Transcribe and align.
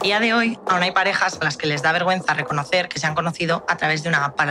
día 0.00 0.20
de 0.20 0.34
hoy, 0.34 0.58
aún 0.66 0.82
hay 0.82 0.90
parejas 0.90 1.38
a 1.40 1.44
las 1.44 1.56
que 1.56 1.66
les 1.66 1.82
da 1.82 1.92
vergüenza 1.92 2.34
reconocer 2.34 2.88
que 2.88 2.98
se 2.98 3.06
han 3.06 3.14
conocido 3.14 3.64
a 3.68 3.76
través 3.76 4.02
de 4.02 4.08
una 4.08 4.24
app 4.24 4.36
para. 4.36 4.50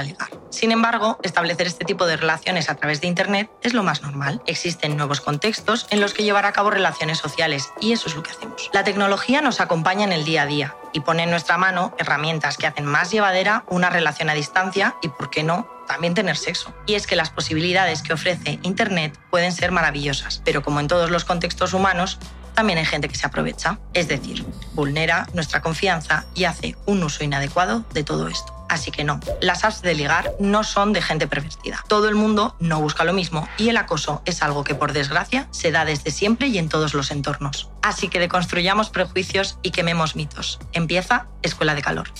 Sin 0.49 0.71
embargo, 0.71 1.19
establecer 1.23 1.67
este 1.67 1.83
tipo 1.83 2.05
de 2.05 2.15
relaciones 2.15 2.69
a 2.69 2.75
través 2.75 3.01
de 3.01 3.07
Internet 3.07 3.51
es 3.61 3.73
lo 3.73 3.83
más 3.83 4.01
normal. 4.01 4.41
Existen 4.45 4.95
nuevos 4.95 5.19
contextos 5.19 5.87
en 5.89 5.99
los 5.99 6.13
que 6.13 6.23
llevar 6.23 6.45
a 6.45 6.53
cabo 6.53 6.69
relaciones 6.69 7.17
sociales 7.17 7.69
y 7.81 7.91
eso 7.91 8.07
es 8.07 8.15
lo 8.15 8.23
que 8.23 8.31
hacemos. 8.31 8.69
La 8.73 8.83
tecnología 8.83 9.41
nos 9.41 9.59
acompaña 9.59 10.05
en 10.05 10.13
el 10.13 10.23
día 10.23 10.43
a 10.43 10.45
día 10.45 10.75
y 10.93 11.01
pone 11.01 11.23
en 11.23 11.31
nuestra 11.31 11.57
mano 11.57 11.93
herramientas 11.97 12.57
que 12.57 12.67
hacen 12.67 12.85
más 12.85 13.11
llevadera 13.11 13.63
una 13.67 13.89
relación 13.89 14.29
a 14.29 14.33
distancia 14.33 14.95
y, 15.01 15.09
por 15.09 15.29
qué 15.29 15.43
no, 15.43 15.67
también 15.87 16.13
tener 16.13 16.37
sexo. 16.37 16.73
Y 16.85 16.93
es 16.93 17.07
que 17.07 17.15
las 17.15 17.31
posibilidades 17.31 18.01
que 18.03 18.13
ofrece 18.13 18.59
Internet 18.61 19.19
pueden 19.29 19.51
ser 19.51 19.71
maravillosas, 19.71 20.41
pero 20.45 20.61
como 20.61 20.79
en 20.79 20.87
todos 20.87 21.09
los 21.09 21.25
contextos 21.25 21.73
humanos, 21.73 22.19
también 22.53 22.79
hay 22.79 22.85
gente 22.85 23.09
que 23.09 23.15
se 23.15 23.25
aprovecha, 23.25 23.79
es 23.93 24.07
decir, 24.07 24.45
vulnera 24.73 25.27
nuestra 25.33 25.61
confianza 25.61 26.25
y 26.35 26.45
hace 26.45 26.75
un 26.85 27.03
uso 27.03 27.23
inadecuado 27.23 27.85
de 27.93 28.03
todo 28.03 28.27
esto. 28.27 28.59
Así 28.69 28.91
que 28.91 29.03
no, 29.03 29.19
las 29.41 29.63
apps 29.63 29.81
de 29.81 29.95
ligar 29.95 30.31
no 30.39 30.63
son 30.63 30.93
de 30.93 31.01
gente 31.01 31.27
pervertida. 31.27 31.83
Todo 31.87 32.07
el 32.07 32.15
mundo 32.15 32.55
no 32.59 32.79
busca 32.79 33.03
lo 33.03 33.13
mismo 33.13 33.49
y 33.57 33.69
el 33.69 33.77
acoso 33.77 34.21
es 34.25 34.43
algo 34.43 34.63
que 34.63 34.75
por 34.75 34.93
desgracia 34.93 35.47
se 35.51 35.71
da 35.71 35.85
desde 35.85 36.11
siempre 36.11 36.47
y 36.47 36.59
en 36.59 36.69
todos 36.69 36.93
los 36.93 37.09
entornos. 37.09 37.69
Así 37.81 38.09
que 38.09 38.19
deconstruyamos 38.19 38.91
prejuicios 38.91 39.57
y 39.63 39.71
quememos 39.71 40.15
mitos. 40.15 40.59
Empieza 40.71 41.25
Escuela 41.41 41.73
de 41.73 41.81
Calor. 41.81 42.13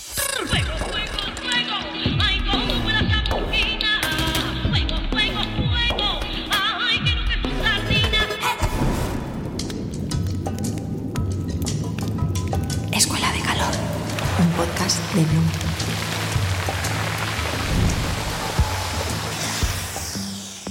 De 14.60 15.26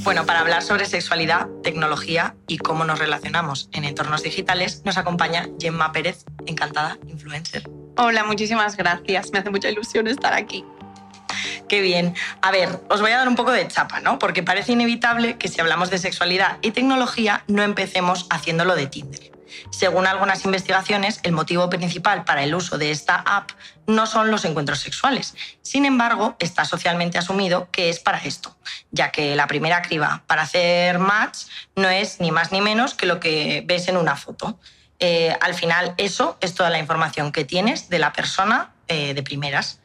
Bueno, 0.04 0.26
para 0.28 0.42
hablar 0.42 0.62
sobre 0.62 0.86
sexualidad, 0.86 1.48
tecnología 1.64 2.36
y 2.48 2.60
cómo 2.60 2.86
nos 2.86 3.00
relacionamos 3.00 3.68
en 3.72 3.86
entornos 3.86 4.22
digitales, 4.22 4.84
nos 4.86 4.98
acompaña 4.98 5.48
Gemma 5.60 5.92
Pérez, 5.92 6.24
encantada, 6.46 7.00
influencer. 7.08 7.64
Hola, 7.98 8.24
muchísimas 8.24 8.78
gracias. 8.78 9.32
Me 9.32 9.40
hace 9.40 9.50
mucha 9.50 9.70
ilusión 9.70 10.08
estar 10.08 10.34
aquí. 10.34 10.64
Qué 11.68 11.82
bien. 11.82 12.14
A 12.42 12.52
ver, 12.52 12.70
os 12.90 13.02
voy 13.02 13.12
a 13.12 13.18
dar 13.18 13.28
un 13.28 13.36
poco 13.36 13.52
de 13.52 13.68
chapa, 13.68 14.02
¿no? 14.02 14.20
Porque 14.20 14.44
parece 14.44 14.74
inevitable 14.74 15.38
que 15.38 15.48
si 15.48 15.60
hablamos 15.62 15.90
de 15.90 15.98
sexualidad 15.98 16.58
y 16.62 16.72
tecnología 16.72 17.44
no 17.48 17.64
empecemos 17.64 18.28
haciéndolo 18.30 18.76
de 18.76 18.86
Tinder. 18.86 19.39
Según 19.72 20.08
algunas 20.08 20.46
investigaciones, 20.46 21.20
el 21.24 21.32
motivo 21.32 21.70
principal 21.70 22.24
para 22.24 22.44
el 22.44 22.54
uso 22.56 22.78
de 22.78 22.92
esta 22.92 23.16
app 23.16 23.52
no 23.88 24.06
son 24.06 24.32
los 24.32 24.46
encuentros 24.46 24.80
sexuales. 24.80 25.36
Sin 25.62 25.86
embargo, 25.86 26.36
está 26.40 26.66
socialmente 26.66 27.18
asumido 27.18 27.70
que 27.72 27.90
es 27.90 28.00
para 28.00 28.20
esto, 28.20 28.56
ya 28.92 29.12
que 29.12 29.36
la 29.36 29.48
primera 29.48 29.82
criba 29.82 30.24
para 30.28 30.44
hacer 30.44 31.00
match 31.00 31.46
no 31.76 31.90
es 31.90 32.20
ni 32.20 32.32
más 32.32 32.52
ni 32.52 32.62
menos 32.62 32.94
que 32.94 33.06
lo 33.06 33.20
que 33.20 33.64
ves 33.66 33.88
en 33.88 33.98
una 33.98 34.16
foto. 34.16 34.60
Eh, 35.00 35.36
al 35.42 35.54
final, 35.54 35.94
eso 35.98 36.38
es 36.42 36.54
toda 36.54 36.70
la 36.70 36.80
información 36.80 37.32
que 37.32 37.46
tienes 37.46 37.90
de 37.90 38.00
la 38.00 38.14
persona 38.14 38.74
eh, 38.88 39.14
de 39.14 39.24
primeras. 39.24 39.80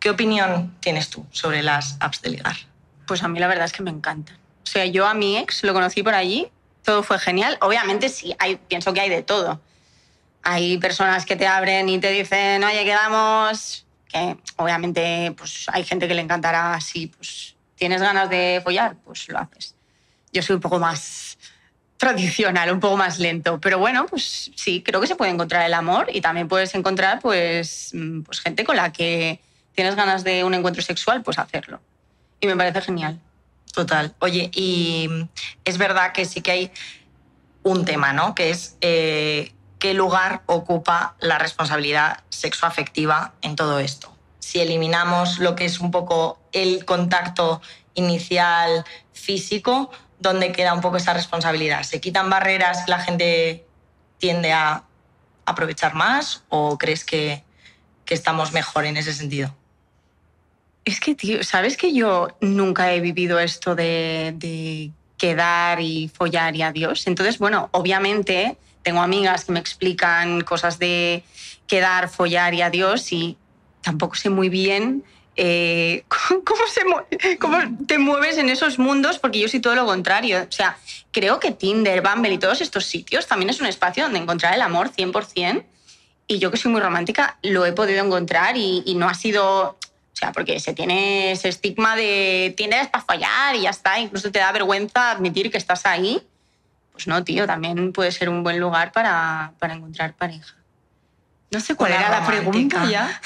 ¿Qué 0.00 0.10
opinión 0.10 0.76
tienes 0.80 1.08
tú 1.08 1.26
sobre 1.30 1.62
las 1.62 1.96
apps 2.00 2.20
de 2.22 2.30
ligar? 2.30 2.56
Pues 3.06 3.22
a 3.22 3.28
mí 3.28 3.38
la 3.38 3.46
verdad 3.46 3.64
es 3.64 3.72
que 3.72 3.82
me 3.82 3.90
encantan. 3.90 4.36
O 4.36 4.68
sea, 4.68 4.84
yo 4.84 5.06
a 5.06 5.14
mi 5.14 5.38
ex 5.38 5.62
lo 5.62 5.72
conocí 5.72 6.02
por 6.02 6.14
allí 6.14 6.50
todo 6.86 7.02
fue 7.02 7.18
genial. 7.18 7.58
Obviamente 7.60 8.08
sí, 8.08 8.34
hay, 8.38 8.56
pienso 8.56 8.94
que 8.94 9.00
hay 9.00 9.10
de 9.10 9.22
todo. 9.22 9.60
Hay 10.42 10.78
personas 10.78 11.26
que 11.26 11.36
te 11.36 11.46
abren 11.46 11.88
y 11.88 11.98
te 11.98 12.10
dicen, 12.10 12.62
oye, 12.62 12.84
quedamos, 12.84 13.84
que 14.08 14.36
obviamente 14.56 15.34
pues, 15.36 15.66
hay 15.72 15.84
gente 15.84 16.06
que 16.06 16.14
le 16.14 16.22
encantará 16.22 16.74
así, 16.74 17.08
pues 17.08 17.56
tienes 17.74 18.00
ganas 18.00 18.30
de 18.30 18.60
follar, 18.62 18.96
pues 19.04 19.28
lo 19.28 19.38
haces. 19.40 19.74
Yo 20.32 20.42
soy 20.42 20.54
un 20.54 20.62
poco 20.62 20.78
más 20.78 21.36
tradicional, 21.96 22.70
un 22.72 22.80
poco 22.80 22.96
más 22.96 23.18
lento, 23.18 23.58
pero 23.60 23.78
bueno, 23.78 24.06
pues 24.06 24.52
sí, 24.54 24.82
creo 24.82 25.00
que 25.00 25.06
se 25.08 25.16
puede 25.16 25.32
encontrar 25.32 25.66
el 25.66 25.74
amor 25.74 26.06
y 26.12 26.20
también 26.20 26.46
puedes 26.46 26.74
encontrar 26.74 27.20
pues, 27.20 27.90
mm, 27.94 28.20
pues 28.22 28.40
gente 28.40 28.64
con 28.64 28.76
la 28.76 28.92
que 28.92 29.40
tienes 29.74 29.96
ganas 29.96 30.22
de 30.22 30.44
un 30.44 30.54
encuentro 30.54 30.82
sexual, 30.82 31.22
pues 31.22 31.38
hacerlo. 31.38 31.80
Y 32.40 32.46
me 32.46 32.56
parece 32.56 32.80
genial. 32.80 33.18
Total. 33.76 34.14
Oye, 34.20 34.50
y 34.54 35.06
es 35.66 35.76
verdad 35.76 36.12
que 36.12 36.24
sí 36.24 36.40
que 36.40 36.50
hay 36.50 36.72
un 37.62 37.84
tema, 37.84 38.14
¿no? 38.14 38.34
Que 38.34 38.48
es 38.48 38.78
eh, 38.80 39.52
qué 39.78 39.92
lugar 39.92 40.40
ocupa 40.46 41.14
la 41.20 41.36
responsabilidad 41.36 42.24
sexoafectiva 42.30 43.34
en 43.42 43.54
todo 43.54 43.78
esto. 43.78 44.16
Si 44.38 44.60
eliminamos 44.60 45.40
lo 45.40 45.56
que 45.56 45.66
es 45.66 45.78
un 45.78 45.90
poco 45.90 46.40
el 46.52 46.86
contacto 46.86 47.60
inicial 47.92 48.86
físico, 49.12 49.90
¿dónde 50.20 50.52
queda 50.52 50.72
un 50.72 50.80
poco 50.80 50.96
esa 50.96 51.12
responsabilidad? 51.12 51.82
¿Se 51.82 52.00
quitan 52.00 52.30
barreras, 52.30 52.88
la 52.88 53.00
gente 53.00 53.66
tiende 54.16 54.54
a 54.54 54.84
aprovechar 55.44 55.94
más 55.94 56.44
o 56.48 56.78
crees 56.78 57.04
que, 57.04 57.44
que 58.06 58.14
estamos 58.14 58.52
mejor 58.52 58.86
en 58.86 58.96
ese 58.96 59.12
sentido? 59.12 59.54
Es 60.86 61.00
que, 61.00 61.16
tío, 61.16 61.42
¿sabes 61.42 61.76
que 61.76 61.92
yo 61.92 62.28
nunca 62.40 62.94
he 62.94 63.00
vivido 63.00 63.40
esto 63.40 63.74
de, 63.74 64.92
quedar 65.18 65.80
y 65.80 66.08
follar 66.08 66.54
y 66.54 66.62
adiós? 66.62 67.08
Entonces, 67.08 67.38
bueno, 67.38 67.68
obviamente 67.72 68.56
tengo 68.82 69.00
amigas 69.00 69.44
que 69.44 69.52
me 69.52 69.58
explican 69.58 70.42
cosas 70.42 70.78
de 70.78 71.24
quedar, 71.66 72.08
follar 72.08 72.54
y 72.54 72.62
adiós 72.62 73.12
y 73.12 73.36
tampoco 73.82 74.14
sé 74.14 74.30
muy 74.30 74.48
bien 74.48 75.02
eh, 75.34 76.04
¿cómo, 76.44 76.62
se 76.68 77.36
cómo 77.38 77.58
te 77.88 77.98
mueves 77.98 78.38
en 78.38 78.48
esos 78.48 78.78
mundos, 78.78 79.18
porque 79.18 79.40
yo 79.40 79.48
soy 79.48 79.58
todo 79.58 79.74
lo 79.74 79.86
contrario. 79.86 80.46
O 80.48 80.52
sea, 80.52 80.78
creo 81.10 81.40
que 81.40 81.50
Tinder, 81.50 82.00
Bumble 82.00 82.34
y 82.34 82.38
todos 82.38 82.60
estos 82.60 82.86
sitios 82.86 83.26
también 83.26 83.50
es 83.50 83.60
un 83.60 83.66
espacio 83.66 84.04
donde 84.04 84.20
encontrar 84.20 84.54
el 84.54 84.62
amor 84.62 84.92
100%. 84.92 85.64
Y 86.28 86.38
yo 86.38 86.52
que 86.52 86.56
soy 86.56 86.70
muy 86.70 86.80
romántica, 86.80 87.38
lo 87.42 87.66
he 87.66 87.72
podido 87.72 88.04
encontrar 88.04 88.56
y, 88.56 88.84
y 88.86 88.94
no 88.94 89.08
ha 89.08 89.14
sido 89.14 89.78
o 90.16 90.18
sea, 90.18 90.32
porque 90.32 90.58
se 90.60 90.72
tiene 90.72 91.32
ese 91.32 91.50
estigma 91.50 91.94
de 91.94 92.54
tienes 92.56 92.88
para 92.88 93.04
fallar 93.04 93.54
y 93.54 93.62
ya 93.62 93.70
está, 93.70 93.98
incluso 93.98 94.32
te 94.32 94.38
da 94.38 94.50
vergüenza 94.50 95.10
admitir 95.10 95.50
que 95.50 95.58
estás 95.58 95.84
ahí. 95.84 96.26
Pues 96.92 97.06
no, 97.06 97.22
tío, 97.22 97.46
también 97.46 97.92
puede 97.92 98.10
ser 98.12 98.30
un 98.30 98.42
buen 98.42 98.58
lugar 98.58 98.92
para, 98.92 99.52
para 99.58 99.74
encontrar 99.74 100.14
pareja. 100.14 100.54
No 101.50 101.60
sé 101.60 101.74
cuál 101.74 101.92
era 101.92 102.08
la 102.08 102.26
pregunta 102.26 102.86
ya. 102.86 103.20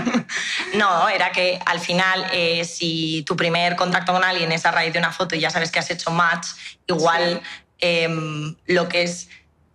no, 0.74 1.06
era 1.10 1.32
que 1.32 1.60
al 1.66 1.80
final, 1.80 2.26
eh, 2.32 2.64
si 2.64 3.22
tu 3.26 3.36
primer 3.36 3.76
contacto 3.76 4.14
con 4.14 4.24
alguien 4.24 4.52
es 4.52 4.64
a 4.64 4.70
raíz 4.70 4.94
de 4.94 5.00
una 5.00 5.12
foto 5.12 5.36
y 5.36 5.40
ya 5.40 5.50
sabes 5.50 5.70
que 5.70 5.80
has 5.80 5.90
hecho 5.90 6.10
match, 6.10 6.46
igual 6.86 7.42
em, 7.78 8.56
lo 8.68 8.88
que 8.88 9.02
es 9.02 9.28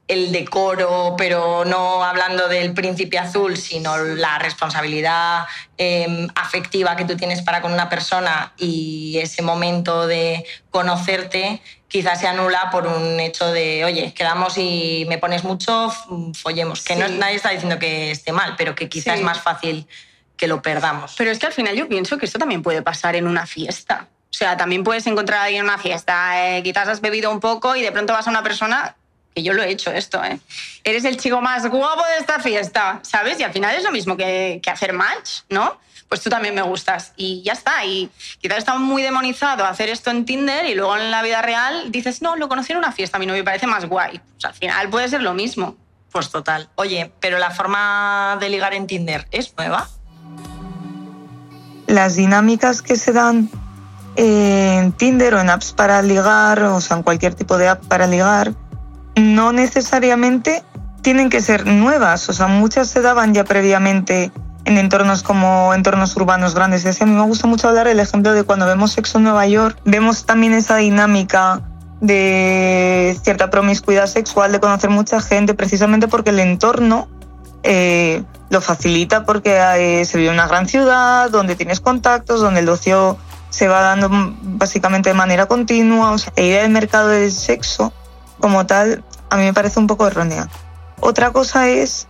el 0.08 0.32
decoro, 0.32 1.16
pero 1.18 1.66
no 1.66 2.04
hablando 2.04 2.48
del 2.48 2.74
príncipe 2.74 3.18
azul, 3.18 3.58
sino 3.58 3.98
la 3.98 4.40
responsabilidad 4.40 5.46
em, 5.78 6.28
afectiva 6.36 6.96
que 6.96 7.04
tú 7.04 7.18
tienes 7.18 7.42
para 7.42 7.62
con 7.62 7.74
una 7.74 7.90
persona 7.90 8.54
y 8.58 9.18
ese 9.22 9.42
momento 9.42 10.08
de 10.08 10.46
conocerte, 10.72 11.62
quizás 11.90 12.22
se 12.22 12.28
anula 12.28 12.70
por 12.72 12.88
un 12.88 13.20
hecho 13.20 13.52
de, 13.52 13.84
oye, 13.84 14.14
quedamos 14.14 14.58
y 14.58 15.06
me 15.10 15.18
pones 15.18 15.44
mucho, 15.44 15.92
follemos. 16.34 16.84
Que 16.84 16.96
no, 16.96 17.08
nadie 17.10 17.36
está 17.36 17.50
diciendo 17.50 17.78
que 17.78 18.12
esté 18.12 18.32
mal, 18.32 18.56
pero 18.58 18.76
que 18.76 18.88
quizás 18.88 19.18
es 19.18 19.24
más 19.24 19.42
fácil 19.42 19.88
que 20.38 20.48
lo 20.48 20.62
perdamos. 20.62 21.16
Pero 21.18 21.32
es 21.32 21.40
que 21.40 21.48
al 21.48 21.54
final 21.54 21.76
yo 21.76 21.90
pienso 21.90 22.18
que 22.18 22.26
esto 22.26 22.40
también 22.40 22.62
puede 22.62 22.82
pasar 22.82 23.16
en 23.18 23.28
una 23.28 23.46
fiesta. 23.46 24.08
O 24.32 24.34
sea, 24.38 24.56
también 24.56 24.84
puedes 24.84 25.06
encontrar 25.08 25.40
a 25.40 25.44
alguien 25.46 25.62
en 25.62 25.70
una 25.70 25.80
fiesta, 25.80 26.58
eh, 26.58 26.64
quizás 26.64 26.88
has 26.88 27.02
bebido 27.02 27.32
un 27.32 27.40
poco 27.40 27.76
y 27.76 27.82
de 27.82 27.92
pronto 27.92 28.14
vas 28.14 28.28
a 28.28 28.30
una 28.30 28.44
persona 28.44 28.96
que 29.38 29.44
yo 29.44 29.54
lo 29.54 29.62
he 29.62 29.70
hecho 29.70 29.92
esto, 29.92 30.24
¿eh? 30.24 30.40
Eres 30.84 31.06
el 31.06 31.16
chico 31.18 31.42
más 31.42 31.64
guapo 31.68 32.04
de 32.08 32.18
esta 32.20 32.40
fiesta, 32.40 33.00
¿sabes? 33.04 33.40
Y 33.40 33.44
al 33.44 33.54
final 33.54 33.76
es 33.76 33.84
lo 33.84 33.92
mismo 33.92 34.18
que, 34.18 34.60
hacer 34.66 34.94
match, 34.94 35.42
¿no? 35.48 35.78
Pues 36.10 36.22
tú 36.22 36.32
también 36.32 36.56
me 36.56 36.64
gustas 36.64 37.14
y 37.18 37.44
ya 37.44 37.54
está. 37.54 37.86
Y 37.86 38.10
quizás 38.40 38.58
está 38.58 38.80
muy 38.80 39.04
demonizado 39.04 39.64
hacer 39.64 39.90
esto 39.90 40.10
en 40.10 40.26
Tinder 40.26 40.66
y 40.66 40.74
luego 40.74 40.98
en 40.98 41.12
la 41.12 41.22
vida 41.22 41.44
real 41.44 41.92
dices, 41.92 42.24
no, 42.24 42.36
lo 42.36 42.50
conocí 42.50 42.72
en 42.72 42.80
una 42.80 42.92
fiesta, 42.92 43.18
a 43.18 43.20
mí 43.20 43.28
no 43.28 43.34
me 43.34 43.44
parece 43.44 43.68
más 43.68 43.86
guay. 43.86 44.20
Pues 44.34 44.46
al 44.46 44.56
final 44.56 44.90
puede 44.90 45.08
ser 45.08 45.22
lo 45.22 45.36
mismo. 45.36 45.78
Pues 46.12 46.32
total. 46.32 46.68
Oye, 46.74 47.12
pero 47.20 47.38
la 47.38 47.52
forma 47.52 48.38
de 48.40 48.50
ligar 48.50 48.74
en 48.74 48.88
Tinder 48.88 49.28
es 49.30 49.54
nueva. 49.56 49.88
Las 51.86 52.16
dinámicas 52.16 52.82
que 52.82 52.96
se 52.96 53.14
dan 53.14 53.52
en 54.16 54.94
Tinder 54.94 55.36
o 55.36 55.42
en 55.42 55.52
apps 55.52 55.74
para 55.74 56.02
ligar, 56.02 56.64
o 56.64 56.82
sea, 56.82 56.98
en 56.98 57.04
cualquier 57.04 57.36
tipo 57.36 57.60
de 57.60 57.68
app 57.68 57.86
para 57.86 58.08
ligar, 58.08 58.56
no 59.18 59.52
necesariamente 59.52 60.64
tienen 61.02 61.30
que 61.30 61.42
ser 61.42 61.66
nuevas, 61.66 62.28
o 62.30 62.34
sea, 62.34 62.48
muchas 62.48 62.90
se 62.90 63.02
daban 63.02 63.34
ya 63.34 63.44
previamente 63.44 64.32
en 64.66 64.78
entornos 64.78 65.24
como 65.24 65.74
entornos 65.74 66.16
urbanos 66.18 66.54
grandes. 66.54 66.86
a 67.02 67.06
mí 67.06 67.12
me 67.14 67.22
gusta 67.22 67.48
mucho 67.48 67.70
hablar 67.70 67.88
el 67.88 68.00
ejemplo 68.00 68.34
de 68.34 68.44
cuando 68.44 68.66
vemos 68.66 68.92
Sexo 68.92 69.18
en 69.18 69.24
Nueva 69.24 69.48
York, 69.48 69.80
vemos 69.86 70.26
también 70.26 70.54
esa 70.54 70.76
dinámica 70.78 71.62
de 72.02 73.18
cierta 73.24 73.50
promiscuidad 73.50 74.08
sexual, 74.08 74.52
de 74.52 74.60
conocer 74.60 74.90
mucha 74.90 75.22
gente, 75.22 75.54
precisamente 75.54 76.08
porque 76.08 76.32
el 76.32 76.40
entorno 76.40 77.08
eh, 77.64 78.24
lo 78.50 78.62
facilita 78.62 79.26
porque 79.26 79.58
eh, 79.78 80.06
se 80.06 80.18
vive 80.18 80.30
en 80.30 80.36
una 80.36 80.48
gran 80.48 80.68
ciudad, 80.68 81.30
donde 81.30 81.56
tienes 81.56 81.80
contactos, 81.80 82.42
donde 82.42 82.60
el 82.60 82.70
ocio 82.70 83.18
se 83.50 83.68
va 83.68 83.82
dando 83.82 84.10
básicamente 84.42 85.10
de 85.10 85.16
manera 85.16 85.48
continua. 85.48 86.12
O 86.12 86.18
sea, 86.18 86.32
la 86.36 86.44
idea 86.44 86.62
del 86.62 86.72
mercado 86.72 87.10
del 87.10 87.32
sexo 87.32 87.94
como 88.40 88.66
tal 88.66 89.04
a 89.30 89.38
mí 89.38 89.44
me 89.44 89.54
parece 89.54 89.80
un 89.80 89.88
poco 89.88 90.08
errónea. 90.08 90.50
Otra 91.00 91.32
cosa 91.32 91.70
es 91.70 92.08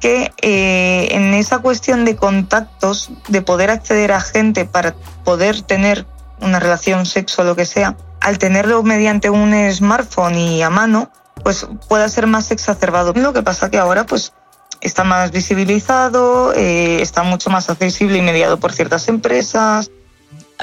que 0.00 0.32
eh, 0.42 1.08
en 1.10 1.34
esa 1.34 1.58
cuestión 1.58 2.04
de 2.04 2.16
contactos, 2.16 3.10
de 3.28 3.42
poder 3.42 3.70
acceder 3.70 4.12
a 4.12 4.20
gente 4.20 4.64
para 4.64 4.94
poder 5.24 5.62
tener 5.62 6.06
una 6.40 6.60
relación 6.60 7.04
sexo 7.06 7.42
o 7.42 7.44
lo 7.44 7.56
que 7.56 7.64
sea, 7.64 7.96
al 8.20 8.38
tenerlo 8.38 8.82
mediante 8.82 9.30
un 9.30 9.54
smartphone 9.72 10.36
y 10.36 10.62
a 10.62 10.70
mano, 10.70 11.10
pues 11.42 11.66
pueda 11.88 12.08
ser 12.08 12.26
más 12.26 12.50
exacerbado. 12.50 13.12
Lo 13.14 13.32
que 13.32 13.42
pasa 13.42 13.70
que 13.70 13.78
ahora 13.78 14.06
pues 14.06 14.32
está 14.80 15.04
más 15.04 15.32
visibilizado, 15.32 16.52
eh, 16.54 17.02
está 17.02 17.22
mucho 17.22 17.50
más 17.50 17.68
accesible 17.70 18.18
y 18.18 18.22
mediado 18.22 18.58
por 18.58 18.72
ciertas 18.72 19.08
empresas. 19.08 19.90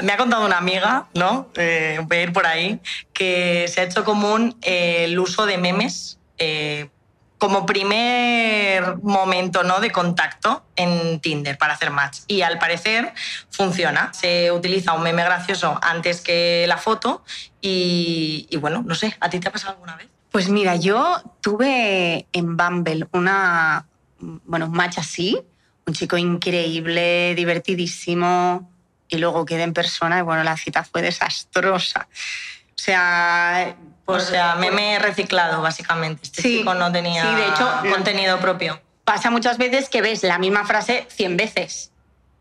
Me 0.02 0.12
ha 0.12 0.16
contado 0.16 0.44
una 0.44 0.58
amiga, 0.58 1.06
¿no? 1.14 1.48
Eh, 1.56 2.00
voy 2.02 2.16
a 2.18 2.22
ir 2.22 2.32
por 2.32 2.46
ahí, 2.46 2.80
que 3.12 3.66
se 3.68 3.80
ha 3.80 3.84
hecho 3.84 4.04
común 4.04 4.56
eh, 4.62 5.04
el 5.04 5.18
uso 5.18 5.46
de 5.46 5.56
memes 5.58 6.18
eh, 6.38 6.90
como 7.38 7.66
primer 7.66 8.96
momento 9.02 9.62
¿no? 9.62 9.80
de 9.80 9.90
contacto 9.90 10.64
en 10.74 11.20
Tinder 11.20 11.58
para 11.58 11.74
hacer 11.74 11.90
match. 11.90 12.20
Y 12.26 12.42
al 12.42 12.58
parecer 12.58 13.12
funciona. 13.50 14.12
Se 14.14 14.50
utiliza 14.52 14.92
un 14.94 15.02
meme 15.02 15.22
gracioso 15.22 15.78
antes 15.82 16.20
que 16.20 16.64
la 16.66 16.78
foto 16.78 17.24
y, 17.60 18.46
y 18.50 18.56
bueno, 18.56 18.82
no 18.86 18.94
sé, 18.94 19.16
¿a 19.20 19.28
ti 19.28 19.38
te 19.38 19.48
ha 19.48 19.52
pasado 19.52 19.74
alguna 19.74 19.96
vez? 19.96 20.08
Pues 20.30 20.48
mira, 20.48 20.76
yo 20.76 21.22
tuve 21.40 22.26
en 22.32 22.56
Bumble 22.56 23.08
una, 23.12 23.86
bueno, 24.18 24.66
un 24.66 24.72
match 24.72 24.98
así, 24.98 25.38
un 25.86 25.94
chico 25.94 26.18
increíble, 26.18 27.34
divertidísimo, 27.34 28.70
y 29.08 29.18
luego 29.18 29.44
quedé 29.44 29.62
en 29.62 29.72
persona 29.72 30.18
y 30.18 30.22
bueno, 30.22 30.42
la 30.44 30.56
cita 30.56 30.84
fue 30.84 31.02
desastrosa. 31.02 32.08
O 32.74 32.78
sea... 32.78 33.76
O 34.08 34.20
sea, 34.20 34.54
meme 34.54 34.98
reciclado, 35.00 35.60
básicamente. 35.62 36.22
Este 36.22 36.40
Sí, 36.42 36.58
chico 36.58 36.74
no 36.74 36.92
tenía 36.92 37.22
sí, 37.22 37.34
de 37.34 37.48
hecho, 37.48 37.68
contenido 37.92 38.38
propio. 38.38 38.80
Pasa 39.04 39.30
muchas 39.30 39.58
veces 39.58 39.88
que 39.88 40.00
ves 40.00 40.22
la 40.22 40.38
misma 40.38 40.64
frase 40.64 41.06
100 41.10 41.36
veces 41.36 41.90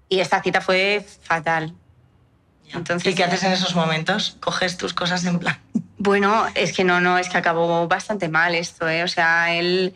y 0.08 0.20
esta 0.20 0.44
cita 0.44 0.62
fue 0.62 1.04
fatal. 1.24 1.74
Entonces- 2.72 3.12
¿Y 3.12 3.16
qué 3.16 3.24
haces 3.24 3.44
en 3.44 3.52
esos 3.54 3.74
momentos? 3.76 4.38
Coges 4.40 4.78
tus 4.78 4.94
cosas 4.94 5.26
en 5.26 5.40
plan. 5.40 5.60
Bueno, 5.98 6.46
es 6.54 6.74
que 6.74 6.84
no, 6.84 7.02
no, 7.02 7.18
es 7.18 7.30
que 7.30 7.38
acabó 7.38 7.88
bastante 7.88 8.30
mal 8.30 8.54
esto, 8.54 8.88
¿eh? 8.88 9.04
O 9.04 9.08
sea, 9.08 9.54
él 9.56 9.96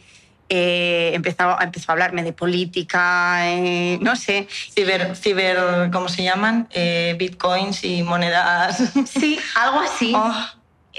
eh, 0.49 1.11
empezó, 1.13 1.57
empezó 1.61 1.91
a 1.91 1.93
hablarme 1.93 2.23
de 2.23 2.33
política, 2.33 3.49
eh, 3.49 3.97
no 4.01 4.15
sé. 4.15 4.47
Ciber, 4.73 5.15
ciber, 5.15 5.89
¿cómo 5.91 6.09
se 6.09 6.23
llaman? 6.23 6.67
Eh, 6.71 7.15
bitcoins 7.17 7.83
y 7.83 8.03
monedas. 8.03 8.77
Sí, 9.07 9.39
algo 9.55 9.79
así. 9.79 10.13
Oh, 10.15 10.45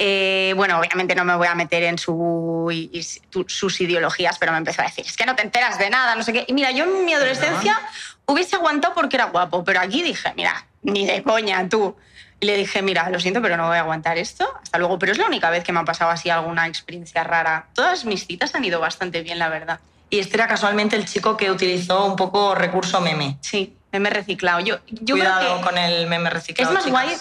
Eh, 0.02 0.54
bueno, 0.56 0.78
obviamente 0.78 1.14
no 1.14 1.24
me 1.24 1.34
voy 1.36 1.48
a 1.48 1.54
meter 1.54 1.82
en 1.82 1.98
su, 1.98 2.68
y- 2.72 2.90
y 2.92 3.02
sus 3.48 3.80
ideologías, 3.80 4.38
pero 4.38 4.52
me 4.52 4.58
empezó 4.58 4.80
a 4.80 4.84
decir, 4.86 5.04
es 5.04 5.16
que 5.16 5.26
no 5.26 5.34
te 5.34 5.42
enteras 5.42 5.78
de 5.78 5.90
nada, 5.90 6.14
no 6.14 6.22
sé 6.22 6.32
qué. 6.32 6.44
Y 6.48 6.54
mira, 6.54 6.70
yo 6.70 6.84
en 6.84 7.04
mi 7.04 7.12
adolescencia 7.12 7.76
hubiese 8.24 8.56
aguantado 8.56 8.94
porque 8.94 9.16
era 9.16 9.26
guapo, 9.26 9.62
pero 9.64 9.80
aquí 9.80 10.02
dije, 10.02 10.32
mira, 10.36 10.66
ni 10.82 11.04
de 11.06 11.22
coña, 11.22 11.68
tú. 11.68 11.96
Y 12.40 12.46
le 12.46 12.56
dije, 12.56 12.80
mira, 12.80 13.10
lo 13.10 13.20
siento, 13.20 13.42
pero 13.42 13.56
no 13.56 13.68
voy 13.68 13.76
a 13.76 13.80
aguantar 13.80 14.16
esto. 14.16 14.50
Hasta 14.62 14.78
luego. 14.78 14.98
Pero 14.98 15.12
es 15.12 15.18
la 15.18 15.26
única 15.26 15.50
vez 15.50 15.62
que 15.62 15.72
me 15.72 15.80
ha 15.80 15.84
pasado 15.84 16.10
así 16.10 16.30
alguna 16.30 16.66
experiencia 16.66 17.22
rara. 17.22 17.66
Todas 17.74 18.04
mis 18.06 18.26
citas 18.26 18.54
han 18.54 18.64
ido 18.64 18.80
bastante 18.80 19.22
bien, 19.22 19.38
la 19.38 19.48
verdad. 19.48 19.80
Y 20.08 20.18
este 20.18 20.36
era 20.36 20.48
casualmente 20.48 20.96
el 20.96 21.04
chico 21.04 21.36
que 21.36 21.50
utilizó 21.50 22.06
un 22.06 22.16
poco 22.16 22.54
recurso 22.54 23.00
meme. 23.00 23.36
Sí, 23.42 23.76
me 23.92 24.08
he 24.08 24.12
reciclado. 24.12 24.60
Yo, 24.60 24.78
yo 24.88 25.14
Cuidado 25.14 25.40
creo 25.40 25.56
que 25.58 25.64
con 25.64 25.78
el 25.78 26.06
meme 26.06 26.30
reciclado. 26.30 26.70
es 26.70 26.74
más 26.74 26.84
chicas. 26.84 27.04
guay 27.04 27.16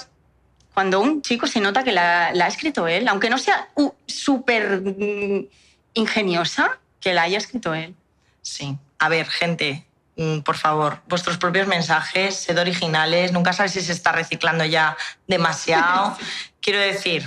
cuando 0.73 1.01
un 1.01 1.21
chico 1.21 1.45
se 1.45 1.59
nota 1.59 1.83
que 1.83 1.91
la, 1.91 2.31
la 2.33 2.45
ha 2.45 2.47
escrito 2.47 2.87
él, 2.87 3.09
aunque 3.09 3.29
no 3.29 3.37
sea 3.37 3.67
uh, 3.75 3.91
súper 4.05 4.79
mm, 4.81 5.47
ingeniosa, 5.95 6.79
que 7.01 7.13
la 7.13 7.23
haya 7.23 7.37
escrito 7.37 7.73
él. 7.73 7.95
Sí. 8.41 8.77
A 8.97 9.09
ver, 9.09 9.27
gente, 9.27 9.85
por 10.43 10.57
favor, 10.57 11.01
vuestros 11.07 11.37
propios 11.37 11.67
mensajes, 11.67 12.35
sed 12.35 12.59
originales. 12.59 13.31
Nunca 13.31 13.53
sabes 13.53 13.73
si 13.73 13.81
se 13.81 13.93
está 13.93 14.11
reciclando 14.11 14.65
ya 14.65 14.97
demasiado. 15.27 16.17
Quiero 16.61 16.79
decir, 16.79 17.23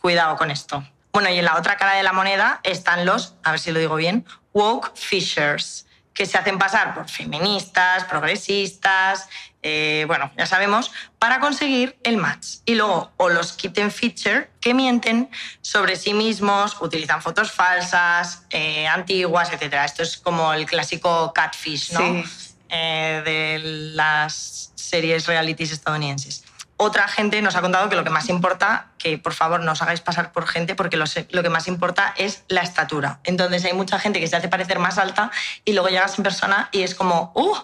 cuidado 0.00 0.36
con 0.36 0.50
esto. 0.50 0.84
Bueno, 1.12 1.30
y 1.30 1.38
en 1.38 1.44
la 1.44 1.56
otra 1.56 1.76
cara 1.76 1.94
de 1.94 2.02
la 2.02 2.12
moneda 2.12 2.60
están 2.64 3.06
los, 3.06 3.34
a 3.42 3.52
ver 3.52 3.60
si 3.60 3.72
lo 3.72 3.78
digo 3.78 3.96
bien, 3.96 4.26
woke 4.52 4.92
fishers, 4.94 5.86
que 6.12 6.26
se 6.26 6.36
hacen 6.36 6.58
pasar 6.58 6.94
por 6.94 7.08
feministas, 7.08 8.04
progresistas, 8.04 9.28
eh, 9.62 10.04
bueno, 10.06 10.30
ya 10.36 10.46
sabemos, 10.46 10.92
para 11.18 11.40
conseguir 11.40 11.98
el 12.04 12.16
match. 12.16 12.58
Y 12.64 12.74
luego, 12.74 13.10
o 13.16 13.28
los 13.28 13.52
kitten 13.52 13.90
feature, 13.90 14.50
que 14.60 14.72
mienten 14.74 15.28
sobre 15.60 15.96
sí 15.96 16.14
mismos, 16.14 16.76
utilizan 16.80 17.22
fotos 17.22 17.50
falsas, 17.50 18.44
eh, 18.50 18.86
antiguas, 18.86 19.52
etc. 19.52 19.74
Esto 19.84 20.02
es 20.02 20.16
como 20.16 20.52
el 20.52 20.66
clásico 20.66 21.32
catfish, 21.32 21.92
¿no? 21.92 22.00
Sí. 22.00 22.24
Eh, 22.70 23.22
de 23.24 23.58
las 23.94 24.72
series 24.74 25.26
realities 25.26 25.72
estadounidenses. 25.72 26.44
Otra 26.76 27.08
gente 27.08 27.42
nos 27.42 27.56
ha 27.56 27.60
contado 27.60 27.88
que 27.88 27.96
lo 27.96 28.04
que 28.04 28.10
más 28.10 28.28
importa, 28.28 28.92
que 28.98 29.18
por 29.18 29.32
favor 29.32 29.60
no 29.60 29.72
os 29.72 29.82
hagáis 29.82 30.00
pasar 30.00 30.30
por 30.30 30.46
gente, 30.46 30.76
porque 30.76 30.96
lo, 30.96 31.06
lo 31.30 31.42
que 31.42 31.48
más 31.48 31.66
importa 31.66 32.14
es 32.16 32.44
la 32.46 32.60
estatura. 32.60 33.18
Entonces 33.24 33.64
hay 33.64 33.72
mucha 33.72 33.98
gente 33.98 34.20
que 34.20 34.28
se 34.28 34.36
hace 34.36 34.48
parecer 34.48 34.78
más 34.78 34.98
alta 34.98 35.32
y 35.64 35.72
luego 35.72 35.88
llegas 35.88 36.16
en 36.18 36.22
persona 36.22 36.68
y 36.70 36.82
es 36.82 36.94
como, 36.94 37.32
¡uh! 37.34 37.56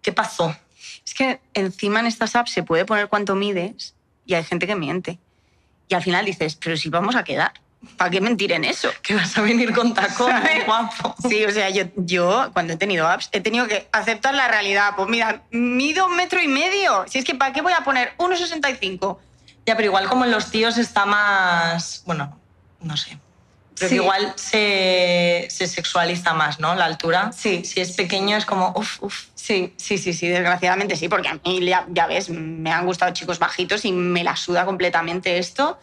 ¿Qué 0.00 0.12
pasó? 0.12 0.56
Es 1.08 1.14
que 1.14 1.40
encima 1.54 2.00
en 2.00 2.06
estas 2.06 2.36
apps 2.36 2.50
se 2.50 2.62
puede 2.62 2.84
poner 2.84 3.08
cuánto 3.08 3.34
mides 3.34 3.94
y 4.26 4.34
hay 4.34 4.44
gente 4.44 4.66
que 4.66 4.76
miente. 4.76 5.18
Y 5.88 5.94
al 5.94 6.02
final 6.02 6.26
dices, 6.26 6.54
pero 6.56 6.76
si 6.76 6.90
vamos 6.90 7.16
a 7.16 7.24
quedar, 7.24 7.54
¿para 7.96 8.10
qué 8.10 8.20
mentir 8.20 8.52
en 8.52 8.62
eso? 8.62 8.90
Que 9.00 9.14
vas 9.14 9.38
a 9.38 9.40
venir 9.40 9.72
con 9.72 9.94
tacón, 9.94 10.30
¿Sabes? 10.30 10.66
guapo. 10.66 11.14
Sí, 11.26 11.46
o 11.46 11.50
sea, 11.50 11.70
yo, 11.70 11.84
yo 11.96 12.50
cuando 12.52 12.74
he 12.74 12.76
tenido 12.76 13.08
apps 13.08 13.30
he 13.32 13.40
tenido 13.40 13.66
que 13.66 13.88
aceptar 13.90 14.34
la 14.34 14.48
realidad. 14.48 14.92
Pues 14.96 15.08
mira, 15.08 15.44
mido 15.50 16.08
un 16.08 16.14
metro 16.14 16.42
y 16.42 16.48
medio. 16.48 17.06
Si 17.08 17.16
es 17.16 17.24
que 17.24 17.34
¿para 17.34 17.54
qué 17.54 17.62
voy 17.62 17.72
a 17.72 17.84
poner 17.84 18.12
1,65? 18.18 19.16
Ya, 19.64 19.76
pero 19.76 19.86
igual 19.86 20.10
como 20.10 20.26
en 20.26 20.30
los 20.30 20.50
tíos 20.50 20.76
está 20.76 21.06
más. 21.06 22.02
Bueno, 22.04 22.38
no 22.82 22.98
sé. 22.98 23.18
Que 23.78 23.88
Sí. 23.88 23.94
igual 23.96 24.32
se, 24.36 25.46
se 25.50 25.66
sexualiza 25.66 26.34
más, 26.34 26.58
¿no? 26.60 26.74
La 26.74 26.84
altura. 26.86 27.30
Sí. 27.32 27.64
Si 27.64 27.80
es 27.80 27.92
pequeño 27.92 28.36
es 28.36 28.44
como, 28.44 28.72
uff, 28.76 29.02
uff. 29.02 29.24
Sí, 29.34 29.72
sí, 29.76 29.98
sí, 29.98 30.12
sí, 30.12 30.28
desgraciadamente 30.28 30.96
sí, 30.96 31.08
porque 31.08 31.28
a 31.28 31.38
mí, 31.44 31.64
ya, 31.64 31.86
ya 31.90 32.06
ves, 32.06 32.28
me 32.30 32.70
han 32.70 32.84
gustado 32.86 33.12
chicos 33.12 33.38
bajitos 33.38 33.84
y 33.84 33.92
me 33.92 34.22
la 34.24 34.36
suda 34.36 34.64
completamente 34.64 35.38
esto. 35.38 35.78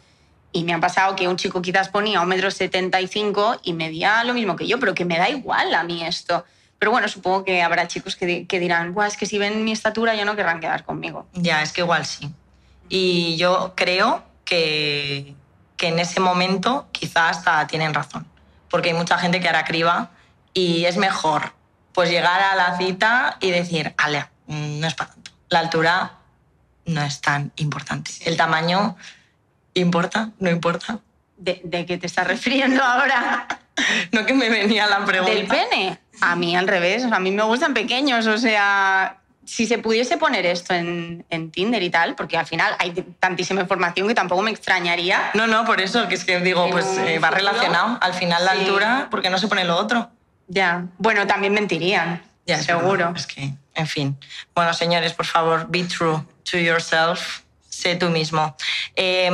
Y 0.51 0.63
me 0.63 0.73
han 0.73 0.79
pasado 0.81 1.15
que 1.15 1.27
un 1.27 1.35
chico 1.35 1.61
quizás 1.61 1.89
ponía 1.89 2.21
un 2.21 2.27
metro 2.29 2.49
setenta 2.51 3.01
y 3.01 3.07
cinco 3.07 3.57
y 3.63 3.73
medía 3.73 4.23
lo 4.23 4.33
mismo 4.33 4.55
que 4.55 4.67
yo, 4.67 4.79
pero 4.79 4.93
que 4.93 5.03
me 5.03 5.17
da 5.17 5.29
igual 5.29 5.73
a 5.73 5.83
mí 5.83 6.03
esto. 6.05 6.45
Pero 6.79 6.91
bueno, 6.91 7.07
supongo 7.07 7.43
que 7.43 7.61
habrá 7.61 7.87
chicos 7.87 8.15
que, 8.15 8.25
di- 8.25 8.45
que 8.45 8.59
dirán, 8.59 8.93
Buah, 8.93 9.07
es 9.07 9.17
que 9.17 9.25
si 9.25 9.37
ven 9.37 9.63
mi 9.63 9.71
estatura 9.71 10.13
ya 10.15 10.23
no 10.25 10.35
querrán 10.35 10.59
quedar 10.59 10.83
conmigo. 10.85 11.27
Ya, 11.33 11.61
es 11.61 11.71
que 11.73 11.81
igual 11.81 12.05
sí. 12.05 12.29
Y 12.87 13.35
yo 13.37 13.73
creo 13.75 14.23
que, 14.45 15.33
que 15.77 15.87
en 15.87 15.99
ese 15.99 16.19
momento 16.19 16.87
quizás 16.91 17.37
hasta 17.37 17.67
tienen 17.67 17.93
razón. 17.93 18.25
Porque 18.69 18.89
hay 18.89 18.95
mucha 18.95 19.17
gente 19.17 19.39
que 19.39 19.49
hará 19.49 19.63
criba 19.65 20.11
y 20.53 20.85
es 20.85 20.97
mejor 20.97 21.53
pues 21.93 22.09
llegar 22.09 22.41
a 22.41 22.55
la 22.55 22.77
cita 22.77 23.37
y 23.39 23.51
decir, 23.51 23.93
ale, 23.97 24.25
no 24.47 24.85
es 24.85 24.93
para 24.95 25.11
tanto. 25.11 25.31
La 25.49 25.59
altura 25.59 26.11
no 26.85 27.01
es 27.01 27.21
tan 27.21 27.51
importante. 27.55 28.11
El 28.25 28.35
tamaño 28.35 28.97
importa, 29.73 30.31
no 30.39 30.49
importa. 30.49 30.99
¿De, 31.37 31.61
de 31.63 31.85
qué 31.85 31.97
te 31.97 32.07
estás 32.07 32.27
refiriendo 32.27 32.83
ahora? 32.83 33.47
No 34.13 34.25
que 34.25 34.33
me 34.33 34.49
venía 34.49 34.87
la 34.87 35.03
pregunta. 35.03 35.33
¿Del 35.33 35.47
pene? 35.47 35.99
A 36.21 36.37
mí 36.37 36.55
al 36.55 36.65
revés, 36.65 37.03
o 37.03 37.09
sea, 37.09 37.17
a 37.17 37.19
mí 37.19 37.31
me 37.31 37.43
gustan 37.43 37.73
pequeños, 37.73 38.25
o 38.25 38.37
sea, 38.37 39.17
si 39.45 39.67
se 39.67 39.77
pudiese 39.77 40.17
poner 40.17 40.45
esto 40.45 40.73
en, 40.73 41.25
en 41.29 41.51
Tinder 41.51 41.81
y 41.83 41.89
tal, 41.89 42.15
porque 42.15 42.37
al 42.37 42.45
final 42.45 42.75
hay 42.79 42.91
tantísima 43.19 43.61
información 43.61 44.07
que 44.07 44.15
tampoco 44.15 44.41
me 44.41 44.51
extrañaría. 44.51 45.31
No, 45.33 45.47
no, 45.47 45.65
por 45.65 45.81
eso, 45.81 46.07
que 46.07 46.15
es 46.15 46.25
que 46.25 46.39
digo, 46.39 46.69
pues 46.71 46.85
eh, 46.97 47.19
va 47.19 47.29
relacionado. 47.29 47.97
Al 48.01 48.13
final 48.13 48.43
la 48.43 48.53
sí. 48.53 48.59
altura, 48.59 49.07
porque 49.11 49.29
no 49.29 49.37
se 49.37 49.47
pone 49.47 49.63
lo 49.63 49.77
otro? 49.77 50.09
Ya, 50.47 50.85
bueno, 50.97 51.25
también 51.27 51.53
mentirían, 51.53 52.21
Ya, 52.45 52.61
seguro. 52.61 53.13
Es 53.15 53.25
que, 53.27 53.53
en 53.73 53.87
fin. 53.87 54.17
Bueno, 54.53 54.73
señores, 54.73 55.13
por 55.13 55.25
favor, 55.25 55.67
be 55.69 55.83
true 55.83 56.23
to 56.49 56.57
yourself. 56.57 57.41
Sé 57.69 57.95
tú 57.95 58.09
mismo. 58.09 58.55
Eh, 58.95 59.29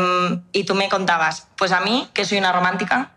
y 0.51 0.63
tú 0.63 0.73
me 0.75 0.89
contabas, 0.89 1.47
pues 1.57 1.71
a 1.71 1.81
mí, 1.81 2.09
que 2.13 2.25
soy 2.25 2.37
una 2.37 2.51
romántica, 2.51 3.11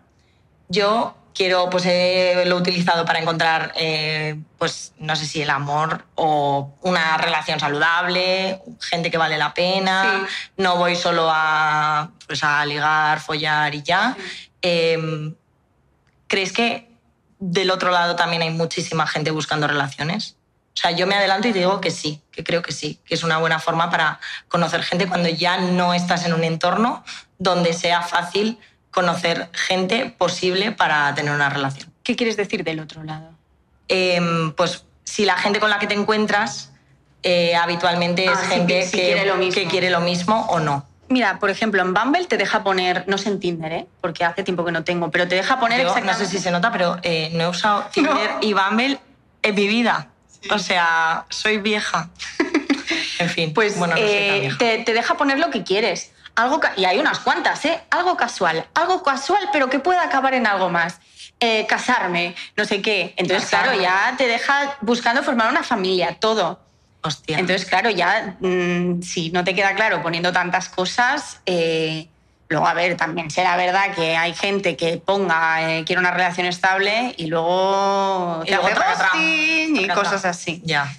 yo 0.69 1.17
quiero, 1.35 1.69
pues 1.69 1.85
eh, 1.87 2.45
lo 2.47 2.57
he 2.57 2.61
utilizado 2.61 3.05
para 3.05 3.19
encontrar, 3.19 3.73
eh, 3.77 4.41
pues 4.57 4.95
no 4.99 5.17
sé 5.17 5.27
si 5.27 5.43
el 5.43 5.51
amor 5.51 6.05
o 6.15 6.75
una 6.83 7.17
relación 7.17 7.61
saludable, 7.61 8.63
gente 8.81 9.11
que 9.11 9.19
vale 9.19 9.37
la 9.37 9.53
pena. 9.53 10.27
No 10.57 10.77
voy 10.77 10.97
solo 10.97 11.29
a, 11.31 12.11
pues, 12.27 12.43
a 12.45 12.65
ligar, 12.65 13.21
follar 13.21 13.75
y 13.75 13.83
ya. 13.83 14.17
Eh, 14.63 15.33
¿Crees 16.27 16.53
que 16.53 16.95
del 17.39 17.71
otro 17.71 17.91
lado 17.91 18.17
también 18.17 18.43
hay 18.43 18.51
muchísima 18.51 19.07
gente 19.07 19.31
buscando 19.31 19.67
relaciones. 19.67 20.37
O 20.75 20.77
sea, 20.77 20.91
yo 20.91 21.07
me 21.07 21.15
adelanto 21.15 21.47
y 21.49 21.53
digo 21.53 21.81
que 21.81 21.91
sí, 21.91 22.23
que 22.33 22.43
creo 22.43 22.63
que 22.63 22.73
sí, 22.73 23.01
que 23.05 23.15
es 23.15 23.23
una 23.23 23.39
buena 23.39 23.61
forma 23.61 23.91
para 23.91 24.19
conocer 24.49 24.83
gente 24.83 25.07
cuando 25.07 25.29
ya 25.29 25.59
no 25.59 25.95
estás 25.95 26.25
en 26.25 26.33
un 26.33 26.43
entorno 26.43 27.05
donde 27.39 27.73
sea 27.73 28.03
fácil 28.03 28.59
conocer 28.95 29.49
gente 29.53 30.15
posible 30.17 30.71
para 30.73 31.13
tener 31.15 31.35
una 31.35 31.51
relación. 31.51 31.93
¿Qué 32.05 32.15
quieres 32.17 32.37
decir 32.37 32.63
del 32.65 32.81
otro 32.81 33.03
lado? 33.03 33.31
Em, 33.89 34.53
pues 34.53 34.85
si 35.03 35.25
la 35.25 35.37
gente 35.37 35.59
con 35.61 35.69
la 35.69 35.79
que 35.79 35.87
te 35.87 35.95
encuentras 35.95 36.71
eh, 37.23 37.57
habitualmente 37.57 38.25
es 38.27 38.31
Ah, 38.39 38.47
gente 38.49 38.85
que- 38.85 38.91
quiere 38.91 39.27
lo 39.27 39.37
mismo. 39.37 39.55
que 39.61 39.67
quiere 39.67 39.91
lo 39.91 40.01
mismo 40.01 40.47
o 40.51 40.61
no. 40.61 40.87
Mira, 41.09 41.39
por 41.39 41.51
ejemplo, 41.51 41.83
en 41.83 41.93
Bumble 41.93 42.25
te 42.27 42.37
deja 42.37 42.63
poner, 42.63 43.05
no 43.09 43.19
sé 43.19 43.29
en 43.31 43.41
Tinder, 43.41 43.73
¿eh? 43.73 43.87
porque 44.01 44.25
hace 44.25 44.43
tiempo 44.43 44.65
que 44.65 44.73
no 44.73 44.85
tengo, 44.85 45.11
pero 45.11 45.27
te 45.29 45.35
deja 45.35 45.59
poner 45.61 45.79
Yo 45.79 45.85
no 45.85 45.91
exactamente... 45.91 46.27
sé 46.27 46.31
si 46.31 46.43
se 46.43 46.51
nota, 46.51 46.71
pero 46.73 46.99
eh, 47.03 47.31
no 47.35 47.45
he 47.45 47.49
usado 47.49 47.85
Tinder 47.93 48.31
y 48.43 48.53
Bumble 48.53 48.99
en 49.43 49.55
mi 49.55 49.67
vida. 49.69 50.09
O 50.51 50.59
sea, 50.59 51.25
soy 51.31 51.57
vieja. 51.59 52.11
en 53.19 53.29
fin, 53.31 53.53
Pues 53.55 53.79
bueno, 53.79 53.95
no 53.95 54.01
soy 54.01 54.07
tan 54.09 54.17
eh, 54.19 54.41
vieja. 54.41 54.59
te, 54.59 54.79
te 54.85 54.93
deja 54.93 55.17
poner 55.17 55.39
lo 55.39 55.51
que 55.51 55.63
quieres. 55.65 56.13
Algo 56.37 56.61
y 56.77 56.85
hay 56.85 56.99
unas 56.99 57.21
cuantas, 57.21 57.65
¿eh? 57.65 57.81
Algo 57.91 58.17
casual, 58.17 58.67
algo 58.75 59.03
casual, 59.03 59.49
pero 59.53 59.71
que 59.71 59.79
pueda 59.79 60.03
acabar 60.03 60.35
en 60.35 60.47
algo 60.47 60.69
más. 60.69 60.99
Eh, 61.41 61.67
casarme, 61.67 62.35
no 62.57 62.65
sé 62.65 62.81
qué. 62.81 63.15
Entonces, 63.17 63.51
Casarme. 63.51 63.79
claro, 63.79 63.83
ya 64.11 64.17
te 64.17 64.27
deja 64.27 64.77
buscando 64.81 65.23
formar 65.23 65.51
una 65.51 65.63
familia, 65.63 66.17
todo. 66.19 66.61
Hostia. 67.03 67.39
Entonces, 67.39 67.69
claro, 67.69 67.91
ya 67.91 68.37
mm, 68.41 69.03
si 69.03 69.31
no 69.31 69.45
te 69.45 69.55
queda 69.55 69.75
claro 69.75 70.03
poniendo 70.03 70.33
tantas 70.33 70.69
cosas, 70.71 71.41
eh, 71.45 72.09
luego, 72.49 72.67
a 72.67 72.73
ver, 72.73 72.97
también 72.97 73.31
será 73.31 73.57
verdad 73.57 73.95
que 73.95 74.17
hay 74.17 74.35
gente 74.35 74.77
que 74.77 74.97
ponga, 74.97 75.71
eh, 75.71 75.85
quiero 75.85 76.01
una 76.01 76.13
relación 76.13 76.47
estable 76.47 77.15
y 77.19 77.27
luego 77.27 78.41
Y 78.45 78.51
te 78.51 78.57
luego 78.57 78.69
hace 78.69 79.67
y 79.69 79.89
cosas 79.89 80.25
así. 80.25 80.63
Ya. 80.65 80.91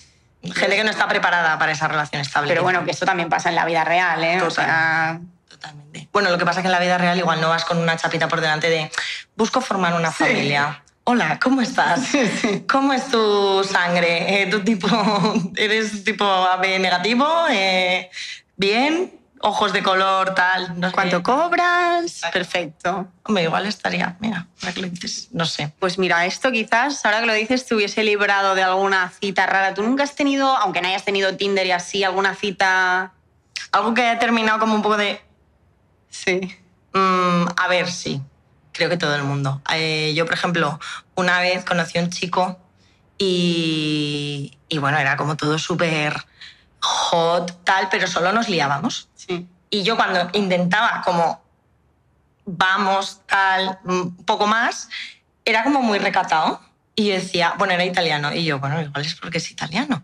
Gente 0.54 0.76
que 0.76 0.84
no 0.84 0.92
está 0.92 1.08
preparada 1.08 1.58
para 1.58 1.72
esa 1.72 1.88
relación 1.88 2.22
estable. 2.22 2.50
Pero 2.50 2.64
bueno, 2.64 2.84
que 2.86 2.92
esto 2.92 3.06
también 3.06 3.30
pasa 3.30 3.50
en 3.50 3.56
la 3.56 3.66
vida 3.66 3.84
real, 3.84 4.24
¿eh? 4.24 4.38
O 4.42 4.48
Total. 4.48 4.66
sea, 4.66 5.20
Totalmente. 5.50 6.10
Bueno, 6.12 6.30
lo 6.30 6.38
que 6.38 6.46
pasa 6.46 6.60
es 6.60 6.64
que 6.64 6.68
en 6.68 6.74
la 6.74 6.80
vida 6.80 6.98
real 6.98 7.18
igual 7.18 7.40
no 7.42 7.50
vas 7.50 7.64
con 7.66 7.78
una 7.78 7.96
chapita 7.96 8.28
por 8.28 8.42
delante 8.42 8.70
de 8.70 8.92
busco 9.36 9.62
formar 9.62 9.94
una 9.94 10.12
familia. 10.12 10.82
Hola, 11.06 11.40
¿cómo 11.42 11.62
estás? 11.62 12.02
¿Cómo 12.68 12.92
es 12.94 13.08
tu 13.10 13.64
sangre? 13.64 14.42
Eh, 14.42 14.48
¿Tu 14.48 14.64
tipo, 14.64 14.88
¿Eres 15.56 16.04
tipo 16.04 16.26
AB 16.26 16.80
negativo? 16.80 17.28
Eh, 17.50 18.10
¿Bien? 18.58 19.12
¿Ojos 19.48 19.74
de 19.74 19.84
color 19.84 20.34
tal? 20.34 20.80
No 20.80 20.88
sé. 20.88 20.94
¿Cuánto 20.96 21.22
cobras? 21.22 22.22
Perfecto. 22.34 23.08
Hombre, 23.22 23.44
igual 23.44 23.68
estaría, 23.68 24.18
mira, 24.20 24.48
no 25.34 25.46
sé. 25.46 25.72
Pues 25.78 26.00
mira, 26.00 26.26
esto 26.26 26.52
quizás, 26.52 27.06
ahora 27.06 27.20
que 27.20 27.28
lo 27.28 27.34
dices, 27.34 27.64
te 27.64 27.76
hubiese 27.76 28.04
librado 28.04 28.56
de 28.56 28.64
alguna 28.64 29.12
cita 29.12 29.46
rara. 29.46 29.76
¿Tú 29.76 29.84
nunca 29.84 30.02
has 30.02 30.16
tenido, 30.16 30.48
aunque 30.58 30.82
no 30.82 30.88
hayas 30.88 31.06
tenido 31.06 31.38
Tinder 31.38 31.68
y 31.68 31.72
así, 31.72 32.04
alguna 32.04 32.34
cita... 32.34 33.14
Algo 33.72 33.94
que 33.94 34.02
haya 34.02 34.18
terminado 34.18 34.58
como 34.58 34.74
un 34.74 34.82
poco 34.82 34.98
de... 34.98 35.22
Sí. 36.10 36.58
Mm, 36.94 37.46
a 37.56 37.68
ver, 37.70 37.92
sí. 37.92 38.24
Creo 38.72 38.90
que 38.90 38.98
todo 38.98 39.14
el 39.14 39.22
mundo. 39.22 39.62
Eh, 39.72 40.14
yo, 40.16 40.26
por 40.26 40.34
ejemplo, 40.34 40.80
una 41.14 41.40
vez 41.40 41.64
conocí 41.66 42.00
a 42.00 42.02
un 42.02 42.10
chico 42.10 42.58
y, 43.20 44.58
y 44.70 44.80
bueno, 44.80 44.98
era 44.98 45.16
como 45.18 45.38
todo 45.38 45.60
súper 45.60 46.26
hot, 46.86 47.64
tal, 47.64 47.90
pero 47.90 48.08
solo 48.08 48.32
nos 48.32 48.48
liábamos. 48.48 49.10
Sí. 49.16 49.48
Y 49.70 49.84
yo 49.84 49.96
cuando 49.98 50.30
intentaba 50.34 51.02
como 51.04 51.44
vamos, 52.46 53.22
tal, 53.26 53.80
un 53.86 54.16
poco 54.24 54.48
más, 54.48 54.90
era 55.44 55.64
como 55.64 55.82
muy 55.82 56.00
recatado. 56.00 56.62
Y 56.96 57.08
yo 57.08 57.16
decía, 57.16 57.56
bueno, 57.58 57.74
era 57.74 57.84
italiano. 57.84 58.34
Y 58.34 58.46
yo, 58.46 58.60
bueno, 58.60 58.82
igual 58.82 59.06
es 59.06 59.16
porque 59.16 59.40
es 59.40 59.52
italiano. 59.52 60.04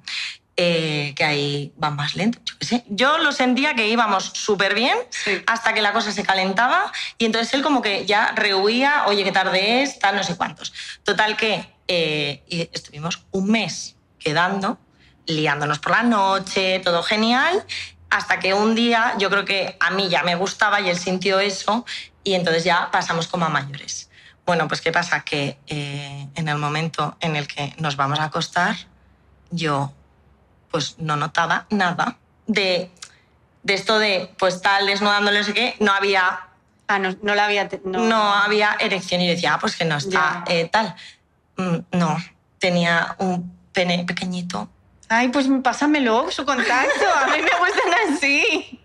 Eh, 0.57 1.13
que 1.15 1.23
ahí 1.23 1.73
va 1.81 1.89
más 1.89 2.15
lento. 2.15 2.39
Yo, 2.43 2.55
qué 2.59 2.65
sé. 2.65 2.83
yo 2.89 3.17
lo 3.19 3.31
sentía 3.31 3.73
que 3.73 3.87
íbamos 3.87 4.25
súper 4.25 4.75
bien 4.75 4.97
Sí. 5.09 5.41
hasta 5.47 5.73
que 5.73 5.81
la 5.81 5.93
cosa 5.93 6.11
se 6.11 6.23
calentaba 6.23 6.91
y 7.17 7.25
entonces 7.25 7.53
él 7.53 7.63
como 7.63 7.81
que 7.81 8.05
ya 8.05 8.33
rehuía, 8.35 9.05
oye, 9.07 9.23
qué 9.23 9.31
tarde 9.31 9.81
es, 9.81 9.97
tal, 9.97 10.17
no 10.17 10.23
sé 10.23 10.35
cuántos. 10.35 10.73
Total 11.03 11.37
que 11.37 11.73
eh, 11.87 12.69
estuvimos 12.73 13.23
un 13.31 13.49
mes 13.49 13.95
quedando, 14.19 14.77
liándonos 15.25 15.79
por 15.79 15.91
la 15.91 16.03
noche, 16.03 16.79
todo 16.79 17.03
genial, 17.03 17.65
hasta 18.09 18.39
que 18.39 18.53
un 18.53 18.75
día 18.75 19.15
yo 19.17 19.29
creo 19.29 19.45
que 19.45 19.77
a 19.79 19.91
mí 19.91 20.09
ya 20.09 20.23
me 20.23 20.35
gustaba 20.35 20.81
y 20.81 20.89
él 20.89 20.97
sintió 20.97 21.39
eso 21.39 21.85
y 22.23 22.33
entonces 22.33 22.63
ya 22.63 22.89
pasamos 22.91 23.27
como 23.27 23.45
a 23.45 23.49
mayores. 23.49 24.09
Bueno, 24.45 24.67
pues 24.67 24.81
qué 24.81 24.91
pasa 24.91 25.21
que 25.21 25.57
eh, 25.67 26.27
en 26.35 26.47
el 26.47 26.57
momento 26.57 27.15
en 27.19 27.35
el 27.35 27.47
que 27.47 27.73
nos 27.77 27.95
vamos 27.95 28.19
a 28.19 28.25
acostar, 28.25 28.75
yo 29.51 29.93
pues 30.69 30.95
no 30.99 31.15
notaba 31.15 31.67
nada 31.69 32.17
de, 32.47 32.91
de 33.63 33.73
esto 33.73 33.99
de 33.99 34.33
pues 34.37 34.61
tal 34.61 34.87
desnudándole 34.87 35.39
no 35.39 35.45
sé 35.45 35.53
qué, 35.53 35.75
no 35.79 35.91
había 35.91 36.51
Ah, 36.91 36.99
no, 36.99 37.15
no 37.21 37.35
la 37.35 37.45
había... 37.45 37.69
No, 37.85 37.99
no 37.99 38.33
había 38.33 38.75
erección 38.77 39.21
y 39.21 39.27
decía, 39.29 39.53
ah, 39.53 39.59
pues 39.59 39.77
que 39.77 39.85
no 39.85 39.95
está 39.95 40.43
eh, 40.45 40.67
tal. 40.69 40.93
Mm, 41.55 41.77
no, 41.93 42.17
tenía 42.59 43.15
un 43.19 43.57
pene 43.71 44.03
pequeñito. 44.03 44.67
Ay, 45.13 45.27
pues 45.27 45.45
pásamelo, 45.61 46.31
su 46.31 46.45
contacto. 46.45 47.05
A 47.21 47.27
mí 47.27 47.41
me 47.41 47.49
gustan 47.59 48.15
así. 48.15 48.79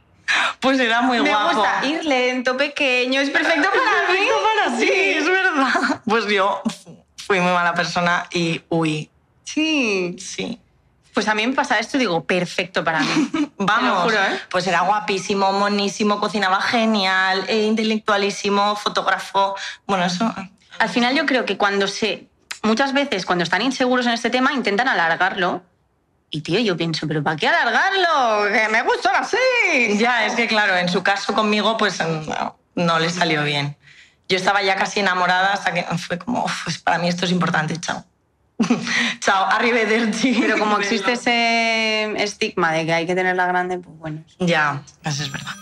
Pues 0.59 0.80
era 0.80 1.02
muy 1.02 1.21
me 1.21 1.28
guapo. 1.30 1.54
gusta 1.59 1.87
ir 1.87 2.04
lento, 2.04 2.56
pequeño. 2.56 3.21
Es 3.21 3.30
perfecto 3.30 3.68
para 3.71 4.12
mí. 4.12 4.26
para 4.66 4.76
sí, 4.76 4.90
es 4.90 5.25
verdad. 5.25 6.02
Pues 6.04 6.26
yo 6.26 6.62
fui 7.16 7.38
muy 7.40 7.52
mala 7.52 7.75
persona 7.75 8.26
y 8.33 8.61
uy, 8.68 9.09
Sí. 9.45 10.16
sí. 10.18 10.61
Pues 11.14 11.28
a 11.28 11.35
mí 11.35 11.47
me 11.47 11.54
pasa 11.54 11.78
esto 11.78 11.97
y 11.97 12.00
digo, 12.00 12.25
perfecto 12.25 12.83
para 12.83 13.00
mí. 13.00 13.30
Vamos, 13.59 14.02
juro, 14.02 14.16
¿eh? 14.18 14.40
pues 14.50 14.66
era 14.66 14.80
guapísimo, 14.80 15.52
monísimo, 15.52 16.18
cocinaba 16.21 16.61
genial, 16.61 17.45
eh, 17.49 17.62
intelectualísimo, 17.62 18.75
fotógrafo. 18.76 19.54
Bueno, 19.87 20.04
eso. 20.04 20.35
Al 20.80 20.88
final 20.88 21.14
yo 21.14 21.25
creo 21.25 21.45
que 21.45 21.56
cuando 21.56 21.87
se... 21.87 22.26
Muchas 22.62 22.92
veces 22.92 23.25
cuando 23.25 23.45
están 23.45 23.62
inseguros 23.62 24.06
en 24.06 24.12
este 24.12 24.28
tema 24.28 24.52
intentan 24.52 24.88
alargarlo. 24.88 25.62
Y 26.30 26.40
tío, 26.42 26.59
yo 26.61 26.76
pienso, 26.76 27.06
¿pero 27.06 27.23
para 27.23 27.37
qué 27.37 27.49
alargarlo? 27.49 28.52
Que 28.52 28.68
me 28.68 28.83
gustan 28.83 29.14
así. 29.16 29.37
Ya, 29.97 30.26
es 30.26 30.35
que 30.35 30.47
claro, 30.47 30.76
en 30.76 30.88
su 30.88 31.02
caso 31.02 31.33
conmigo, 31.35 31.76
pues 31.76 32.00
no, 32.00 32.59
no 32.75 32.99
le 32.99 33.11
salió 33.11 33.42
bien. 33.45 33.76
Yo 34.28 34.37
estaba 34.37 34.62
ya 34.62 34.75
casi 34.76 35.00
enamorada 35.00 35.52
hasta 35.52 35.73
que 35.73 35.85
fue 35.99 36.18
como, 36.18 36.45
"Uf, 36.45 36.64
pues 36.64 36.78
para 36.78 36.99
mí 36.99 37.09
esto 37.09 37.25
es 37.26 37.30
importante, 37.30 37.76
chao. 37.80 38.04
chao, 39.21 39.47
arrivederci. 39.47 40.35
Pero 40.40 40.59
como 40.59 40.78
existe 40.80 41.12
ese 41.12 42.12
estigma 42.23 42.73
de 42.73 42.87
que 42.87 42.92
hay 42.92 43.06
que 43.06 43.14
tenerla 43.14 43.47
grande, 43.47 43.78
pues 43.78 43.97
bueno. 43.99 44.25
Ya, 44.40 44.83
eso 45.04 45.23
es 45.23 45.30
verdad. 45.30 45.52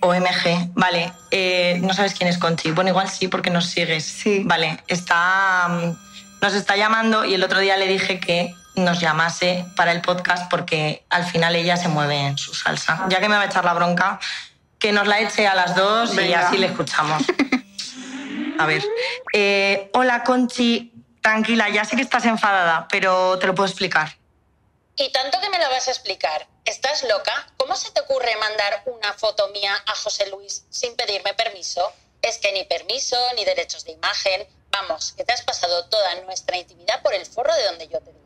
OMG, 0.00 0.72
vale. 0.74 1.12
eh, 1.30 1.78
no 1.82 1.94
sabes 1.94 2.14
quién 2.14 2.28
es 2.28 2.36
Conchi. 2.38 2.70
Bueno, 2.72 2.90
igual 2.90 3.08
sí, 3.08 3.28
porque 3.28 3.50
nos 3.50 3.66
sigues. 3.66 4.04
Sí. 4.04 4.42
Vale, 4.44 4.82
está, 4.86 5.66
mm, 5.68 5.96
nos 6.44 6.52
está 6.52 6.76
llamando 6.76 7.24
y 7.24 7.32
el 7.32 7.42
otro 7.42 7.58
día 7.58 7.74
le 7.78 7.86
dije 7.86 8.20
que 8.20 8.54
nos 8.74 9.00
llamase 9.00 9.64
para 9.76 9.92
el 9.92 10.02
podcast 10.02 10.50
porque 10.50 11.02
al 11.08 11.24
final 11.24 11.56
ella 11.56 11.78
se 11.78 11.88
mueve 11.88 12.18
en 12.18 12.36
su 12.36 12.52
salsa. 12.52 13.06
Ya 13.08 13.18
que 13.18 13.30
me 13.30 13.36
va 13.36 13.44
a 13.44 13.46
echar 13.46 13.64
la 13.64 13.72
bronca, 13.72 14.20
que 14.78 14.92
nos 14.92 15.06
la 15.06 15.20
eche 15.20 15.46
a 15.46 15.54
las 15.54 15.74
dos 15.74 16.14
y 16.18 16.34
así 16.34 16.58
le 16.58 16.66
escuchamos. 16.66 17.22
A 18.58 18.66
ver. 18.66 18.84
eh, 19.32 19.90
hola, 19.94 20.22
Conchi. 20.22 20.92
Tranquila, 21.22 21.70
ya 21.70 21.86
sé 21.86 21.96
que 21.96 22.02
estás 22.02 22.26
enfadada, 22.26 22.88
pero 22.90 23.38
te 23.38 23.46
lo 23.46 23.54
puedo 23.54 23.66
explicar. 23.66 24.14
Y 24.96 25.10
tanto 25.12 25.40
que 25.40 25.48
me 25.48 25.58
lo 25.58 25.70
vas 25.70 25.88
a 25.88 25.92
explicar. 25.92 26.46
¿Estás 26.66 27.04
loca? 27.04 27.46
¿Cómo 27.56 27.74
se 27.74 27.90
te 27.92 28.02
ocurre 28.02 28.36
mandar 28.36 28.82
una 28.84 29.14
foto 29.14 29.48
mía 29.48 29.74
a 29.86 29.94
José 29.94 30.28
Luis 30.28 30.66
sin 30.68 30.94
pedirme 30.94 31.32
permiso? 31.32 31.90
Es 32.20 32.36
que 32.36 32.52
ni 32.52 32.64
permiso, 32.64 33.16
ni 33.34 33.46
derechos 33.46 33.86
de 33.86 33.92
imagen. 33.92 34.46
Vamos, 34.74 35.12
que 35.12 35.24
te 35.24 35.32
has 35.32 35.42
pasado 35.42 35.84
toda 35.86 36.14
nuestra 36.22 36.56
intimidad 36.56 37.00
por 37.02 37.14
el 37.14 37.24
forro 37.26 37.54
de 37.54 37.64
donde 37.64 37.86
yo 37.86 38.00
te 38.00 38.10
digo. 38.10 38.24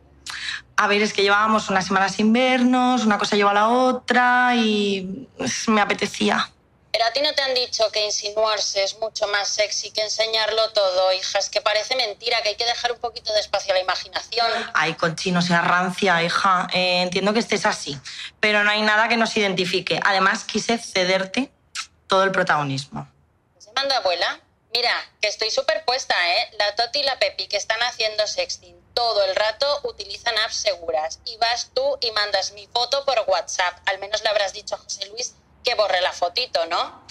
A 0.76 0.86
ver, 0.86 1.02
es 1.02 1.12
que 1.12 1.22
llevábamos 1.22 1.68
unas 1.68 1.86
semanas 1.86 2.14
sin 2.14 2.32
vernos, 2.32 3.04
una 3.04 3.18
cosa 3.18 3.36
lleva 3.36 3.50
a 3.50 3.54
la 3.54 3.68
otra 3.68 4.52
y 4.54 5.28
pues, 5.36 5.68
me 5.68 5.80
apetecía. 5.80 6.50
Pero 6.90 7.04
a 7.04 7.12
ti 7.12 7.20
no 7.20 7.34
te 7.34 7.42
han 7.42 7.54
dicho 7.54 7.84
que 7.92 8.04
insinuarse 8.06 8.82
es 8.82 8.98
mucho 8.98 9.28
más 9.28 9.48
sexy 9.48 9.90
que 9.90 10.00
enseñarlo 10.00 10.70
todo, 10.70 11.12
hija. 11.12 11.38
Es 11.38 11.50
que 11.50 11.60
parece 11.60 11.96
mentira, 11.96 12.40
que 12.42 12.50
hay 12.50 12.56
que 12.56 12.64
dejar 12.64 12.92
un 12.92 12.98
poquito 12.98 13.32
de 13.34 13.40
espacio 13.40 13.72
a 13.72 13.76
la 13.76 13.82
imaginación. 13.82 14.46
Ay, 14.72 14.94
Conchi, 14.94 15.30
no 15.30 15.42
seas 15.42 15.66
rancia, 15.66 16.22
hija. 16.22 16.66
Eh, 16.72 17.02
entiendo 17.02 17.34
que 17.34 17.40
estés 17.40 17.66
así, 17.66 17.98
pero 18.40 18.64
no 18.64 18.70
hay 18.70 18.80
nada 18.80 19.08
que 19.08 19.18
nos 19.18 19.36
identifique. 19.36 20.00
Además, 20.02 20.44
quise 20.44 20.78
cederte 20.78 21.52
todo 22.06 22.24
el 22.24 22.32
protagonismo. 22.32 23.06
¿Se 23.58 23.70
manda 23.72 23.98
abuela? 23.98 24.40
Mira, 24.72 24.92
que 25.20 25.28
estoy 25.28 25.50
superpuesta, 25.50 26.14
¿eh? 26.36 26.50
La 26.58 26.74
Toti 26.74 27.00
y 27.00 27.02
la 27.02 27.18
Pepi 27.18 27.48
que 27.48 27.56
están 27.56 27.80
haciendo 27.82 28.26
sexting 28.26 28.78
todo 28.98 29.24
el 29.24 29.36
rato 29.36 29.80
utilizan 29.84 30.36
apps 30.38 30.56
seguras. 30.56 31.20
Y 31.24 31.36
vas 31.36 31.70
tú 31.72 31.98
y 32.00 32.10
mandas 32.10 32.52
mi 32.52 32.66
foto 32.66 33.04
por 33.04 33.24
WhatsApp. 33.28 33.78
Al 33.86 34.00
menos 34.00 34.24
le 34.24 34.28
habrás 34.28 34.52
dicho 34.52 34.74
a 34.74 34.78
José 34.78 35.06
Luis 35.06 35.36
que 35.62 35.76
borre 35.76 36.00
la 36.00 36.12
fotito, 36.12 36.66
¿no? 36.66 37.06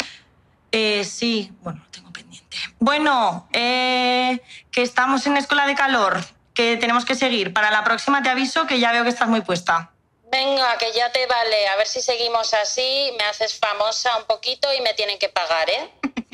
Eh, 0.73 1.05
sí, 1.05 1.49
bueno, 1.61 1.79
lo 1.85 1.89
tengo 1.89 2.11
pendiente. 2.11 2.57
Bueno, 2.79 3.47
eh, 3.53 4.41
que 4.69 4.81
estamos 4.81 5.25
en 5.27 5.37
escuela 5.37 5.65
de 5.65 5.75
calor, 5.75 6.19
que 6.53 6.75
tenemos 6.75 7.05
que 7.05 7.15
seguir. 7.15 7.53
Para 7.53 7.71
la 7.71 7.85
próxima 7.85 8.21
te 8.21 8.27
aviso 8.29 8.67
que 8.67 8.81
ya 8.81 8.91
veo 8.91 9.03
que 9.03 9.09
estás 9.09 9.29
muy 9.29 9.39
puesta. 9.39 9.93
Venga, 10.29 10.77
que 10.77 10.91
ya 10.91 11.09
te 11.13 11.25
vale. 11.25 11.69
A 11.69 11.77
ver 11.77 11.87
si 11.87 12.01
seguimos 12.01 12.53
así, 12.53 13.13
me 13.17 13.23
haces 13.23 13.57
famosa 13.57 14.17
un 14.17 14.25
poquito 14.25 14.67
y 14.73 14.81
me 14.81 14.93
tienen 14.93 15.17
que 15.19 15.29
pagar, 15.29 15.69
¿eh? 15.69 15.89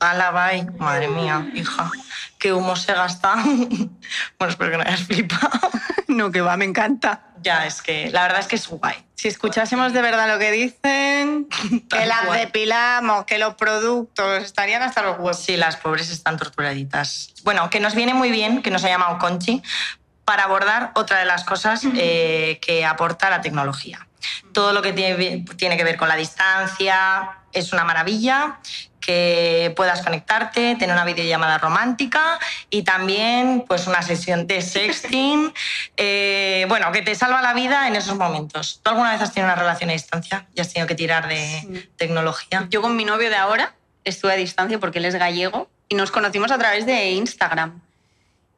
Ala, 0.00 0.30
bye. 0.30 0.66
Madre 0.78 1.08
mía, 1.08 1.46
hija. 1.54 1.90
Qué 2.38 2.52
humo 2.54 2.74
se 2.74 2.94
gasta. 2.94 3.34
bueno, 4.38 4.50
espero 4.50 4.70
que 4.70 4.76
no 4.78 4.82
hayas 4.82 5.02
flipado. 5.02 5.50
No, 6.08 6.32
que 6.32 6.40
va, 6.40 6.56
me 6.56 6.64
encanta. 6.64 7.22
ya, 7.40 7.66
es 7.66 7.82
que 7.82 8.10
la 8.10 8.22
verdad 8.22 8.40
es 8.40 8.48
que 8.48 8.56
es 8.56 8.66
guay. 8.66 8.96
Si 9.14 9.28
escuchásemos 9.28 9.92
de 9.92 10.02
verdad 10.02 10.28
lo 10.28 10.40
que 10.40 10.50
dicen, 10.50 11.46
que 11.88 12.04
las 12.04 12.22
cual. 12.22 12.40
depilamos, 12.40 13.26
que 13.26 13.38
los 13.38 13.54
productos 13.54 14.42
estarían 14.42 14.82
hasta 14.82 15.02
los 15.02 15.18
huevos. 15.18 15.38
Sí, 15.38 15.56
las 15.56 15.76
pobres 15.76 16.10
están 16.10 16.36
torturaditas. 16.36 17.32
Bueno, 17.44 17.70
que 17.70 17.78
nos 17.78 17.94
viene 17.94 18.12
muy 18.12 18.32
bien, 18.32 18.60
que 18.60 18.72
nos 18.72 18.82
ha 18.82 18.88
llamado 18.88 19.18
Conchi, 19.18 19.62
para 20.24 20.44
abordar 20.44 20.90
otra 20.96 21.20
de 21.20 21.26
las 21.26 21.44
cosas 21.44 21.82
eh, 21.94 22.58
que 22.60 22.84
aporta 22.84 23.30
la 23.30 23.40
tecnología. 23.42 24.08
Todo 24.52 24.72
lo 24.72 24.82
que 24.82 24.92
tiene, 24.92 25.44
tiene 25.56 25.76
que 25.76 25.84
ver 25.84 25.96
con 25.96 26.08
la 26.08 26.16
distancia 26.16 27.36
es 27.52 27.72
una 27.72 27.84
maravilla, 27.84 28.58
que 29.00 29.72
puedas 29.76 30.02
conectarte, 30.02 30.76
tener 30.76 30.92
una 30.94 31.04
videollamada 31.04 31.58
romántica 31.58 32.38
y 32.68 32.82
también 32.82 33.64
pues 33.66 33.86
una 33.86 34.02
sesión 34.02 34.46
de 34.46 34.60
sexting, 34.62 35.52
eh, 35.96 36.66
bueno, 36.68 36.92
que 36.92 37.02
te 37.02 37.14
salva 37.14 37.40
la 37.42 37.54
vida 37.54 37.88
en 37.88 37.96
esos 37.96 38.16
momentos. 38.16 38.80
¿Tú 38.82 38.90
alguna 38.90 39.12
vez 39.12 39.22
has 39.22 39.32
tenido 39.32 39.52
una 39.52 39.60
relación 39.60 39.90
a 39.90 39.94
distancia 39.94 40.46
y 40.54 40.60
has 40.60 40.72
tenido 40.72 40.86
que 40.86 40.94
tirar 40.94 41.26
de 41.28 41.40
Sí. 41.60 41.90
tecnología? 41.96 42.66
Yo 42.70 42.82
con 42.82 42.94
mi 42.96 43.04
novio 43.04 43.30
de 43.30 43.36
ahora 43.36 43.74
estuve 44.04 44.32
a 44.32 44.36
distancia 44.36 44.78
porque 44.78 44.98
él 44.98 45.04
es 45.06 45.14
gallego 45.14 45.68
y 45.88 45.94
nos 45.94 46.10
conocimos 46.10 46.50
a 46.50 46.58
través 46.58 46.86
de 46.86 47.10
Instagram. 47.10 47.80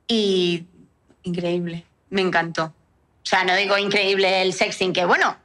Y 0.08 0.66
increíble, 1.22 1.84
me 2.11 2.20
encantó. 2.20 2.64
O 2.64 3.26
sea, 3.26 3.44
no 3.44 3.54
digo 3.54 3.78
increíble 3.78 4.42
el 4.42 4.52
sexting, 4.52 4.92
que 4.92 5.04
bueno, 5.04 5.37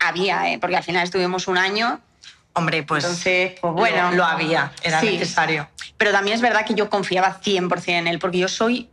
había, 0.00 0.50
¿eh? 0.50 0.58
porque 0.58 0.76
al 0.76 0.82
final 0.82 1.04
estuvimos 1.04 1.46
un 1.46 1.58
año. 1.58 2.00
Hombre, 2.54 2.82
pues, 2.82 3.04
Entonces, 3.04 3.58
pues 3.60 3.72
bueno. 3.72 4.10
lo, 4.10 4.16
lo 4.18 4.24
había, 4.24 4.72
era 4.82 5.00
Sí. 5.00 5.12
necesario. 5.18 5.68
Pero 5.96 6.12
también 6.12 6.34
es 6.36 6.42
verdad 6.42 6.66
que 6.66 6.74
yo 6.74 6.90
confiaba 6.90 7.40
100% 7.40 7.88
en 7.98 8.06
él, 8.06 8.18
porque 8.18 8.38
yo 8.38 8.48
soy 8.48 8.90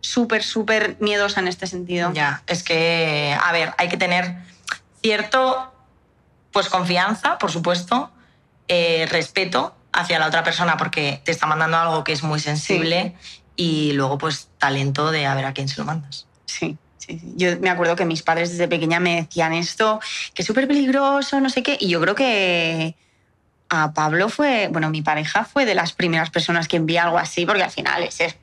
súper, 0.00 0.42
súper 0.42 0.96
miedosa 1.00 1.40
en 1.40 1.48
este 1.48 1.66
sentido. 1.66 2.12
Ya, 2.14 2.42
es 2.46 2.62
que, 2.62 3.36
a 3.42 3.52
ver, 3.52 3.74
hay 3.78 3.88
que 3.88 3.96
tener 3.96 4.36
cierto, 5.02 5.72
pues 6.52 6.68
confianza, 6.68 7.38
por 7.38 7.50
supuesto, 7.50 8.10
eh, 8.68 9.06
respeto 9.10 9.74
hacia 9.92 10.18
la 10.18 10.26
otra 10.26 10.42
persona 10.42 10.76
porque 10.76 11.20
te 11.24 11.30
está 11.32 11.46
mandando 11.46 11.76
algo 11.78 12.04
que 12.04 12.12
es 12.12 12.22
muy 12.22 12.40
sensible 12.40 13.14
y 13.56 13.92
luego 13.92 14.18
pues 14.18 14.48
talento 14.58 15.10
de 15.10 15.26
a 15.26 15.34
ver 15.34 15.44
a 15.44 15.52
quién 15.52 15.68
se 15.68 15.76
lo 15.78 15.84
mandas. 15.84 16.26
Sí, 16.46 16.76
Yo 17.36 17.58
me 17.60 17.70
acuerdo 17.70 17.96
que 17.96 18.04
mis 18.04 18.22
padres 18.22 18.50
desde 18.50 18.68
pequeña 18.68 19.00
me 19.00 19.16
decían 19.22 19.52
esto, 19.52 20.00
que 20.34 20.42
es 20.42 20.46
súper 20.46 20.66
peligroso, 20.68 21.40
no 21.40 21.50
sé 21.50 21.62
qué. 21.62 21.76
Y 21.80 21.88
yo 21.88 22.00
creo 22.00 22.14
que 22.14 22.96
a 23.70 23.92
Pablo 23.92 24.28
fue, 24.28 24.68
bueno, 24.68 24.90
mi 24.90 25.02
pareja 25.02 25.44
fue 25.44 25.64
de 25.64 25.74
las 25.74 25.92
primeras 25.92 26.30
personas 26.30 26.68
que 26.68 26.76
envía 26.76 27.04
algo 27.04 27.18
así, 27.18 27.44
porque 27.46 27.62
al 27.62 27.70
final 27.70 28.02
es, 28.02 28.20
es- 28.20 28.36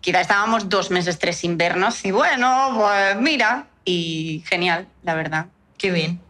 quizá 0.00 0.20
estábamos 0.20 0.68
dos 0.68 0.90
meses, 0.90 1.18
tres 1.18 1.36
sin 1.36 1.58
vernos 1.58 2.04
y 2.04 2.10
bueno, 2.10 2.72
pues 2.76 3.16
mira, 3.16 3.66
y 3.84 4.42
genial, 4.48 4.86
la 5.02 5.14
verdad. 5.14 5.46
Qué 5.76 5.90
bien, 5.90 6.20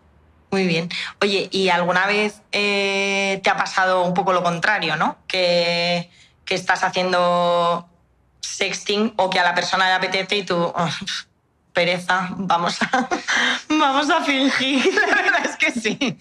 muy 0.51 0.67
bien. 0.67 0.89
Oye, 1.21 1.49
¿y 1.53 1.69
alguna 1.69 2.07
vez 2.07 2.41
eh, 2.53 3.41
te 3.45 3.51
ha 3.51 3.57
pasado 3.57 4.03
un 4.05 4.15
poco 4.15 4.33
lo 4.33 4.43
contrario, 4.43 4.97
¿no? 4.97 5.19
Que, 5.29 6.11
que 6.45 6.55
estás 6.57 6.83
haciendo 6.83 7.87
sexting 8.41 9.13
o 9.17 9.31
que 9.31 9.39
a 9.39 9.45
la 9.45 9.55
persona 9.55 9.87
le 9.87 9.93
apetece 9.95 10.37
y 10.39 10.43
tú, 10.45 10.57
"Oh, 10.75 10.89
pereza, 11.73 12.29
vamos 12.37 12.77
a, 12.83 13.09
vamos 13.69 14.11
a 14.11 14.23
fingir. 14.25 14.85
La 15.09 15.15
verdad 15.15 15.41
es 15.45 15.57
que 15.57 15.73
sí. 15.73 16.19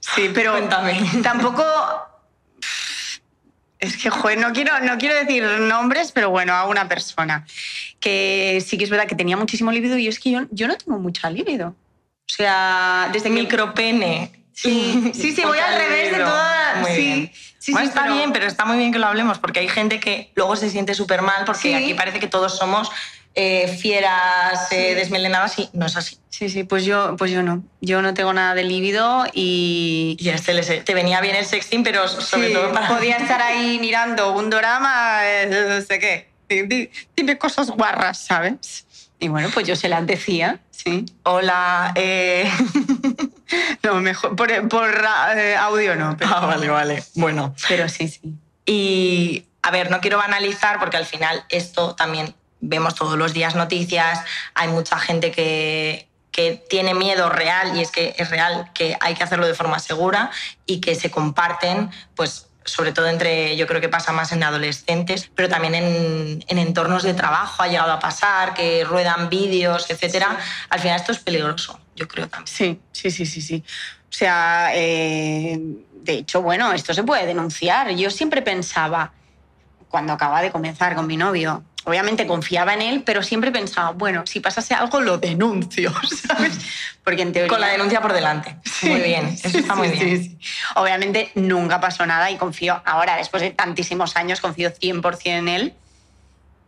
Sí, 0.00 0.30
pero 0.34 0.52
Cuéntame. 0.52 1.00
tampoco... 1.22 1.64
Es 3.78 3.96
que, 3.98 4.08
joder, 4.08 4.38
no 4.38 4.52
quiero, 4.52 4.80
no 4.80 4.96
quiero 4.96 5.14
decir 5.14 5.42
nombres, 5.44 6.10
pero 6.12 6.30
bueno, 6.30 6.54
a 6.54 6.64
una 6.66 6.88
persona 6.88 7.44
que 8.00 8.62
sí 8.66 8.78
que 8.78 8.84
es 8.84 8.90
verdad 8.90 9.06
que 9.06 9.14
tenía 9.14 9.36
muchísimo 9.36 9.70
líbido 9.72 9.98
y 9.98 10.08
es 10.08 10.18
que 10.18 10.30
yo, 10.30 10.40
yo 10.50 10.68
no 10.68 10.76
tengo 10.76 10.98
mucha 10.98 11.28
líbido. 11.30 11.68
O 11.68 12.32
sea, 12.34 13.10
desde 13.12 13.28
que... 13.28 13.34
Micropene. 13.34 14.46
Sí, 14.54 15.10
sí, 15.12 15.32
sí, 15.32 15.42
voy 15.44 15.58
al 15.58 15.74
revés 15.74 16.12
de 16.12 16.18
toda... 16.24 16.74
Muy 16.80 16.90
sí, 16.92 16.96
bien. 17.02 17.32
sí, 17.58 17.72
Bueno, 17.72 17.86
sí, 17.86 17.88
está 17.90 18.02
pero- 18.04 18.14
bien, 18.14 18.32
pero 18.32 18.46
está 18.46 18.64
muy 18.64 18.78
bien 18.78 18.92
que 18.92 18.98
lo 18.98 19.06
hablemos 19.06 19.38
porque 19.38 19.60
hay 19.60 19.68
gente 19.68 20.00
que 20.00 20.32
luego 20.34 20.56
se 20.56 20.70
siente 20.70 20.94
súper 20.94 21.20
mal 21.22 21.44
porque 21.44 21.60
Sí. 21.62 21.74
aquí 21.74 21.92
parece 21.94 22.20
que 22.20 22.26
todos 22.28 22.56
somos 22.56 22.90
eh, 23.34 23.68
fieras, 23.80 24.70
eh, 24.72 24.94
desmelenadas 24.94 25.58
y 25.58 25.68
no 25.72 25.86
es 25.86 25.96
así. 25.96 26.18
Sí, 26.28 26.48
sí, 26.48 26.64
pues 26.64 26.84
yo, 26.84 27.16
pues 27.16 27.30
yo 27.30 27.42
no. 27.42 27.62
Yo 27.80 28.02
no 28.02 28.12
tengo 28.14 28.32
nada 28.32 28.54
de 28.54 28.64
líbido 28.64 29.24
y... 29.32 30.16
Y 30.18 30.28
este 30.30 30.52
le- 30.54 30.62
te 30.62 30.94
venía 30.94 31.20
bien 31.20 31.36
el 31.36 31.44
sexting, 31.46 31.82
pero 31.84 32.06
sobre 32.08 32.48
Sí, 32.48 32.54
todo 32.54 32.72
para... 32.72 32.88
podía 32.88 33.16
estar 33.16 33.40
ahí 33.42 33.78
mirando 33.80 34.32
un 34.32 34.50
drama, 34.50 35.20
no 35.48 35.80
sé 35.80 35.98
qué. 35.98 36.28
Di- 36.48 36.62
di- 36.62 36.90
Dime 37.16 37.38
cosas 37.38 37.70
guarras, 37.70 38.18
¿sabes? 38.18 38.86
Y 39.20 39.28
bueno, 39.28 39.48
pues 39.54 39.66
yo 39.66 39.76
se 39.76 39.88
las 39.88 40.06
decía, 40.06 40.58
sí. 40.70 41.04
Hola, 41.22 41.92
eh... 41.94 42.50
No, 43.82 44.00
mejor 44.00 44.34
por, 44.34 44.68
por, 44.68 44.90
eh, 45.36 45.54
audio 45.56 45.94
no, 45.96 46.16
pero, 46.16 46.30
ah, 46.34 46.46
vale, 46.46 46.68
vale. 46.68 47.04
Bueno, 47.14 47.54
pero 47.68 47.88
sí, 47.88 48.08
sí. 48.08 48.34
Y, 48.66 49.44
a 49.62 49.70
ver, 49.70 49.90
no 49.90 50.00
quiero 50.00 50.18
banalizar 50.18 50.78
porque 50.80 50.96
al 50.96 51.06
final 51.06 51.44
esto 51.50 51.94
también 51.94 52.34
vemos 52.68 52.94
todos 52.94 53.16
los 53.16 53.32
días 53.32 53.54
noticias, 53.54 54.20
hay 54.54 54.68
mucha 54.68 54.98
gente 54.98 55.30
que, 55.30 56.08
que 56.30 56.64
tiene 56.68 56.94
miedo 56.94 57.28
real 57.28 57.76
y 57.76 57.80
es 57.80 57.90
que 57.90 58.14
es 58.18 58.30
real 58.30 58.70
que 58.74 58.96
hay 59.00 59.14
que 59.14 59.22
hacerlo 59.22 59.46
de 59.46 59.54
forma 59.54 59.78
segura 59.78 60.30
y 60.66 60.80
que 60.80 60.94
se 60.94 61.10
comparten, 61.10 61.90
pues 62.16 62.48
sobre 62.64 62.92
todo 62.92 63.06
entre, 63.08 63.56
yo 63.56 63.66
creo 63.66 63.80
que 63.80 63.88
pasa 63.88 64.12
más 64.12 64.32
en 64.32 64.42
adolescentes, 64.42 65.30
pero 65.34 65.48
también 65.48 65.74
en, 65.74 66.44
en 66.48 66.58
entornos 66.58 67.02
de 67.02 67.14
trabajo 67.14 67.62
ha 67.62 67.68
llegado 67.68 67.92
a 67.92 68.00
pasar, 68.00 68.54
que 68.54 68.84
ruedan 68.84 69.28
vídeos, 69.28 69.90
etcétera. 69.90 70.38
Al 70.70 70.80
final 70.80 70.98
esto 70.98 71.12
es 71.12 71.18
peligroso, 71.18 71.78
yo 71.94 72.08
creo 72.08 72.26
también. 72.28 72.46
Sí, 72.46 72.80
sí, 72.92 73.10
sí, 73.10 73.26
sí, 73.26 73.42
sí. 73.42 73.62
O 74.14 74.16
sea, 74.16 74.70
eh, 74.74 75.58
de 75.60 76.12
hecho, 76.12 76.40
bueno, 76.40 76.72
esto 76.72 76.94
se 76.94 77.02
puede 77.02 77.26
denunciar. 77.26 77.90
Yo 77.90 78.10
siempre 78.10 78.42
pensaba, 78.42 79.12
cuando 79.88 80.12
acababa 80.12 80.40
de 80.40 80.50
comenzar 80.50 80.94
con 80.94 81.06
mi 81.06 81.16
novio, 81.16 81.64
obviamente 81.84 82.26
confiaba 82.26 82.74
en 82.74 82.82
él, 82.82 83.02
pero 83.04 83.22
siempre 83.22 83.50
pensaba, 83.52 83.92
bueno, 83.92 84.24
si 84.26 84.40
pasase 84.40 84.74
algo 84.74 85.00
lo 85.00 85.18
denuncio, 85.18 85.92
¿sabes? 86.26 86.58
Porque 87.02 87.22
en 87.22 87.32
teoría... 87.32 87.48
Con 87.48 87.60
la 87.60 87.68
denuncia 87.68 88.00
por 88.00 88.12
delante. 88.12 88.56
Muy 88.82 89.00
bien, 89.00 89.26
eso 89.26 89.48
Sí, 89.50 89.58
está 89.58 89.74
muy 89.74 89.88
sí, 89.90 89.94
bien. 90.04 90.22
sí, 90.22 90.24
sí. 90.30 90.38
Obviamente 90.74 91.30
nunca 91.34 91.80
pasó 91.80 92.06
nada 92.06 92.30
y 92.30 92.36
confío, 92.36 92.82
ahora, 92.84 93.16
después 93.16 93.42
de 93.42 93.50
tantísimos 93.50 94.16
años, 94.16 94.40
confío 94.40 94.70
100% 94.72 95.20
en 95.26 95.48
él. 95.48 95.74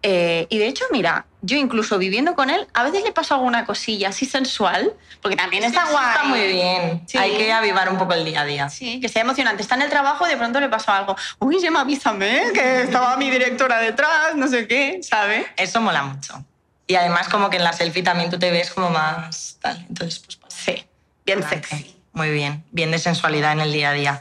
Eh, 0.09 0.47
y 0.51 0.59
de 0.59 0.69
hecho, 0.69 0.85
mira, 0.93 1.27
yo 1.43 1.57
incluso 1.57 1.99
viviendo 1.99 2.37
con 2.37 2.49
él, 2.49 2.69
a 2.75 2.85
veces 2.85 3.03
le 3.03 3.11
paso 3.11 3.35
alguna 3.35 3.67
cosilla 3.67 4.11
así 4.11 4.25
sensual, 4.25 4.93
porque 5.21 5.37
también 5.37 5.65
está 5.65 5.83
Eso 5.83 5.91
guay. 5.91 6.07
Está 6.11 6.25
muy 6.27 6.47
bien. 6.47 7.03
Sí. 7.09 7.19
Hay 7.19 7.37
que 7.37 7.53
avivar 7.53 7.89
un 7.91 7.99
poco 7.99 8.15
el 8.15 8.25
día 8.25 8.43
a 8.43 8.45
día. 8.45 8.69
Sí, 8.69 9.01
que 9.01 9.09
sea 9.09 9.23
emocionante. 9.23 9.63
Está 9.63 9.75
en 9.75 9.83
el 9.83 9.91
trabajo 9.91 10.25
y 10.25 10.31
de 10.31 10.37
pronto 10.37 10.61
le 10.61 10.69
pasó 10.69 10.93
algo. 10.93 11.17
Uy, 11.41 11.59
Gemma, 11.61 11.81
avísame, 11.81 12.53
que 12.55 12.83
estaba 12.83 13.17
mi 13.17 13.31
directora 13.31 13.81
detrás, 13.81 14.37
no 14.37 14.47
sé 14.47 14.69
qué, 14.69 15.01
¿sabe? 15.03 15.45
Eso 15.57 15.81
mola 15.81 16.05
mucho. 16.05 16.45
Y 16.87 16.95
además 16.95 17.29
como 17.29 17.51
que 17.51 17.57
en 17.57 17.65
la 17.65 17.73
selfie 17.73 18.05
también 18.05 18.31
tú 18.31 18.39
te 18.39 18.53
ves 18.53 18.71
como 18.71 18.91
más 18.91 19.59
tal. 19.61 19.85
Entonces, 19.89 20.21
pues... 20.21 20.37
para 20.37 20.55
Sí, 20.55 20.87
bien 21.25 21.43
sexy. 21.43 21.97
Muy 22.13 22.31
bien. 22.31 22.63
Bien 22.71 22.93
de 22.93 23.01
sensualidad 23.01 23.51
en 23.51 23.61
el 23.61 23.73
día 23.73 23.91
a 23.91 23.93
día. 23.93 24.21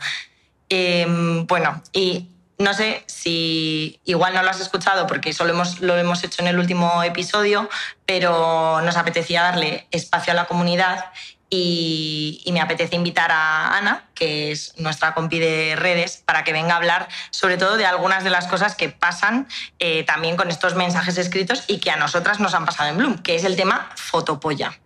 Em, 0.67 1.45
bueno, 1.45 1.83
y 1.93 2.27
no 2.57 2.73
sé 2.73 3.03
si 3.07 3.99
igual 4.05 4.33
no 4.33 4.43
lo 4.43 4.49
has 4.49 4.61
escuchado 4.61 5.07
porque 5.07 5.33
solo 5.33 5.51
hemos, 5.51 5.81
lo 5.81 5.97
hemos 5.97 6.23
hecho 6.23 6.41
en 6.41 6.47
el 6.47 6.59
último 6.59 7.03
episodio, 7.03 7.69
pero 8.05 8.81
nos 8.81 8.95
apetecía 8.97 9.43
darle 9.43 9.87
espacio 9.91 10.31
a 10.31 10.35
la 10.35 10.45
comunidad 10.45 11.05
y, 11.49 12.49
me 12.51 12.61
apetece 12.61 12.95
invitar 12.95 13.31
a 13.31 13.77
Ana, 13.77 14.05
que 14.13 14.51
es 14.51 14.73
nuestra 14.77 15.13
compi 15.13 15.39
de 15.39 15.75
redes, 15.75 16.23
para 16.25 16.43
que 16.43 16.53
venga 16.53 16.73
a 16.73 16.77
hablar 16.77 17.07
sobre 17.31 17.57
todo 17.57 17.77
de 17.77 17.85
algunas 17.85 18.23
de 18.23 18.29
las 18.29 18.47
cosas 18.47 18.75
que 18.75 18.89
pasan 18.89 19.47
eh, 19.79 20.03
también 20.03 20.37
con 20.37 20.49
estos 20.49 20.75
mensajes 20.75 21.17
escritos 21.17 21.63
y 21.67 21.79
que 21.79 21.91
a 21.91 21.97
nosotras 21.97 22.39
nos 22.39 22.53
han 22.53 22.65
pasado 22.65 22.89
en 22.89 22.97
Bloom, 22.97 23.17
que 23.19 23.35
es 23.35 23.43
el 23.43 23.55
tema 23.55 23.89
fotopolla. 23.95 24.79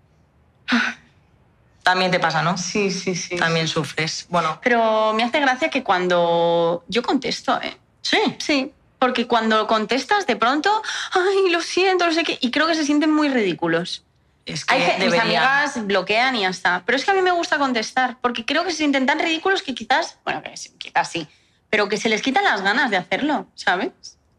También 1.89 2.11
te 2.11 2.19
pasa, 2.19 2.43
¿no? 2.43 2.55
Sí, 2.55 2.91
sí, 2.91 3.15
sí. 3.15 3.35
También 3.35 3.67
sufres. 3.67 4.27
Bueno, 4.29 4.59
Pero 4.61 5.11
me 5.13 5.23
hace 5.23 5.39
gracia 5.39 5.69
que 5.69 5.81
cuando 5.81 6.83
yo 6.87 7.01
contesto, 7.01 7.59
¿eh? 7.63 7.75
sí. 8.03 8.19
Sí, 8.37 8.71
porque 8.99 9.25
cuando 9.25 9.65
contestas 9.65 10.27
de 10.27 10.35
pronto, 10.35 10.83
ay, 11.13 11.49
lo 11.49 11.61
siento, 11.61 12.05
no 12.05 12.11
sé 12.11 12.23
qué, 12.23 12.37
y 12.41 12.51
creo 12.51 12.67
que 12.67 12.75
se 12.75 12.83
sienten 12.85 13.11
muy 13.11 13.27
ridículos. 13.29 14.03
Es 14.45 14.65
que 14.65 14.75
Hay 14.75 14.99
que, 14.99 15.03
mis 15.03 15.19
amigas 15.19 15.83
bloquean 15.87 16.35
y 16.35 16.41
ya 16.41 16.49
está. 16.49 16.83
Pero 16.85 16.95
es 16.95 17.05
que 17.05 17.09
a 17.09 17.15
mí 17.15 17.23
me 17.23 17.31
gusta 17.31 17.57
contestar, 17.57 18.17
porque 18.21 18.45
creo 18.45 18.63
que 18.63 18.69
se 18.69 18.77
sienten 18.77 19.07
tan 19.07 19.17
ridículos 19.17 19.63
que 19.63 19.73
quizás, 19.73 20.19
bueno, 20.23 20.43
que 20.43 20.53
quizás 20.77 21.09
sí, 21.09 21.27
pero 21.71 21.89
que 21.89 21.97
se 21.97 22.07
les 22.07 22.21
quitan 22.21 22.43
las 22.43 22.61
ganas 22.61 22.91
de 22.91 22.97
hacerlo, 22.97 23.47
¿sabes? 23.55 23.89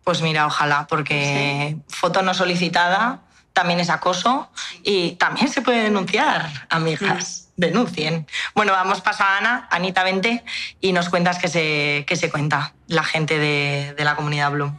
Pues 0.05 0.23
mira, 0.23 0.47
ojalá, 0.47 0.87
porque 0.89 1.77
foto 1.89 2.23
no 2.23 2.33
solicitada 2.33 3.23
también 3.53 3.81
es 3.81 3.91
acoso 3.91 4.51
y 4.83 5.13
también 5.13 5.49
se 5.49 5.63
puede 5.63 5.83
denunciar, 5.83 6.67
amigas. 6.69 7.49
Denuncien. 7.57 8.27
Bueno, 8.55 8.73
vamos 8.73 9.03
paso 9.03 9.23
a 9.23 9.37
Ana, 9.37 9.69
Anita, 9.71 10.03
vente 10.03 10.43
y 10.81 10.93
nos 10.93 11.11
cuentas 11.11 11.39
qué 11.39 11.49
se, 11.49 12.05
qué 12.07 12.17
se 12.17 12.31
cuenta 12.31 12.73
la 12.87 13.05
gente 13.05 13.39
de, 13.39 13.95
de 13.99 14.05
la 14.05 14.17
comunidad 14.17 14.51
Bloom. 14.51 14.79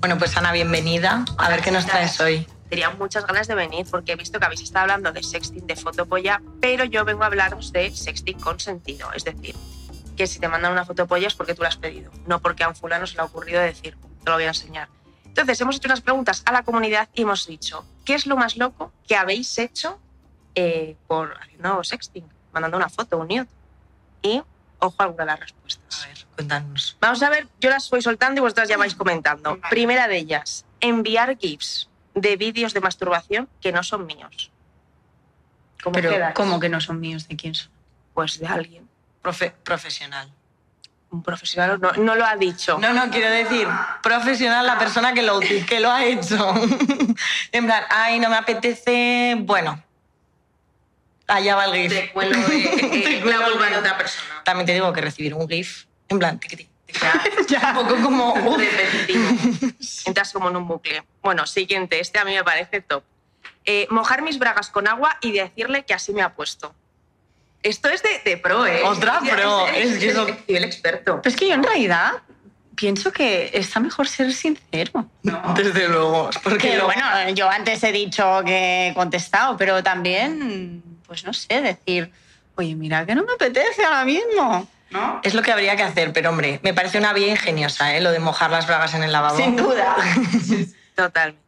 Bueno, 0.00 0.18
pues 0.18 0.36
Ana, 0.36 0.52
bienvenida. 0.52 1.24
A 1.38 1.48
ver 1.48 1.62
qué 1.62 1.70
nos 1.70 1.86
traes 1.86 2.20
hoy. 2.20 2.46
Tenía 2.68 2.90
muchas 2.90 3.26
ganas 3.26 3.48
de 3.48 3.54
venir 3.54 3.86
porque 3.90 4.12
he 4.12 4.16
visto 4.16 4.38
que 4.38 4.44
habéis 4.44 4.60
estado 4.60 4.82
hablando 4.82 5.12
de 5.12 5.22
sexting 5.22 5.66
de 5.66 5.76
fotopolla, 5.76 6.42
pero 6.60 6.84
yo 6.84 7.06
vengo 7.06 7.22
a 7.22 7.26
hablaros 7.26 7.72
de 7.72 7.90
sexting 7.90 8.38
con 8.38 8.60
sentido. 8.60 9.10
Es 9.14 9.24
decir, 9.24 9.54
que 10.16 10.26
si 10.26 10.38
te 10.38 10.48
mandan 10.48 10.72
una 10.72 10.84
fotopolla 10.84 11.26
es 11.26 11.34
porque 11.34 11.54
tú 11.54 11.62
la 11.62 11.68
has 11.68 11.76
pedido, 11.76 12.10
no 12.26 12.40
porque 12.40 12.64
a 12.64 12.68
un 12.68 12.74
fulano 12.74 13.06
se 13.06 13.14
le 13.16 13.22
ha 13.22 13.24
ocurrido 13.24 13.60
decir, 13.60 13.96
te 14.22 14.30
lo 14.30 14.36
voy 14.36 14.44
a 14.44 14.48
enseñar. 14.48 14.88
Entonces, 15.24 15.60
hemos 15.60 15.76
hecho 15.76 15.88
unas 15.88 16.00
preguntas 16.00 16.42
a 16.46 16.52
la 16.52 16.62
comunidad 16.62 17.08
y 17.12 17.22
hemos 17.22 17.46
dicho, 17.46 17.84
¿qué 18.04 18.14
es 18.14 18.26
lo 18.26 18.36
más 18.36 18.56
loco 18.56 18.92
que 19.06 19.16
habéis 19.16 19.58
hecho 19.58 19.98
eh, 20.54 20.96
por 21.08 21.36
haciendo 21.42 21.82
sexting? 21.82 22.24
Mandando 22.52 22.76
una 22.76 22.88
foto, 22.88 23.18
un 23.18 23.26
nude. 23.26 23.48
Y 24.22 24.40
ojo 24.78 24.94
a 24.98 25.02
alguna 25.02 25.24
de 25.24 25.30
las 25.32 25.40
respuestas. 25.40 26.04
A 26.04 26.06
ver, 26.06 26.18
cuéntanos. 26.36 26.96
Vamos 27.00 27.22
a 27.22 27.30
ver, 27.30 27.48
yo 27.60 27.68
las 27.68 27.90
voy 27.90 28.00
soltando 28.00 28.38
y 28.38 28.42
vosotras 28.42 28.68
ya 28.68 28.76
vais 28.76 28.94
comentando. 28.94 29.58
Primera 29.70 30.06
de 30.06 30.18
ellas, 30.18 30.64
enviar 30.80 31.36
GIFs 31.36 31.88
de 32.14 32.36
vídeos 32.36 32.72
de 32.72 32.80
masturbación 32.80 33.48
que 33.60 33.72
no 33.72 33.82
son 33.82 34.06
míos. 34.06 34.52
¿Cómo 35.82 35.94
Pero, 35.94 36.10
quedáis? 36.10 36.34
¿cómo 36.34 36.60
que 36.60 36.68
no 36.68 36.80
son 36.80 37.00
míos? 37.00 37.26
¿De 37.26 37.36
quién 37.36 37.54
son? 37.54 37.72
Pues 38.14 38.38
de 38.38 38.46
alguien. 38.46 38.88
Profe- 39.24 39.52
profesional. 39.64 40.30
Un 41.10 41.22
profesional 41.22 41.80
no, 41.80 41.92
no 41.92 42.14
lo 42.14 42.24
ha 42.26 42.36
dicho. 42.36 42.76
No, 42.78 42.92
no, 42.92 43.08
quiero 43.10 43.30
decir, 43.30 43.66
profesional 44.02 44.66
la 44.66 44.78
persona 44.78 45.14
que 45.14 45.22
lo, 45.22 45.40
que 45.40 45.80
lo 45.80 45.90
ha 45.90 46.04
hecho. 46.04 46.52
en 47.52 47.64
plan, 47.66 47.84
ay, 47.88 48.18
no 48.20 48.28
me 48.28 48.36
apetece. 48.36 49.36
Bueno, 49.40 49.82
allá 51.28 51.54
va 51.56 51.64
el 51.66 51.74
GIF. 51.74 51.92
Te 51.92 52.12
cuelo 52.12 52.36
de- 52.36 52.46
Te 52.46 52.56
eh, 52.56 53.18
el 53.18 53.24
de 53.24 53.32
GIF. 53.32 53.78
otra 53.78 53.96
persona. 53.96 54.42
También 54.44 54.66
te 54.66 54.72
digo 54.74 54.92
que 54.92 55.00
recibir 55.00 55.34
un 55.34 55.48
GIF, 55.48 55.84
en 56.08 56.18
plan, 56.18 56.38
tiquiti, 56.38 56.68
Ya, 57.48 57.74
un 57.78 57.86
poco 57.86 58.02
como. 58.02 58.56
repetitivo. 58.56 59.28
Entras 60.06 60.32
como 60.32 60.48
en 60.50 60.56
un 60.56 60.66
bucle. 60.68 61.02
Bueno, 61.22 61.46
siguiente, 61.46 62.00
este 62.00 62.18
a 62.18 62.24
mí 62.24 62.34
me 62.34 62.44
parece 62.44 62.80
top. 62.82 63.02
Eh, 63.64 63.86
mojar 63.90 64.20
mis 64.22 64.38
bragas 64.38 64.68
con 64.68 64.86
agua 64.86 65.16
y 65.22 65.32
decirle 65.32 65.84
que 65.84 65.94
así 65.94 66.12
me 66.12 66.22
ha 66.22 66.34
puesto. 66.34 66.74
Esto 67.64 67.88
es 67.88 68.02
de, 68.02 68.20
de 68.30 68.36
pro, 68.36 68.64
¿eh? 68.66 68.82
Otra 68.84 69.18
pro, 69.20 69.66
Es, 69.68 70.02
es 70.02 70.14
que 70.46 70.56
el 70.56 70.64
experto. 70.64 71.20
Pero 71.22 71.34
es 71.34 71.40
que 71.40 71.48
yo 71.48 71.54
en 71.54 71.62
realidad 71.64 72.12
pienso 72.76 73.10
que 73.10 73.50
está 73.54 73.80
mejor 73.80 74.06
ser 74.06 74.32
sincero. 74.34 75.08
Desde 75.56 75.88
luego. 75.88 76.28
Porque 76.42 76.58
Que 76.70 76.76
lo- 76.76 76.84
bueno, 76.84 77.04
yo 77.30 77.48
antes 77.48 77.82
he 77.82 77.90
dicho 77.90 78.42
que 78.44 78.88
he 78.88 78.94
contestado, 78.94 79.56
pero 79.56 79.82
también, 79.82 80.82
pues 81.06 81.24
no 81.24 81.32
sé, 81.32 81.62
decir, 81.62 82.12
oye, 82.56 82.74
mira 82.74 83.06
que 83.06 83.14
no 83.14 83.24
me 83.24 83.32
apetece 83.32 83.84
ahora 83.84 84.04
mismo. 84.04 84.68
¿No? 84.90 85.20
Es 85.24 85.34
lo 85.34 85.42
que 85.42 85.50
habría 85.50 85.74
que 85.74 85.82
hacer, 85.82 86.12
pero 86.12 86.30
hombre, 86.30 86.60
me 86.62 86.72
parece 86.74 86.98
una 86.98 87.12
vía 87.12 87.26
ingeniosa, 87.28 87.96
¿eh? 87.96 88.00
Lo 88.00 88.12
de 88.12 88.18
mojar 88.20 88.50
las 88.50 88.66
bragas 88.66 88.94
en 88.94 89.02
el 89.02 89.10
lavabo. 89.10 89.36
Sin 89.38 89.56
duda. 89.56 89.96
Totalmente. 90.94 91.42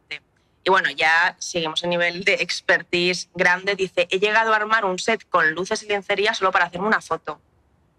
Y 0.67 0.69
bueno, 0.69 0.89
ya 0.89 1.33
seguimos 1.39 1.81
en 1.85 1.91
nivel 1.91 2.25
de 2.25 2.33
expertise 2.33 3.29
grande. 3.33 3.75
Dice, 3.75 4.05
he 4.11 4.19
llegado 4.19 4.51
a 4.51 4.57
armar 4.57 4.83
un 4.83 4.99
set 4.99 5.25
con 5.29 5.51
luces 5.51 5.81
y 5.83 5.87
lencería 5.87 6.33
solo 6.33 6.51
para 6.51 6.65
hacerme 6.65 6.87
una 6.87 6.99
foto. 6.99 7.39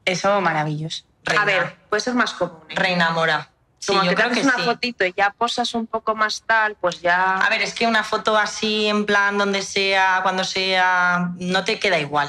Eso 0.04 0.38
maravilloso. 0.42 1.04
Reina, 1.24 1.42
A 1.42 1.44
ver, 1.46 1.76
puede 1.88 2.02
ser 2.02 2.12
más 2.12 2.34
común. 2.34 2.58
¿eh? 2.68 2.74
Reina 2.74 3.08
Mora. 3.08 3.48
Sí, 3.78 3.86
Como 3.86 4.02
yo 4.02 4.10
que 4.10 4.16
te 4.16 4.22
creo 4.22 4.34
que 4.34 4.42
una 4.42 4.56
sí. 4.56 4.62
fotito 4.64 5.06
y 5.06 5.14
ya 5.16 5.30
posas 5.30 5.72
un 5.72 5.86
poco 5.86 6.14
más 6.14 6.42
tal, 6.42 6.74
pues 6.74 7.00
ya... 7.00 7.38
A 7.38 7.48
ver, 7.48 7.62
es 7.62 7.72
que 7.72 7.86
una 7.86 8.04
foto 8.04 8.36
así, 8.36 8.86
en 8.86 9.06
plan, 9.06 9.38
donde 9.38 9.62
sea, 9.62 10.20
cuando 10.22 10.44
sea, 10.44 11.30
no 11.38 11.64
te 11.64 11.78
queda 11.78 11.98
igual. 11.98 12.28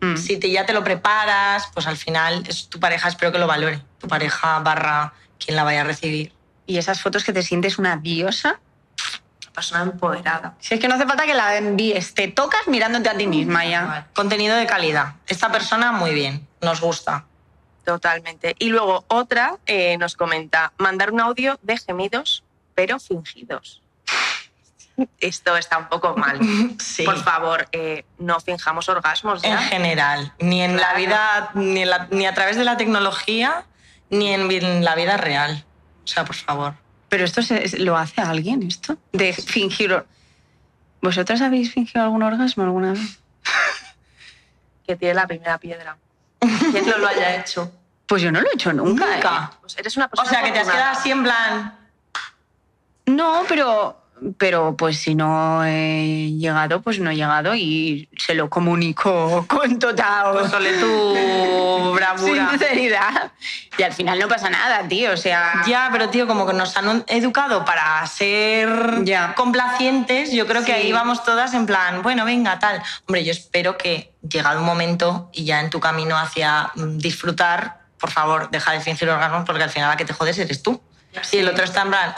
Mm. 0.00 0.16
Si 0.16 0.36
te, 0.36 0.50
ya 0.50 0.66
te 0.66 0.72
lo 0.72 0.82
preparas, 0.82 1.68
pues 1.72 1.86
al 1.86 1.96
final 1.96 2.42
es 2.48 2.68
tu 2.68 2.80
pareja, 2.80 3.06
espero 3.08 3.30
que 3.30 3.38
lo 3.38 3.46
valore. 3.46 3.80
Tu 4.00 4.08
pareja 4.08 4.58
barra 4.58 5.12
quien 5.38 5.54
la 5.54 5.62
vaya 5.62 5.82
a 5.82 5.84
recibir. 5.84 6.32
Y 6.66 6.78
esas 6.78 7.00
fotos 7.00 7.22
que 7.22 7.32
te 7.32 7.44
sientes 7.44 7.78
una 7.78 7.96
diosa. 7.96 8.58
Persona 9.56 9.82
empoderada. 9.82 10.54
Si 10.60 10.74
es 10.74 10.80
que 10.80 10.86
no 10.86 10.94
hace 10.94 11.06
falta 11.06 11.24
que 11.26 11.34
la 11.34 11.56
envíes, 11.56 12.14
te 12.14 12.28
tocas 12.28 12.68
mirándote 12.68 13.08
a 13.08 13.16
ti 13.16 13.26
misma 13.26 13.64
ya. 13.66 14.06
Contenido 14.14 14.54
de 14.56 14.66
calidad. 14.66 15.14
Esta 15.26 15.50
persona, 15.50 15.90
muy 15.90 16.14
bien, 16.14 16.46
nos 16.60 16.80
gusta. 16.80 17.24
Totalmente. 17.84 18.54
Y 18.58 18.68
luego 18.68 19.04
otra 19.08 19.56
eh, 19.66 19.96
nos 19.98 20.14
comenta, 20.14 20.72
mandar 20.78 21.10
un 21.12 21.20
audio 21.20 21.58
de 21.62 21.76
gemidos, 21.78 22.44
pero 22.74 23.00
fingidos. 23.00 23.82
Esto 25.20 25.56
está 25.56 25.78
un 25.78 25.88
poco 25.88 26.16
mal. 26.16 26.38
Sí. 26.80 27.02
Por 27.04 27.22
favor, 27.22 27.68
eh, 27.72 28.04
no 28.18 28.40
finjamos 28.40 28.88
orgasmos 28.88 29.44
En 29.44 29.50
ya. 29.52 29.58
general, 29.58 30.32
ni 30.38 30.62
en 30.62 30.76
la 30.78 30.94
vida, 30.94 31.50
ni, 31.54 31.82
en 31.82 31.90
la- 31.90 32.08
ni 32.10 32.26
a 32.26 32.32
través 32.34 32.56
de 32.56 32.64
la 32.64 32.76
tecnología, 32.76 33.64
ni 34.10 34.32
en, 34.32 34.50
en 34.50 34.84
la 34.84 34.94
vida 34.94 35.16
real. 35.16 35.64
O 36.04 36.06
sea, 36.06 36.24
por 36.24 36.36
favor. 36.36 36.74
Pero 37.16 37.24
esto 37.24 37.40
se- 37.40 37.78
lo 37.78 37.96
hace 37.96 38.20
alguien, 38.20 38.62
esto. 38.62 38.98
De 39.12 39.32
fingir. 39.32 40.04
¿Vosotras 41.00 41.40
habéis 41.40 41.72
fingido 41.72 42.04
algún 42.04 42.22
orgasmo 42.22 42.62
alguna 42.64 42.92
vez? 42.92 43.18
Que 44.86 44.96
tiene 44.96 45.14
la 45.14 45.26
primera 45.26 45.56
piedra. 45.56 45.96
Quien 46.38 46.86
no 46.86 46.98
lo 46.98 47.08
haya 47.08 47.36
hecho. 47.36 47.72
Pues 48.04 48.20
yo 48.20 48.30
no 48.30 48.42
lo 48.42 48.50
he 48.50 48.54
hecho 48.54 48.70
nunca. 48.74 49.14
Nunca. 49.14 49.50
¿eh? 49.50 49.56
Pues 49.62 49.78
eres 49.78 49.96
una 49.96 50.10
O 50.12 50.24
sea, 50.26 50.42
que 50.42 50.52
te 50.52 50.58
has 50.58 50.68
quedado 50.68 50.90
así 50.92 51.10
en 51.10 51.22
plan. 51.22 51.78
No, 53.06 53.44
pero. 53.48 53.98
Pero 54.38 54.76
pues 54.78 54.96
si 54.98 55.14
no 55.14 55.62
he 55.64 56.30
llegado, 56.38 56.80
pues 56.80 56.98
no 57.00 57.10
he 57.10 57.16
llegado 57.16 57.54
y 57.54 58.08
se 58.16 58.34
lo 58.34 58.48
comunico 58.48 59.44
con 59.48 59.78
total 59.78 60.48
Sole 60.48 60.72
tu 60.78 61.92
bravura. 61.94 62.48
sinceridad. 62.50 63.32
Y 63.76 63.82
al 63.82 63.92
final 63.92 64.18
no 64.18 64.26
pasa 64.26 64.48
nada, 64.48 64.88
tío. 64.88 65.12
O 65.12 65.16
sea. 65.18 65.62
Ya, 65.66 65.90
pero 65.92 66.08
tío, 66.08 66.26
como 66.26 66.46
que 66.46 66.54
nos 66.54 66.74
han 66.78 67.04
educado 67.08 67.64
para 67.66 68.06
ser 68.06 69.04
Ya. 69.04 69.34
complacientes, 69.34 70.32
yo 70.32 70.46
creo 70.46 70.60
que 70.64 70.72
Sí. 70.72 70.78
ahí 70.78 70.92
vamos 70.92 71.22
todas 71.22 71.52
en 71.52 71.66
plan, 71.66 72.02
bueno, 72.02 72.24
venga, 72.24 72.58
tal. 72.58 72.82
Hombre, 73.06 73.22
yo 73.22 73.32
espero 73.32 73.76
que 73.76 74.14
llegado 74.26 74.60
un 74.60 74.66
momento 74.66 75.28
y 75.34 75.44
ya 75.44 75.60
en 75.60 75.68
tu 75.70 75.78
camino 75.78 76.16
hacia 76.18 76.70
mm, 76.74 76.96
disfrutar, 76.98 77.80
por 78.00 78.10
favor, 78.10 78.50
deja 78.50 78.72
de 78.72 78.80
fingir 78.80 79.08
orgasmos 79.10 79.44
porque 79.44 79.62
al 79.62 79.70
final 79.70 79.90
la 79.90 79.96
que 79.96 80.04
te 80.06 80.14
jodes 80.14 80.38
eres 80.38 80.62
tú. 80.62 80.80
Y 81.32 81.36
el 81.38 81.48
otro 81.48 81.64
está 81.64 81.82
en 81.82 81.88
plan, 81.88 82.14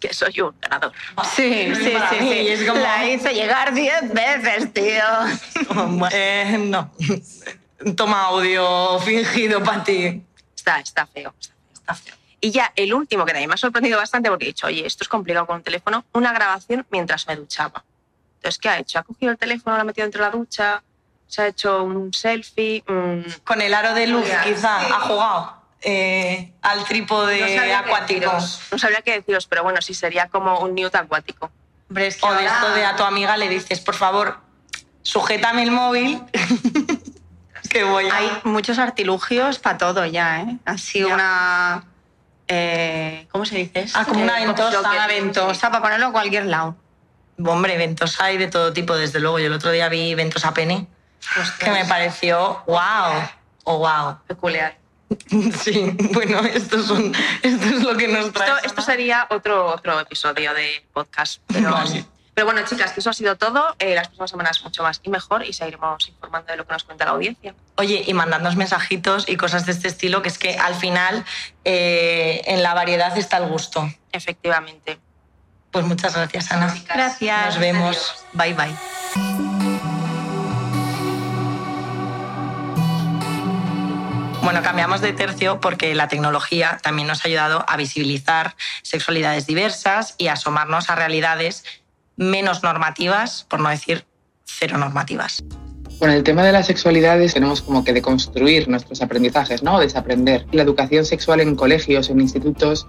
Que 0.00 0.14
soy 0.14 0.40
un 0.40 0.54
ganador. 0.60 0.92
Sí, 1.36 1.72
sí, 1.74 1.84
sí, 1.84 2.16
sí. 2.18 2.24
y 2.26 2.48
es 2.48 2.66
como- 2.66 2.80
La 2.80 3.06
hice 3.06 3.34
llegar 3.34 3.74
diez 3.74 4.12
veces, 4.12 4.72
tío. 4.72 5.04
eh, 6.12 6.56
no. 6.58 6.90
Toma 7.96 8.22
audio 8.24 8.98
fingido 9.00 9.62
para 9.62 9.84
ti. 9.84 10.22
Está, 10.56 10.80
está 10.80 11.06
feo. 11.06 11.34
está 11.72 11.94
feo. 11.94 12.14
Y 12.40 12.50
ya 12.50 12.72
el 12.76 12.94
último 12.94 13.26
que 13.26 13.32
también 13.32 13.48
me 13.48 13.54
ha 13.54 13.58
sorprendido 13.58 13.98
bastante 13.98 14.30
porque 14.30 14.46
he 14.46 14.48
dicho, 14.48 14.66
oye, 14.66 14.86
esto 14.86 15.04
es 15.04 15.08
complicado 15.08 15.46
con 15.46 15.56
un 15.56 15.62
teléfono, 15.62 16.04
una 16.12 16.32
grabación 16.32 16.86
mientras 16.90 17.26
me 17.26 17.36
duchaba. 17.36 17.84
Entonces, 18.36 18.58
¿qué 18.58 18.68
ha 18.70 18.78
hecho? 18.78 18.98
Ha 18.98 19.02
cogido 19.02 19.32
el 19.32 19.36
teléfono, 19.38 19.76
lo 19.76 19.82
ha 19.82 19.84
metido 19.84 20.06
dentro 20.06 20.24
de 20.24 20.30
la 20.30 20.36
ducha, 20.36 20.82
se 21.26 21.42
ha 21.42 21.46
hecho 21.48 21.82
un 21.82 22.14
selfie. 22.14 22.82
mm, 22.86 23.42
Con 23.44 23.60
el 23.60 23.74
aro 23.74 23.92
de 23.92 24.06
luz, 24.06 24.24
quizá, 24.44 24.80
sí. 24.80 24.86
ha 24.90 25.00
jugado 25.00 25.59
eh, 25.82 26.52
al 26.62 26.84
trípode 26.84 27.56
no 27.56 27.76
acuático. 27.78 28.32
no 28.72 28.78
sabría 28.78 29.02
qué 29.02 29.12
deciros, 29.12 29.46
pero 29.46 29.62
bueno, 29.62 29.80
sí 29.82 29.94
sería 29.94 30.28
como 30.28 30.58
un 30.60 30.74
nude 30.74 30.90
acuático. 30.98 31.50
Hombre, 31.88 32.06
es 32.08 32.16
que 32.18 32.26
O 32.26 32.30
de 32.32 32.36
ahora- 32.46 32.54
esto 32.54 32.74
de 32.74 32.84
a 32.84 32.96
tu 32.96 33.02
amiga 33.04 33.36
le 33.36 33.48
dices, 33.48 33.80
por 33.80 33.94
favor, 33.94 34.38
sujétame 35.02 35.62
el 35.62 35.70
móvil. 35.70 36.22
que 37.70 37.84
voy 37.84 38.08
a... 38.08 38.16
Hay 38.16 38.30
muchos 38.44 38.78
artilugios 38.78 39.58
para 39.58 39.78
todo 39.78 40.04
ya, 40.06 40.40
¿eh? 40.42 40.56
Así 40.64 41.00
Ya. 41.00 41.06
una... 41.14 41.84
eh, 42.48 43.26
¿Cómo 43.30 43.44
se 43.44 43.56
dice? 43.56 43.86
Ah, 43.94 44.04
como 44.04 44.22
una 44.22 44.40
Eh, 44.42 44.46
ventosa. 44.46 44.80
Una 44.80 45.06
ventosa 45.06 45.70
para 45.70 45.82
ponerlo 45.82 46.06
a 46.08 46.12
cualquier 46.12 46.46
lado. 46.46 46.76
Hombre, 47.44 47.76
ventosa 47.78 48.24
hay 48.26 48.38
de 48.38 48.48
todo 48.48 48.72
tipo, 48.72 48.94
desde 48.96 49.18
luego. 49.20 49.38
Yo 49.38 49.46
el 49.46 49.52
otro 49.54 49.70
día 49.70 49.88
vi 49.88 50.14
ventosa 50.14 50.52
pene, 50.52 50.86
que 51.58 51.70
me 51.70 51.84
pareció 51.86 52.62
wow. 52.66 53.22
O 53.64 53.78
wow. 53.78 54.18
Peculiar. 54.26 54.76
Sí, 55.62 55.96
bueno, 56.12 56.40
esto, 56.40 56.82
son, 56.82 57.12
esto 57.42 57.66
es 57.66 57.82
lo 57.82 57.96
que 57.96 58.08
nos 58.08 58.32
trae. 58.32 58.48
Esto, 58.48 58.66
esto 58.66 58.82
sería 58.82 59.26
otro, 59.30 59.66
otro 59.66 59.98
episodio 60.00 60.54
de 60.54 60.84
podcast. 60.92 61.40
Pero, 61.48 61.70
Vale. 61.70 62.04
pero 62.34 62.46
bueno, 62.46 62.62
chicas, 62.64 62.92
que 62.92 63.00
eso 63.00 63.10
ha 63.10 63.12
sido 63.12 63.36
todo. 63.36 63.74
Eh, 63.78 63.94
las 63.94 64.08
próximas 64.08 64.30
semanas 64.30 64.62
mucho 64.64 64.82
más 64.82 65.00
y 65.02 65.10
mejor 65.10 65.44
y 65.44 65.52
seguiremos 65.52 66.08
informando 66.08 66.52
de 66.52 66.56
lo 66.56 66.66
que 66.66 66.72
nos 66.72 66.84
cuenta 66.84 67.04
la 67.04 67.12
audiencia. 67.12 67.54
Oye, 67.76 68.04
y 68.06 68.14
mandadnos 68.14 68.56
mensajitos 68.56 69.28
y 69.28 69.36
cosas 69.36 69.66
de 69.66 69.72
este 69.72 69.88
estilo, 69.88 70.22
que 70.22 70.28
es 70.28 70.38
que 70.38 70.56
al 70.56 70.74
final 70.74 71.24
eh, 71.64 72.42
en 72.46 72.62
la 72.62 72.74
variedad 72.74 73.16
está 73.18 73.38
el 73.38 73.48
gusto. 73.48 73.90
Efectivamente. 74.12 74.98
Pues 75.70 75.84
muchas 75.84 76.14
gracias, 76.16 76.50
Ana. 76.50 76.74
Gracias. 76.92 77.46
Nos 77.46 77.58
vemos. 77.58 78.24
Adiós. 78.34 78.54
Bye, 78.54 78.54
bye. 78.54 79.49
Bueno, 84.42 84.62
cambiamos 84.62 85.02
de 85.02 85.12
tercio 85.12 85.60
porque 85.60 85.94
la 85.94 86.08
tecnología 86.08 86.78
también 86.82 87.06
nos 87.06 87.24
ha 87.24 87.28
ayudado 87.28 87.64
a 87.68 87.76
visibilizar 87.76 88.56
sexualidades 88.82 89.46
diversas 89.46 90.14
y 90.16 90.28
a 90.28 90.32
asomarnos 90.32 90.88
a 90.88 90.94
realidades 90.94 91.64
menos 92.16 92.62
normativas, 92.62 93.44
por 93.48 93.60
no 93.60 93.68
decir 93.68 94.06
cero 94.44 94.78
normativas. 94.78 95.44
Con 95.98 96.10
el 96.10 96.22
tema 96.22 96.42
de 96.42 96.52
las 96.52 96.66
sexualidades 96.66 97.34
tenemos 97.34 97.60
como 97.60 97.84
que 97.84 97.92
deconstruir 97.92 98.66
nuestros 98.68 99.02
aprendizajes, 99.02 99.62
¿no? 99.62 99.78
Desaprender. 99.78 100.46
La 100.52 100.62
educación 100.62 101.04
sexual 101.04 101.40
en 101.40 101.54
colegios, 101.54 102.08
en 102.08 102.20
institutos, 102.20 102.86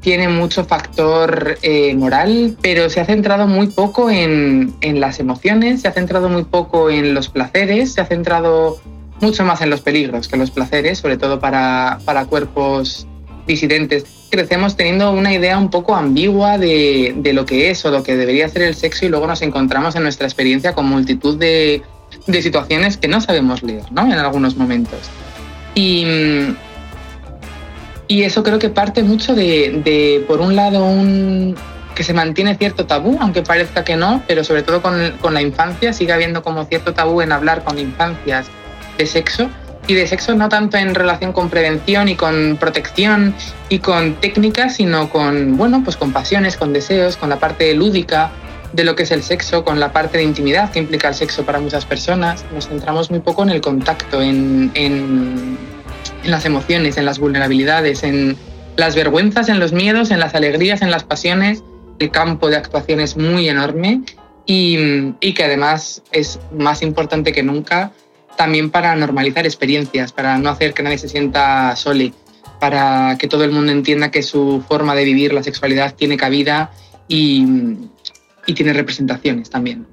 tiene 0.00 0.28
mucho 0.28 0.64
factor 0.64 1.58
eh, 1.62 1.94
moral, 1.94 2.56
pero 2.62 2.88
se 2.88 3.00
ha 3.00 3.04
centrado 3.04 3.46
muy 3.46 3.68
poco 3.68 4.10
en, 4.10 4.74
en, 4.80 5.00
las 5.00 5.20
emociones, 5.20 5.82
se 5.82 5.88
ha 5.88 5.92
centrado 5.92 6.28
muy 6.28 6.44
poco 6.44 6.90
en 6.90 7.14
los 7.14 7.28
placeres, 7.28 7.92
se 7.94 8.00
ha 8.00 8.06
centrado 8.06 8.80
mucho 9.20 9.44
más 9.44 9.60
en 9.60 9.70
los 9.70 9.80
peligros 9.80 10.28
que 10.28 10.36
en 10.36 10.40
los 10.40 10.50
placeres, 10.50 10.98
sobre 10.98 11.16
todo 11.16 11.40
para, 11.40 11.98
para 12.04 12.26
cuerpos 12.26 13.06
disidentes. 13.46 14.04
Crecemos 14.30 14.76
teniendo 14.76 15.12
una 15.12 15.32
idea 15.32 15.58
un 15.58 15.70
poco 15.70 15.94
ambigua 15.94 16.58
de, 16.58 17.14
de, 17.16 17.32
lo 17.32 17.46
que 17.46 17.70
es 17.70 17.84
o 17.84 17.90
lo 17.90 18.02
que 18.02 18.16
debería 18.16 18.48
ser 18.48 18.62
el 18.62 18.74
sexo 18.74 19.06
y 19.06 19.08
luego 19.08 19.26
nos 19.26 19.42
encontramos 19.42 19.94
en 19.96 20.02
nuestra 20.02 20.26
experiencia 20.26 20.72
con 20.72 20.86
multitud 20.86 21.38
de, 21.38 21.82
de 22.26 22.42
situaciones 22.42 22.96
que 22.96 23.08
no 23.08 23.20
sabemos 23.20 23.62
leer 23.62 23.84
¿no? 23.92 24.02
en 24.06 24.12
algunos 24.12 24.56
momentos. 24.56 24.98
Y, 25.74 26.04
y 28.08 28.22
eso 28.22 28.42
creo 28.42 28.58
que 28.58 28.70
parte 28.70 29.02
mucho 29.02 29.34
de, 29.34 29.82
de, 29.84 30.24
por 30.26 30.40
un 30.40 30.56
lado, 30.56 30.84
un, 30.84 31.54
que 31.94 32.02
se 32.02 32.12
mantiene 32.12 32.56
cierto 32.56 32.86
tabú, 32.86 33.18
aunque 33.20 33.42
parezca 33.42 33.84
que 33.84 33.96
no, 33.96 34.22
pero 34.26 34.44
sobre 34.44 34.62
todo 34.62 34.82
con, 34.82 35.12
con, 35.20 35.34
la 35.34 35.42
infancia, 35.42 35.92
sigue 35.92 36.12
habiendo 36.12 36.42
como 36.42 36.64
cierto 36.64 36.94
tabú 36.94 37.20
en 37.20 37.32
hablar 37.32 37.64
con 37.64 37.78
infancias 37.78 38.46
de 38.98 39.06
sexo. 39.06 39.50
Y 39.86 39.94
de 39.94 40.06
sexo 40.06 40.34
no 40.34 40.48
tanto 40.48 40.78
en 40.78 40.94
relación 40.94 41.34
con 41.34 41.50
prevención 41.50 42.08
y 42.08 42.14
con 42.14 42.56
protección 42.58 43.34
y 43.68 43.80
con 43.80 44.14
técnicas, 44.14 44.76
sino 44.76 45.10
con, 45.10 45.58
bueno, 45.58 45.82
pues 45.84 45.96
con 45.96 46.12
pasiones, 46.12 46.56
con 46.56 46.72
deseos, 46.72 47.18
con 47.18 47.28
la 47.28 47.38
parte 47.38 47.74
lúdica 47.74 48.30
de 48.72 48.84
lo 48.84 48.96
que 48.96 49.02
es 49.02 49.10
el 49.10 49.22
sexo, 49.22 49.62
con 49.62 49.78
la 49.78 49.92
parte 49.92 50.16
de 50.16 50.24
intimidad 50.24 50.72
que 50.72 50.78
implica 50.78 51.08
el 51.08 51.14
sexo 51.14 51.44
para 51.44 51.60
muchas 51.60 51.84
personas. 51.84 52.46
Nos 52.54 52.68
centramos 52.68 53.10
muy 53.10 53.20
poco 53.20 53.42
en 53.42 53.50
el 53.50 53.60
contacto, 53.60 54.22
en, 54.22 54.70
en 54.74 55.58
las 56.24 56.46
emociones, 56.46 56.96
en 56.96 57.04
las 57.04 57.18
vulnerabilidades, 57.18 58.02
en 58.04 58.36
las 58.76 58.96
vergüenzas, 58.96 59.48
en 59.48 59.60
los 59.60 59.72
miedos, 59.72 60.10
en 60.10 60.18
las 60.18 60.34
alegrías, 60.34 60.82
en 60.82 60.90
las 60.90 61.04
pasiones. 61.04 61.62
El 61.98 62.10
campo 62.10 62.48
de 62.48 62.56
actuación 62.56 63.00
es 63.00 63.16
muy 63.16 63.48
enorme 63.48 64.00
y, 64.46 65.32
que 65.34 65.44
además 65.44 66.02
es 66.12 66.38
más 66.52 66.82
importante 66.82 67.32
que 67.32 67.42
nunca 67.42 67.92
también 68.36 68.70
para 68.70 68.94
normalizar 68.96 69.44
experiencias, 69.46 70.12
para 70.12 70.38
no 70.38 70.50
hacer 70.50 70.74
que 70.74 70.82
nadie 70.82 70.98
se 70.98 71.08
sienta 71.08 71.74
sole, 71.76 72.12
para 72.60 73.16
que 73.18 73.28
todo 73.28 73.44
el 73.44 73.50
mundo 73.50 73.72
entienda 73.72 74.10
que 74.10 74.22
su 74.22 74.64
forma 74.66 74.94
de 74.94 75.04
vivir 75.04 75.32
la 75.32 75.42
sexualidad 75.42 75.94
tiene 75.94 76.16
cabida 76.16 76.70
y, 77.08 77.46
y 78.46 78.54
tiene 78.54 78.72
representaciones 78.72 79.50
también. 79.50 79.86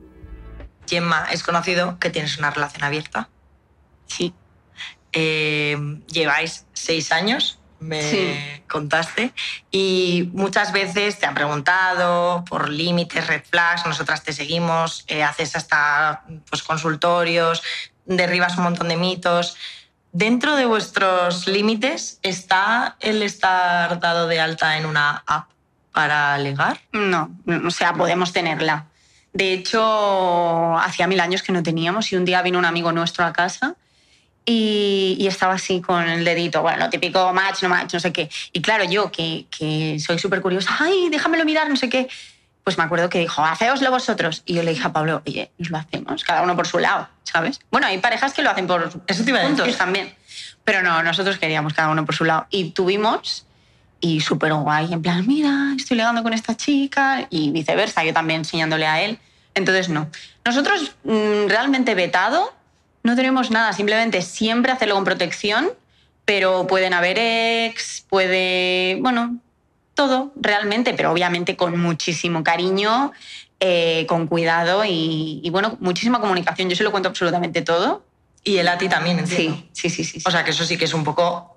Gemma, 0.88 1.28
es 1.32 1.44
conocido 1.44 2.00
que 2.00 2.10
tienes 2.10 2.38
una 2.38 2.52
relación 2.52 2.84
abierta. 2.84 3.30
Sí. 4.08 4.34
Eh, 5.14 5.78
lleváis 6.08 6.66
seis 6.74 7.12
años, 7.12 7.60
me 7.80 8.02
Sí. 8.02 8.36
contaste, 8.68 9.34
y 9.72 10.30
muchas 10.34 10.72
veces 10.72 11.18
te 11.18 11.26
han 11.26 11.34
preguntado 11.34 12.46
por 12.46 12.70
límites, 12.70 13.26
red 13.28 13.42
flags, 13.50 13.86
nosotras 13.86 14.24
te 14.24 14.34
seguimos, 14.34 15.04
eh, 15.08 15.24
haces 15.24 15.56
hasta 15.56 16.24
pues, 16.50 16.62
consultorios, 16.62 17.64
derribas 18.06 18.58
un 18.58 18.64
montón 18.64 18.88
de 18.90 18.98
mitos. 18.98 19.56
Dentro 20.12 20.56
de 20.56 20.66
vuestros 20.66 21.48
límites 21.48 22.20
está 22.22 22.98
el 23.00 23.24
estar 23.24 24.00
dado 24.00 24.28
de 24.28 24.40
alta 24.40 24.78
en 24.78 24.86
una 24.86 25.24
app 25.26 25.50
para 25.94 26.34
alegar. 26.34 26.82
No, 26.92 27.32
o 27.66 27.72
sea, 27.72 27.94
podemos 27.94 28.34
tenerla. 28.34 28.88
De 29.34 29.54
hecho, 29.54 30.78
hacía 30.78 31.08
mil 31.08 31.20
años 31.20 31.42
que 31.42 31.54
no 31.54 31.64
teníamos 31.64 32.12
y 32.12 32.18
un 32.18 32.26
día 32.26 32.42
vino 32.42 32.60
un 32.60 32.66
amigo 32.66 32.92
nuestro 32.92 33.26
a 33.26 33.32
casa 33.32 33.76
y, 34.46 35.16
y 35.20 35.28
estaba 35.28 35.54
así 35.54 35.82
con 35.82 36.08
el 36.10 36.26
dedito, 36.26 36.62
bueno, 36.62 36.80
lo 36.86 36.90
típico 36.90 37.32
match, 37.32 37.64
no 37.64 37.70
match, 37.70 37.94
no 37.94 38.00
sé 38.00 38.12
qué. 38.12 38.30
Y 38.52 38.62
claro, 38.62 38.84
yo 38.84 39.12
que, 39.12 39.46
que 39.56 40.00
soy 40.00 40.20
súper 40.20 40.42
curiosa, 40.42 40.76
ay, 40.80 41.10
déjamelo 41.10 41.46
mirar, 41.46 41.70
no 41.70 41.76
sé 41.76 41.90
qué. 41.90 42.10
Pues 42.72 42.78
me 42.78 42.86
acuerdo 42.86 43.10
que 43.10 43.20
dijo, 43.20 43.44
haceoslo 43.44 43.92
vosotros. 43.92 44.44
Y 44.46 44.54
yo 44.54 44.64
le 44.64 44.72
dije 44.72 44.88
a 44.88 44.94
Pablo, 44.94 45.22
oye, 45.28 45.52
lo 45.58 45.78
hacemos, 45.78 46.24
cada 46.24 46.42
uno 46.42 46.56
por 46.56 46.66
su 46.68 46.80
lado, 46.80 47.10
¿sabes? 47.24 47.60
Bueno, 47.70 47.88
hay 47.88 47.98
parejas 47.98 48.34
que 48.34 48.44
lo 48.44 48.50
hacen 48.50 48.66
por 48.66 48.90
Eso 49.08 49.26
te 49.26 49.30
iba 49.30 49.40
a 49.40 49.44
puntos 49.44 49.66
decir. 49.66 49.78
también. 49.78 50.16
Pero 50.64 50.82
no, 50.82 51.04
nosotros 51.04 51.38
queríamos 51.38 51.74
cada 51.74 51.90
uno 51.90 52.06
por 52.06 52.16
su 52.16 52.24
lado. 52.24 52.48
Y 52.50 52.72
tuvimos, 52.72 53.46
y 54.00 54.22
súper 54.22 54.54
guay, 54.54 54.94
en 54.94 55.02
plan, 55.02 55.28
mira, 55.28 55.74
estoy 55.76 55.98
ligando 55.98 56.24
con 56.24 56.32
esta 56.32 56.56
chica, 56.56 57.28
y 57.30 57.52
viceversa, 57.52 58.06
yo 58.06 58.14
también 58.14 58.40
enseñándole 58.40 58.88
a 58.88 59.02
él. 59.02 59.20
Entonces, 59.54 59.90
no. 59.90 60.10
Nosotros 60.46 60.96
mm, 61.04 61.50
realmente 61.50 61.94
vetado 61.94 62.54
no 63.04 63.18
tenemos 63.18 63.52
nada, 63.52 63.74
simplemente 63.74 64.22
siempre 64.22 64.72
hacerlo 64.72 64.96
con 64.96 65.04
protección, 65.04 65.72
pero 66.24 66.68
pueden 66.68 66.94
haber 66.94 67.20
ex, 67.20 68.06
puede, 68.08 68.98
bueno, 69.02 69.42
todo 69.94 70.32
realmente, 70.36 70.94
pero 70.94 71.12
obviamente 71.12 71.56
con 71.56 71.80
muchísimo 71.80 72.44
cariño, 72.44 73.12
eh, 73.60 74.06
con 74.08 74.28
cuidado 74.28 74.86
y, 74.86 75.42
y, 75.44 75.50
bueno, 75.50 75.78
muchísima 75.80 76.20
comunicación. 76.20 76.70
Yo 76.70 76.76
se 76.76 76.84
lo 76.84 76.92
cuento 76.92 77.10
absolutamente 77.10 77.62
todo. 77.62 78.04
Y 78.44 78.58
él 78.58 78.68
a 78.68 78.78
ti 78.78 78.90
también, 78.90 79.20
entiendo. 79.20 79.56
Sí, 79.56 79.70
sí, 79.74 79.90
sí, 79.90 80.04
sí. 80.04 80.20
sí. 80.20 80.24
O 80.26 80.32
sea, 80.32 80.44
que 80.44 80.52
eso 80.52 80.66
sí 80.66 80.78
que 80.78 80.86
es 80.86 80.94
un 80.94 81.04
poco 81.04 81.52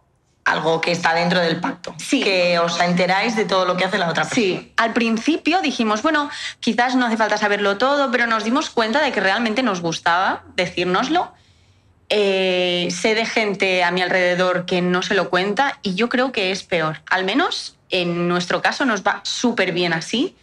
algo 0.45 0.81
que 0.81 0.93
está 0.93 1.15
dentro 1.15 1.41
del 1.41 1.61
pacto. 1.61 1.95
Sí. 1.99 2.23
Que 2.23 2.59
os 2.59 2.79
enteráis 2.81 3.35
de 3.37 3.45
todo 3.45 3.65
lo 3.65 3.77
que 3.77 3.85
hace 3.85 3.99
la 3.99 4.09
otra 4.11 4.25
persona. 4.25 4.35
Sí, 4.35 4.73
al 4.77 4.93
principio 4.93 5.61
dijimos, 5.63 6.03
bueno, 6.03 6.31
quizás 6.61 6.95
no 6.95 7.07
hace 7.07 7.17
falta 7.17 7.39
saberlo 7.39 7.79
todo, 7.79 8.11
pero 8.11 8.27
nos 8.27 8.45
dimos 8.45 8.71
cuenta 8.71 9.03
de 9.03 9.13
que 9.13 9.21
realmente 9.21 9.63
nos 9.63 9.81
gustaba 9.81 10.43
decírnoslo. 10.55 11.33
Eh, 12.11 12.89
sé 12.91 13.15
de 13.15 13.25
gente 13.25 13.83
a 13.83 13.91
mi 13.91 14.03
alrededor 14.03 14.67
que 14.67 14.83
no 14.83 15.01
se 15.01 15.15
lo 15.15 15.31
cuenta 15.31 15.79
y 15.83 15.95
yo 15.95 16.11
creo 16.11 16.33
que 16.33 16.51
es 16.51 16.63
peor. 16.63 17.01
Al 17.09 17.25
menos 17.25 17.74
en 17.95 18.27
nuestro 18.27 18.61
caso 18.61 18.85
nos 18.85 19.05
va 19.05 19.21
súper 19.23 19.71
bien 19.71 19.93
así. 19.93 20.37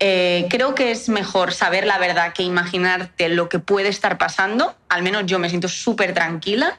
Eh, 0.00 0.46
creo 0.50 0.74
que 0.74 0.90
es 0.90 1.08
mejor 1.08 1.54
saber 1.54 1.86
la 1.86 1.96
verdad 1.96 2.34
que 2.34 2.42
imaginarte 2.42 3.30
lo 3.30 3.48
que 3.48 3.58
puede 3.58 3.88
estar 3.88 4.18
pasando. 4.18 4.76
Al 4.90 5.02
menos 5.02 5.24
yo 5.24 5.38
me 5.38 5.48
siento 5.48 5.68
súper 5.68 6.12
tranquila. 6.12 6.76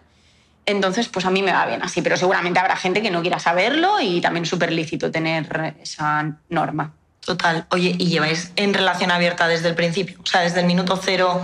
Entonces, 0.68 1.08
pues 1.08 1.26
a 1.26 1.32
mí 1.32 1.42
me 1.42 1.52
va 1.52 1.66
bien 1.66 1.82
así, 1.82 2.04
pero 2.04 2.18
seguramente 2.18 2.60
habrá 2.60 2.76
gente 2.76 3.02
que 3.02 3.10
no 3.10 3.22
quiera 3.22 3.40
saberlo 3.40 4.00
y 4.00 4.22
también 4.22 4.46
súper 4.46 4.72
lícito 4.72 5.10
tener 5.10 5.76
esa 5.82 6.38
norma. 6.50 6.94
Total. 7.26 7.66
Oye, 7.70 7.96
¿y 7.98 8.06
lleváis 8.06 8.52
en 8.58 8.76
relación 8.76 9.10
abierta 9.10 9.48
desde 9.48 9.70
el 9.70 9.76
principio? 9.76 10.20
O 10.22 10.26
sea, 10.28 10.42
desde 10.42 10.60
el 10.60 10.68
minuto 10.68 11.00
cero 11.02 11.44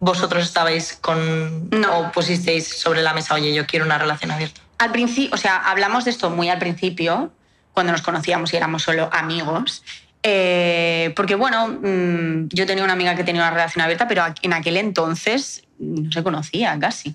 vosotros 0.00 0.42
estabais 0.42 0.98
con... 1.00 1.70
No. 1.70 1.98
O 2.00 2.12
pusisteis 2.12 2.66
sobre 2.66 3.02
la 3.02 3.14
mesa, 3.14 3.34
oye, 3.34 3.54
yo 3.54 3.66
quiero 3.66 3.84
una 3.84 3.98
relación 3.98 4.32
abierta. 4.32 4.60
Al 4.78 4.90
principio, 4.90 5.32
o 5.32 5.38
sea, 5.38 5.58
hablamos 5.58 6.04
de 6.04 6.10
esto 6.10 6.30
muy 6.30 6.48
al 6.48 6.58
principio, 6.58 7.30
cuando 7.74 7.92
nos 7.92 8.00
conocíamos 8.00 8.54
y 8.54 8.56
éramos 8.56 8.82
solo 8.82 9.10
amigos. 9.12 9.82
Eh, 10.22 11.12
porque, 11.14 11.34
bueno, 11.34 11.68
mmm, 11.68 12.48
yo 12.48 12.64
tenía 12.64 12.82
una 12.82 12.94
amiga 12.94 13.14
que 13.14 13.24
tenía 13.24 13.42
una 13.42 13.50
relación 13.50 13.82
abierta, 13.82 14.08
pero 14.08 14.24
en 14.40 14.52
aquel 14.54 14.78
entonces 14.78 15.64
no 15.78 16.10
se 16.10 16.22
conocía 16.22 16.78
casi. 16.80 17.14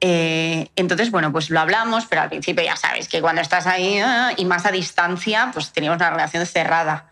Eh, 0.00 0.68
entonces, 0.76 1.10
bueno, 1.10 1.32
pues 1.32 1.48
lo 1.48 1.60
hablamos, 1.60 2.04
pero 2.04 2.20
al 2.20 2.28
principio 2.28 2.62
ya 2.62 2.76
sabes 2.76 3.08
que 3.08 3.22
cuando 3.22 3.40
estás 3.40 3.66
ahí 3.66 3.98
ah, 4.00 4.32
y 4.36 4.44
más 4.44 4.66
a 4.66 4.70
distancia, 4.70 5.50
pues 5.54 5.72
teníamos 5.72 5.96
una 5.96 6.10
relación 6.10 6.44
cerrada. 6.44 7.10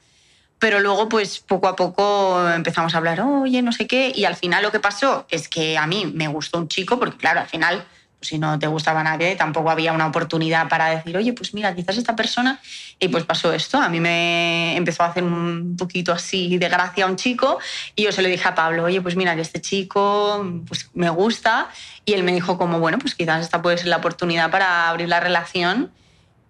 Pero 0.58 0.80
luego, 0.80 1.08
pues 1.08 1.38
poco 1.38 1.68
a 1.68 1.76
poco 1.76 2.46
empezamos 2.50 2.94
a 2.94 2.98
hablar, 2.98 3.22
oye, 3.22 3.62
no 3.62 3.72
sé 3.72 3.86
qué, 3.86 4.12
y 4.14 4.26
al 4.26 4.36
final 4.36 4.62
lo 4.62 4.70
que 4.70 4.80
pasó 4.80 5.26
es 5.30 5.48
que 5.48 5.78
a 5.78 5.86
mí 5.86 6.12
me 6.14 6.28
gustó 6.28 6.58
un 6.58 6.68
chico, 6.68 6.98
porque 6.98 7.16
claro, 7.16 7.40
al 7.40 7.48
final, 7.48 7.84
si 8.22 8.38
no 8.38 8.58
te 8.58 8.66
gustaba 8.66 9.02
nadie, 9.02 9.36
tampoco 9.36 9.70
había 9.70 9.92
una 9.92 10.06
oportunidad 10.06 10.68
para 10.68 10.86
decir, 10.86 11.16
oye, 11.16 11.32
pues 11.32 11.52
mira, 11.54 11.74
quizás 11.74 11.96
esta 11.96 12.16
persona, 12.16 12.60
y 12.98 13.08
pues 13.08 13.24
pasó 13.24 13.52
esto. 13.52 13.78
A 13.78 13.88
mí 13.88 14.00
me 14.00 14.76
empezó 14.76 15.02
a 15.02 15.06
hacer 15.06 15.24
un 15.24 15.76
poquito 15.76 16.12
así 16.12 16.56
de 16.58 16.68
gracia 16.68 17.04
a 17.04 17.08
un 17.08 17.16
chico, 17.16 17.58
y 17.94 18.04
yo 18.04 18.12
se 18.12 18.22
lo 18.22 18.28
dije 18.28 18.48
a 18.48 18.54
Pablo, 18.54 18.84
oye, 18.84 19.00
pues 19.02 19.16
mira, 19.16 19.34
que 19.34 19.42
este 19.42 19.60
chico 19.60 20.46
pues, 20.66 20.90
me 20.94 21.10
gusta, 21.10 21.68
y 22.04 22.14
él 22.14 22.22
me 22.22 22.32
dijo 22.32 22.56
como, 22.56 22.78
bueno, 22.78 22.98
pues 22.98 23.14
quizás 23.14 23.42
esta 23.42 23.60
puede 23.60 23.78
ser 23.78 23.88
la 23.88 23.98
oportunidad 23.98 24.50
para 24.50 24.88
abrir 24.88 25.08
la 25.08 25.20
relación. 25.20 25.90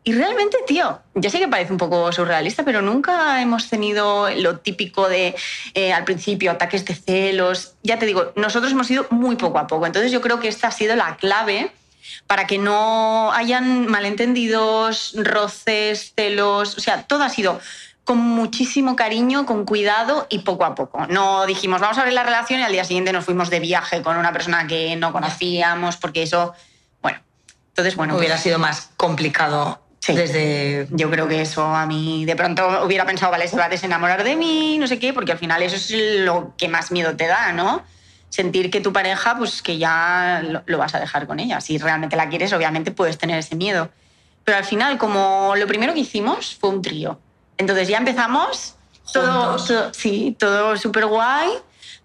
Y 0.04 0.12
realmente, 0.14 0.56
tío, 0.66 1.00
ya 1.14 1.30
sé 1.30 1.38
que 1.38 1.46
parece 1.46 1.70
un 1.72 1.78
poco 1.78 2.10
surrealista, 2.10 2.64
pero 2.64 2.82
nunca 2.82 3.40
hemos 3.40 3.68
tenido 3.70 4.28
lo 4.30 4.58
típico 4.58 5.08
de 5.08 5.36
eh, 5.74 5.92
al 5.92 6.04
principio 6.04 6.50
ataques 6.50 6.84
de 6.84 6.94
celos. 6.94 7.74
Ya 7.84 8.00
te 8.00 8.06
digo, 8.06 8.32
nosotros 8.34 8.72
hemos 8.72 8.90
ido 8.90 9.06
muy 9.10 9.36
poco 9.36 9.58
a 9.60 9.68
poco. 9.68 9.86
Entonces 9.86 10.10
yo 10.10 10.20
creo 10.20 10.40
que 10.40 10.48
esta 10.48 10.68
ha 10.68 10.72
sido 10.72 10.96
la 10.96 11.16
clave 11.16 11.70
para 12.26 12.48
que 12.48 12.58
no 12.58 13.32
hayan 13.32 13.86
malentendidos, 13.86 15.14
roces, 15.16 16.12
celos. 16.16 16.76
O 16.76 16.80
sea, 16.80 17.04
todo 17.04 17.22
ha 17.22 17.28
sido 17.28 17.60
con 18.04 18.18
muchísimo 18.18 18.96
cariño, 18.96 19.46
con 19.46 19.64
cuidado 19.64 20.26
y 20.28 20.40
poco 20.40 20.64
a 20.64 20.74
poco. 20.74 21.06
No 21.06 21.46
dijimos, 21.46 21.80
vamos 21.80 21.98
a 21.98 22.00
abrir 22.00 22.14
la 22.14 22.24
relación 22.24 22.58
y 22.60 22.64
al 22.64 22.72
día 22.72 22.84
siguiente 22.84 23.12
nos 23.12 23.24
fuimos 23.24 23.50
de 23.50 23.60
viaje 23.60 24.02
con 24.02 24.16
una 24.16 24.32
persona 24.32 24.66
que 24.66 24.96
no 24.96 25.12
conocíamos, 25.12 25.96
porque 25.96 26.24
eso, 26.24 26.54
bueno, 27.00 27.20
Entonces, 27.68 27.94
bueno, 27.94 28.16
Hubiera 28.16 28.34
pues, 28.34 28.42
sido 28.42 28.58
más 28.58 28.90
complicado 28.96 29.81
Sí. 30.04 30.14
desde... 30.14 30.88
yo 30.90 31.08
creo 31.10 31.28
que 31.28 31.40
eso 31.42 31.64
a 31.64 31.86
mí 31.86 32.24
de 32.24 32.34
pronto 32.34 32.84
hubiera 32.84 33.06
pensado, 33.06 33.30
vale, 33.30 33.46
se 33.46 33.56
va 33.56 33.66
a 33.66 33.68
desenamorar 33.68 34.24
de 34.24 34.34
mí, 34.34 34.76
no 34.78 34.88
sé 34.88 34.98
qué, 34.98 35.12
porque 35.12 35.30
al 35.30 35.38
final 35.38 35.62
eso 35.62 35.76
es 35.76 35.90
lo 36.24 36.54
que 36.58 36.66
más 36.66 36.90
miedo 36.90 37.14
te 37.16 37.28
da, 37.28 37.52
¿no? 37.52 37.82
Sentir 38.28 38.68
que 38.68 38.80
tu 38.80 38.92
pareja, 38.92 39.36
pues 39.38 39.62
que 39.62 39.78
ya 39.78 40.42
lo, 40.44 40.62
lo 40.66 40.78
vas 40.78 40.96
a 40.96 40.98
dejar 40.98 41.28
con 41.28 41.38
ella. 41.38 41.60
Si 41.60 41.78
realmente 41.78 42.16
la 42.16 42.28
quieres, 42.28 42.52
obviamente 42.52 42.90
puedes 42.90 43.16
tener 43.16 43.38
ese 43.38 43.54
miedo. 43.54 43.90
Pero 44.42 44.58
al 44.58 44.64
final, 44.64 44.98
como 44.98 45.54
lo 45.56 45.68
primero 45.68 45.94
que 45.94 46.00
hicimos 46.00 46.56
fue 46.58 46.70
un 46.70 46.82
trío. 46.82 47.20
Entonces 47.56 47.86
ya 47.86 47.98
empezamos 47.98 48.74
todo, 49.12 49.56
todo- 49.64 49.94
sí, 49.94 50.34
todo 50.36 50.76
súper 50.76 51.06
guay. 51.06 51.50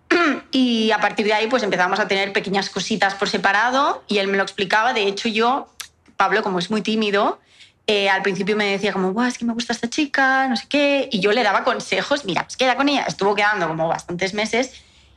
Y 0.51 0.91
a 0.91 0.99
partir 0.99 1.25
de 1.25 1.33
ahí, 1.33 1.47
pues 1.47 1.63
empezamos 1.63 1.99
a 1.99 2.07
tener 2.07 2.31
pequeñas 2.31 2.69
cositas 2.69 3.15
por 3.15 3.27
separado 3.27 4.03
y 4.07 4.19
él 4.19 4.27
me 4.27 4.37
lo 4.37 4.43
explicaba. 4.43 4.93
De 4.93 5.03
hecho, 5.03 5.27
yo, 5.29 5.67
Pablo, 6.15 6.43
como 6.43 6.59
es 6.59 6.69
muy 6.69 6.81
tímido, 6.81 7.39
eh, 7.87 8.09
al 8.09 8.21
principio 8.21 8.55
me 8.57 8.65
decía 8.65 8.91
como, 8.93 9.13
Buah, 9.13 9.27
es 9.29 9.37
que 9.37 9.45
me 9.45 9.53
gusta 9.53 9.73
esta 9.73 9.89
chica, 9.89 10.47
no 10.47 10.55
sé 10.57 10.65
qué. 10.67 11.07
Y 11.11 11.19
yo 11.21 11.31
le 11.31 11.41
daba 11.43 11.63
consejos, 11.63 12.25
mira, 12.25 12.43
pues 12.43 12.57
queda 12.57 12.75
con 12.75 12.89
ella. 12.89 13.05
Estuvo 13.07 13.33
quedando 13.33 13.67
como 13.67 13.87
bastantes 13.87 14.33
meses. 14.33 14.73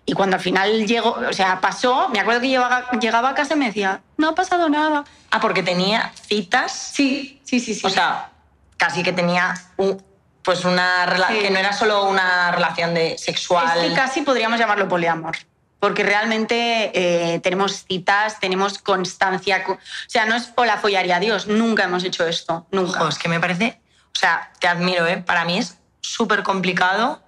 Y 0.07 0.13
cuando 0.15 0.37
al 0.37 0.43
final 0.43 0.87
llegó, 0.87 1.11
o 1.29 1.33
sea, 1.33 1.61
pasó, 1.61 2.09
me 2.09 2.19
acuerdo 2.21 2.41
que 2.41 2.49
llegaba, 2.49 2.91
llegaba 3.01 3.29
a 3.31 3.35
casa 3.35 3.55
y 3.55 3.59
me 3.59 3.67
decía, 3.67 4.01
no 4.17 4.29
ha 4.31 4.35
pasado 4.35 4.69
nada. 4.69 5.05
Ah, 5.31 5.41
porque 5.41 5.63
tenía 5.63 6.13
citas. 6.27 6.73
Sí, 6.95 7.41
sí, 7.45 7.61
sí, 7.61 7.75
sí. 7.75 7.87
O 7.87 7.91
sea, 7.91 8.31
casi 8.77 9.03
que 9.03 9.13
tenía 9.13 9.55
un- 9.77 10.03
pues 10.43 10.65
una 10.65 11.07
rela- 11.07 11.29
Sí. 11.29 11.41
que 11.41 11.51
no 11.51 11.59
era 11.59 11.73
solo 11.73 12.09
una 12.09 12.51
relación 12.51 12.95
de 12.95 13.19
sexual. 13.19 13.79
Es 13.79 13.91
que 13.91 13.95
casi 13.95 14.23
podríamos 14.23 14.59
llamarlo 14.59 14.89
poliamor. 14.89 15.37
Porque 15.81 16.03
realmente 16.05 16.93
eh, 16.95 17.41
tenemos 17.41 17.85
citas, 17.89 18.39
tenemos 18.39 18.79
constancia. 18.79 19.65
co- 19.65 19.73
O 19.73 19.79
sea, 20.07 20.27
no 20.27 20.37
es 20.37 20.53
hola, 20.57 20.77
follar 20.77 21.07
y 21.07 21.13
adiós. 21.13 21.47
Nunca 21.47 21.85
hemos 21.85 22.05
hecho 22.05 22.27
esto. 22.27 22.67
Nunca. 22.71 23.01
Ojo, 23.01 23.09
es 23.09 23.19
que 23.19 23.29
me 23.29 23.41
parece, 23.41 23.81
o 24.15 24.19
sea, 24.19 24.53
te 24.61 24.69
admiro, 24.69 25.07
¿eh? 25.07 25.17
Para 25.19 25.45
mí 25.45 25.59
es 25.59 25.79
súper 26.03 26.43
complicado. 26.43 27.23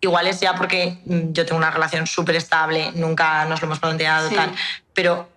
Igual 0.00 0.26
es 0.28 0.40
ya 0.40 0.54
porque 0.54 0.98
mm, 1.04 1.32
yo 1.32 1.44
tengo 1.44 1.58
una 1.58 1.70
relación 1.70 2.06
súper 2.06 2.36
estable, 2.36 2.90
nunca 2.94 3.44
nos 3.44 3.60
lo 3.60 3.66
hemos 3.66 3.80
planteado, 3.80 4.30
Sí. 4.30 4.34
tal. 4.34 4.54
Pero 4.94 5.28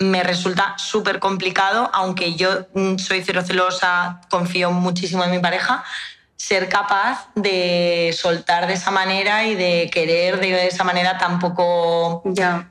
me 0.00 0.24
resulta 0.24 0.74
súper 0.78 1.20
complicado, 1.20 1.88
aunque 1.94 2.34
yo 2.34 2.66
mm, 2.74 2.96
soy 2.98 3.22
cero 3.22 3.42
celosa, 3.46 4.20
confío 4.28 4.72
muchísimo 4.72 5.22
en 5.22 5.30
mi 5.30 5.38
pareja, 5.38 5.84
ser 6.42 6.68
capaz 6.68 7.28
de 7.36 8.12
soltar 8.18 8.66
de 8.66 8.72
esa 8.72 8.90
manera 8.90 9.44
y 9.44 9.54
de 9.54 9.88
querer 9.92 10.40
de 10.40 10.66
esa 10.66 10.82
manera 10.82 11.16
tampoco 11.16 12.20
Ya. 12.24 12.68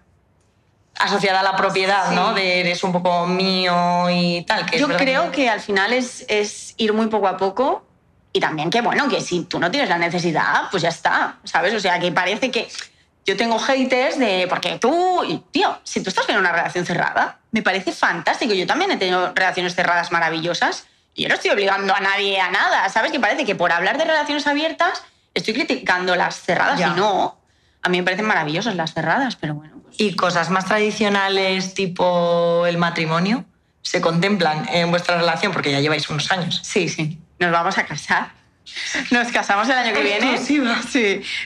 asociada 0.99 1.39
a 1.39 1.43
la 1.43 1.55
propiedad, 1.55 2.09
Sí. 2.09 2.15
¿no? 2.15 2.33
De 2.33 2.59
eres 2.59 2.83
un 2.83 2.91
poco 2.91 3.25
mío 3.27 4.09
y 4.09 4.43
tal. 4.43 4.65
Que 4.65 4.77
Yo 4.77 4.89
creo 4.89 5.31
que 5.31 5.49
al 5.49 5.61
final 5.61 5.93
es, 5.93 6.25
es 6.27 6.73
ir 6.77 6.91
muy 6.91 7.07
poco 7.07 7.29
a 7.29 7.37
poco 7.37 7.85
y 8.33 8.41
también 8.41 8.69
que, 8.69 8.81
bueno, 8.81 9.07
que 9.07 9.21
si 9.21 9.45
tú 9.45 9.57
no 9.57 9.71
tienes 9.71 9.87
la 9.89 9.97
necesidad, 9.97 10.63
pues 10.69 10.83
ya 10.83 10.89
está, 10.89 11.37
¿sabes? 11.45 11.73
O 11.73 11.79
sea, 11.79 11.97
que 11.97 12.11
parece 12.11 12.51
que 12.51 12.67
yo 13.25 13.37
tengo 13.37 13.57
haters 13.57 14.19
de, 14.19 14.47
porque 14.49 14.79
tú, 14.79 15.23
y, 15.23 15.37
tío, 15.49 15.79
si 15.85 16.03
tú 16.03 16.09
estás 16.09 16.27
en 16.27 16.37
una 16.37 16.51
relación 16.51 16.85
cerrada, 16.85 17.39
me 17.51 17.61
parece 17.61 17.93
fantástico. 17.93 18.53
Yo 18.53 18.67
también 18.67 18.91
he 18.91 18.97
tenido 18.97 19.31
relaciones 19.33 19.75
cerradas 19.75 20.11
maravillosas 20.11 20.87
yo 21.15 21.27
no 21.27 21.35
estoy 21.35 21.51
obligando 21.51 21.93
a 21.95 21.99
nadie 21.99 22.39
a 22.39 22.49
nada, 22.51 22.87
¿sabes? 22.89 23.11
Que 23.11 23.19
parece 23.19 23.45
que 23.45 23.55
por 23.55 23.71
hablar 23.71 23.97
de 23.97 24.05
relaciones 24.05 24.47
abiertas 24.47 25.03
estoy 25.33 25.53
criticando 25.53 26.15
las 26.15 26.39
cerradas 26.41 26.79
Ya. 26.79 26.87
y 26.89 26.91
no. 26.99 27.39
A 27.83 27.89
mí 27.89 27.97
me 27.97 28.03
parecen 28.03 28.25
maravillosas 28.25 28.75
las 28.75 28.93
cerradas, 28.93 29.35
pero 29.35 29.55
bueno. 29.55 29.77
pues- 29.83 29.99
¿Y 29.99 30.15
cosas 30.15 30.49
más 30.49 30.65
tradicionales 30.65 31.73
tipo 31.73 32.65
el 32.67 32.77
matrimonio 32.77 33.45
se 33.81 33.99
contemplan 34.01 34.67
en 34.69 34.89
vuestra 34.91 35.17
relación? 35.17 35.51
Porque 35.51 35.71
ya 35.71 35.79
lleváis 35.79 36.09
unos 36.09 36.31
años. 36.31 36.59
Sí, 36.63 36.87
sí. 36.89 37.19
Nos 37.39 37.51
vamos 37.51 37.77
a 37.77 37.85
casar. 37.85 38.29
Nos 39.09 39.29
casamos 39.31 39.67
el 39.67 39.75
año 39.75 39.93
que 39.93 40.03
viene. 40.03 40.37
Sí, 40.37 40.59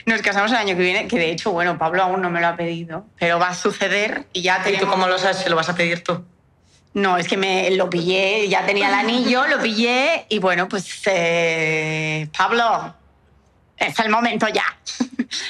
nos 0.04 0.20
casamos 0.22 0.50
el 0.52 0.58
año 0.58 0.76
que 0.76 0.82
viene, 0.82 1.08
que 1.08 1.18
de 1.18 1.30
hecho, 1.30 1.50
bueno, 1.50 1.78
Pablo 1.78 2.02
aún 2.02 2.20
no 2.20 2.28
me 2.30 2.40
lo 2.40 2.48
ha 2.48 2.56
pedido, 2.56 3.06
pero 3.18 3.38
va 3.38 3.48
a 3.48 3.54
suceder 3.54 4.26
y 4.34 4.42
ya 4.42 4.62
¿Y 4.68 4.76
tú 4.76 4.86
cómo 4.86 5.06
lo 5.08 5.18
sabes 5.18 5.38
si 5.38 5.48
lo 5.48 5.56
vas 5.56 5.68
a 5.70 5.74
pedir 5.74 6.04
tú? 6.04 6.24
No, 6.96 7.18
es 7.18 7.28
que 7.28 7.36
me 7.36 7.70
lo 7.72 7.90
pillé, 7.90 8.48
ya 8.48 8.64
tenía 8.64 8.88
el 8.88 8.94
anillo, 8.94 9.46
lo 9.46 9.60
pillé 9.60 10.24
y 10.30 10.38
bueno, 10.38 10.66
pues 10.66 10.86
eh, 11.04 12.26
Pablo, 12.36 12.94
es 13.76 13.98
el 14.00 14.08
momento 14.08 14.48
ya. 14.48 14.64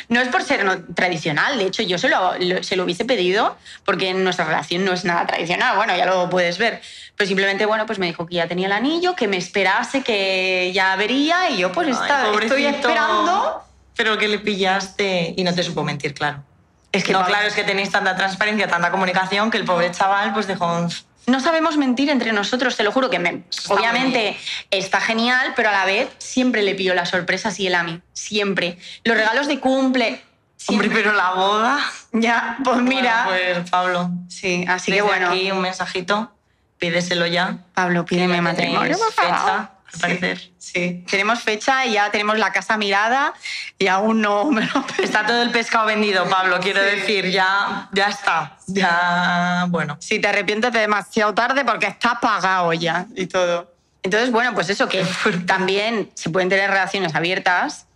No 0.09 0.21
es 0.21 0.29
por 0.29 0.43
ser 0.43 0.65
no- 0.65 0.83
tradicional, 0.95 1.59
de 1.59 1.67
hecho 1.67 1.83
yo 1.83 1.99
se 1.99 2.09
lo, 2.09 2.35
lo- 2.39 2.63
se 2.63 2.75
lo 2.77 2.83
hubiese 2.85 3.05
pedido 3.05 3.57
porque 3.85 4.13
nuestra 4.15 4.45
relación 4.45 4.85
no 4.85 4.93
es 4.93 5.05
nada 5.05 5.27
tradicional, 5.27 5.77
bueno, 5.77 5.95
ya 5.97 6.07
lo 6.07 6.29
puedes 6.31 6.59
ver. 6.59 6.81
Pero 7.17 7.29
simplemente, 7.29 7.67
bueno, 7.67 7.87
pues 7.87 7.99
me 8.01 8.07
dijo 8.07 8.27
que 8.27 8.37
ya 8.37 8.49
tenía 8.49 8.67
el 8.67 8.73
anillo, 8.73 9.15
que 9.15 9.29
me 9.29 9.37
esperase, 9.37 10.03
que 10.03 10.73
ya 10.75 10.97
vería 10.97 11.51
y 11.51 11.59
yo 11.59 11.71
pues 11.73 11.89
Ay, 11.89 11.93
está- 11.93 12.33
estoy 12.43 12.67
esperando. 12.67 13.63
Pero 13.97 14.19
que 14.19 14.27
le 14.29 14.39
pillaste 14.41 15.35
y 15.37 15.45
no 15.45 15.55
te 15.55 15.63
supo 15.63 15.85
mentir, 15.85 16.13
claro. 16.15 16.43
Es 16.91 17.05
que 17.05 17.13
no, 17.13 17.25
claro, 17.25 17.47
es 17.47 17.55
que 17.55 17.63
tenéis 17.65 17.91
tanta 17.91 18.17
transparencia, 18.17 18.67
tanta 18.67 18.91
comunicación 18.91 19.51
que 19.51 19.59
el 19.59 19.65
pobre 19.65 19.91
chaval 19.93 20.33
pues 20.33 20.47
dejó 20.47 20.67
un... 20.79 20.91
No 21.27 21.41
sabemos 21.41 21.77
mentir 21.77 22.09
entre 22.11 22.33
nosotros, 22.33 22.77
te 22.77 22.85
lo 22.85 22.93
juro 22.93 23.11
que 23.11 23.19
me- 23.19 23.43
obviamente 23.69 24.37
está 24.71 25.01
genial, 25.01 25.53
pero 25.57 25.71
a 25.71 25.73
la 25.73 25.85
vez 25.85 26.09
siempre 26.19 26.63
le 26.63 26.75
pillo 26.77 26.95
las 26.95 27.09
sorpresas 27.11 27.59
y 27.59 27.67
él 27.67 27.75
a 27.75 27.83
mí, 27.83 28.01
siempre. 28.13 28.79
Los 29.05 29.17
regalos 29.17 29.49
de 29.49 29.59
cumple. 29.59 30.23
Hombre, 30.69 30.89
pero 30.93 31.13
la 31.13 31.33
boda... 31.33 31.79
Ya, 32.13 32.57
pues 32.65 32.79
mira. 32.81 33.25
Bueno, 33.27 33.55
pues 33.61 33.71
Pablo. 33.71 34.11
sí, 34.29 34.65
así 34.69 34.91
Desde 34.91 35.03
que 35.05 35.09
bueno. 35.09 35.29
aquí 35.29 35.51
un 35.51 35.61
mensajito, 35.61 36.33
pídeselo 36.79 37.27
ya. 37.27 37.59
Pablo, 37.75 38.05
pídeme 38.05 38.41
matrimonio, 38.41 38.97
por 38.99 39.13
favor. 39.13 39.33
fecha, 39.35 39.71
al 39.87 39.93
Sí, 39.95 40.01
parecer. 40.01 40.41
Sí, 40.67 41.05
tenemos 41.09 41.41
fecha 41.43 41.87
y 41.87 41.93
ya 41.93 42.11
tenemos 42.11 42.37
la 42.39 42.51
casa 42.53 42.77
mirada 42.77 43.33
y 43.79 43.87
aún 43.87 44.21
no 44.21 44.51
me 44.51 44.63
lo 44.67 44.85
Está 45.03 45.25
todo 45.25 45.43
el 45.43 45.51
pescado 45.51 45.87
vendido, 45.87 46.29
Pablo, 46.29 46.59
quiero 46.61 46.81
Sí. 46.81 46.97
decir, 46.97 47.31
ya, 47.31 47.89
ya 47.93 48.09
está. 48.09 48.57
Ya, 48.67 49.67
bueno. 49.69 49.97
Si 50.01 50.19
te 50.19 50.27
arrepientes 50.29 50.73
de 50.73 50.81
demasiado 50.81 51.33
tarde 51.35 51.65
porque 51.65 51.87
está 51.87 52.19
pagado 52.21 52.73
ya 52.73 53.07
y 53.15 53.27
todo. 53.27 53.73
Entonces, 54.03 54.31
bueno, 54.31 54.55
pues 54.55 54.69
eso, 54.71 54.89
que 54.89 55.05
también 55.47 56.11
se 56.15 56.31
pueden 56.31 56.49
tener 56.49 56.69
relaciones 56.71 57.15
abiertas 57.15 57.87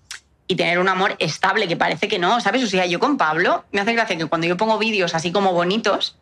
y 0.46 0.57
tener 0.57 0.79
un 0.79 0.88
amor 0.88 1.16
estable, 1.18 1.68
que 1.68 1.76
parece 1.76 2.09
que 2.09 2.18
no, 2.18 2.40
¿sabes? 2.40 2.62
O 2.64 2.66
sea, 2.66 2.87
yo 2.87 2.98
con 3.00 3.16
Pablo 3.16 3.64
me 3.72 3.81
hace 3.81 3.92
gracia 3.92 4.16
que 4.16 4.26
cuando 4.26 4.46
yo 4.46 4.57
pongo 4.57 4.79
vídeos 4.79 5.14
así 5.14 5.31
como 5.33 5.53
bonitos, 5.53 6.16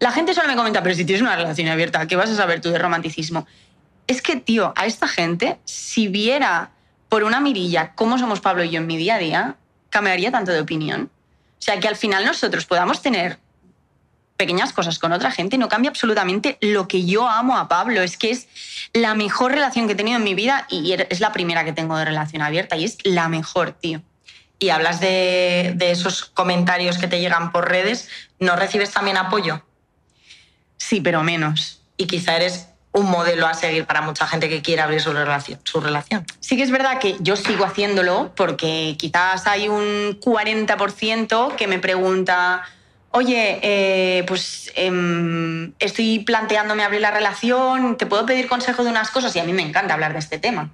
la 0.00 0.10
gente 0.12 0.34
solo 0.34 0.48
me 0.48 0.56
comenta, 0.56 0.82
pero 0.82 0.94
si 0.94 1.04
tienes 1.04 1.22
una 1.22 1.36
relación 1.36 1.68
abierta, 1.68 2.06
¿qué 2.06 2.16
vas 2.16 2.30
a 2.30 2.36
saber 2.36 2.60
tú 2.60 2.70
de 2.70 2.78
romanticismo? 2.78 3.46
Es 4.06 4.22
que, 4.22 4.36
tío, 4.36 4.72
a 4.76 4.86
esta 4.86 5.08
gente, 5.08 5.58
si 5.64 6.08
viera 6.08 6.70
por 7.08 7.24
una 7.24 7.40
mirilla 7.40 7.94
cómo 7.94 8.18
somos 8.18 8.40
Pablo 8.40 8.64
y 8.64 8.70
yo 8.70 8.80
en 8.80 8.86
mi 8.86 8.96
día 8.96 9.16
a 9.16 9.18
día, 9.18 9.56
cambiaría 9.90 10.30
tanto 10.30 10.52
de 10.52 10.60
opinión. 10.60 11.10
O 11.58 11.62
sea, 11.62 11.80
que 11.80 11.88
al 11.88 11.96
final 11.96 12.24
nosotros 12.24 12.66
podamos 12.66 13.00
tener 13.00 13.38
pequeñas 14.36 14.72
cosas 14.72 14.98
con 14.98 15.12
otra 15.12 15.30
gente 15.30 15.58
no 15.58 15.68
cambia 15.68 15.90
absolutamente 15.90 16.58
lo 16.60 16.88
que 16.88 17.06
yo 17.06 17.28
amo 17.28 17.56
a 17.56 17.68
Pablo. 17.68 18.02
Es 18.02 18.16
que 18.16 18.30
es 18.30 18.48
la 18.92 19.14
mejor 19.14 19.52
relación 19.52 19.86
que 19.86 19.92
he 19.92 19.96
tenido 19.96 20.18
en 20.18 20.24
mi 20.24 20.34
vida 20.34 20.66
y 20.68 20.92
es 20.92 21.20
la 21.20 21.32
primera 21.32 21.64
que 21.64 21.72
tengo 21.72 21.96
de 21.96 22.04
relación 22.04 22.42
abierta 22.42 22.76
y 22.76 22.84
es 22.84 22.98
la 23.04 23.28
mejor, 23.28 23.72
tío. 23.72 24.02
Y 24.58 24.70
hablas 24.70 25.00
de, 25.00 25.72
de 25.76 25.90
esos 25.90 26.24
comentarios 26.24 26.98
que 26.98 27.08
te 27.08 27.20
llegan 27.20 27.52
por 27.52 27.68
redes, 27.68 28.08
¿no 28.38 28.56
recibes 28.56 28.90
también 28.90 29.16
apoyo? 29.16 29.64
Sí, 30.76 31.00
pero 31.00 31.22
menos. 31.22 31.82
Y 31.96 32.06
quizá 32.06 32.36
eres 32.36 32.68
un 32.94 33.10
modelo 33.10 33.46
a 33.48 33.54
seguir 33.54 33.86
para 33.86 34.02
mucha 34.02 34.24
gente 34.26 34.48
que 34.48 34.62
quiere 34.62 34.80
abrir 34.80 35.00
su 35.00 35.12
relación. 35.12 35.58
Su 35.64 35.80
relación. 35.80 36.24
Sí 36.38 36.56
que 36.56 36.62
es 36.62 36.70
verdad 36.70 37.00
que 37.00 37.16
yo 37.18 37.34
sigo 37.34 37.64
haciéndolo 37.64 38.32
porque 38.36 38.94
quizás 38.96 39.48
hay 39.48 39.68
un 39.68 40.20
40% 40.20 41.56
que 41.56 41.66
me 41.66 41.80
pregunta, 41.80 42.62
oye, 43.10 43.58
eh, 43.62 44.24
pues 44.28 44.70
em, 44.76 45.72
estoy 45.80 46.20
planteándome 46.20 46.84
abrir 46.84 47.00
la 47.00 47.10
relación, 47.10 47.96
¿te 47.96 48.06
puedo 48.06 48.24
pedir 48.26 48.46
consejo 48.46 48.84
de 48.84 48.90
unas 48.90 49.10
cosas? 49.10 49.34
Y 49.34 49.40
a 49.40 49.44
mí 49.44 49.52
me 49.52 49.62
encanta 49.62 49.94
hablar 49.94 50.12
de 50.12 50.20
este 50.20 50.38
tema. 50.38 50.70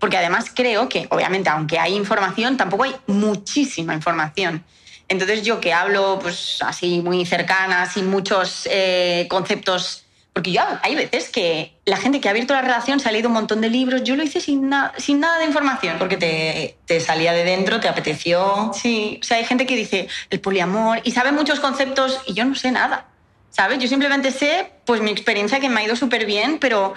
Porque 0.00 0.16
además 0.16 0.46
creo 0.52 0.88
que, 0.88 1.06
obviamente, 1.10 1.48
aunque 1.48 1.78
hay 1.78 1.94
información, 1.94 2.56
tampoco 2.56 2.82
hay 2.82 2.96
muchísima 3.06 3.94
información. 3.94 4.64
Entonces 5.06 5.44
yo 5.44 5.60
que 5.60 5.72
hablo 5.72 6.18
pues 6.20 6.58
así 6.60 7.00
muy 7.02 7.24
cercana, 7.24 7.88
sin 7.88 8.10
muchos 8.10 8.66
eh, 8.68 9.28
conceptos 9.30 10.06
porque 10.32 10.52
yo 10.52 10.62
hay 10.82 10.94
veces 10.94 11.28
que 11.28 11.76
la 11.84 11.96
gente 11.98 12.20
que 12.20 12.28
ha 12.28 12.30
abierto 12.30 12.54
la 12.54 12.62
relación 12.62 13.00
se 13.00 13.08
ha 13.08 13.12
leído 13.12 13.28
un 13.28 13.34
montón 13.34 13.60
de 13.60 13.68
libros, 13.68 14.02
yo 14.02 14.16
lo 14.16 14.22
hice 14.22 14.40
sin, 14.40 14.68
na- 14.70 14.92
sin 14.96 15.20
nada 15.20 15.38
de 15.38 15.44
información. 15.44 15.98
Porque 15.98 16.16
te, 16.16 16.76
te 16.86 17.00
salía 17.00 17.32
de 17.32 17.44
dentro, 17.44 17.80
te 17.80 17.88
apeteció. 17.88 18.70
Sí, 18.74 19.18
o 19.20 19.24
sea, 19.24 19.36
hay 19.36 19.44
gente 19.44 19.66
que 19.66 19.76
dice 19.76 20.08
el 20.30 20.40
poliamor 20.40 21.00
y 21.04 21.10
sabe 21.12 21.32
muchos 21.32 21.60
conceptos 21.60 22.20
y 22.26 22.32
yo 22.34 22.44
no 22.44 22.54
sé 22.54 22.70
nada. 22.72 23.08
¿Sabes? 23.50 23.78
Yo 23.80 23.86
simplemente 23.86 24.30
sé, 24.30 24.72
pues 24.86 25.02
mi 25.02 25.10
experiencia 25.10 25.60
que 25.60 25.68
me 25.68 25.82
ha 25.82 25.84
ido 25.84 25.94
súper 25.94 26.24
bien, 26.24 26.56
pero 26.58 26.94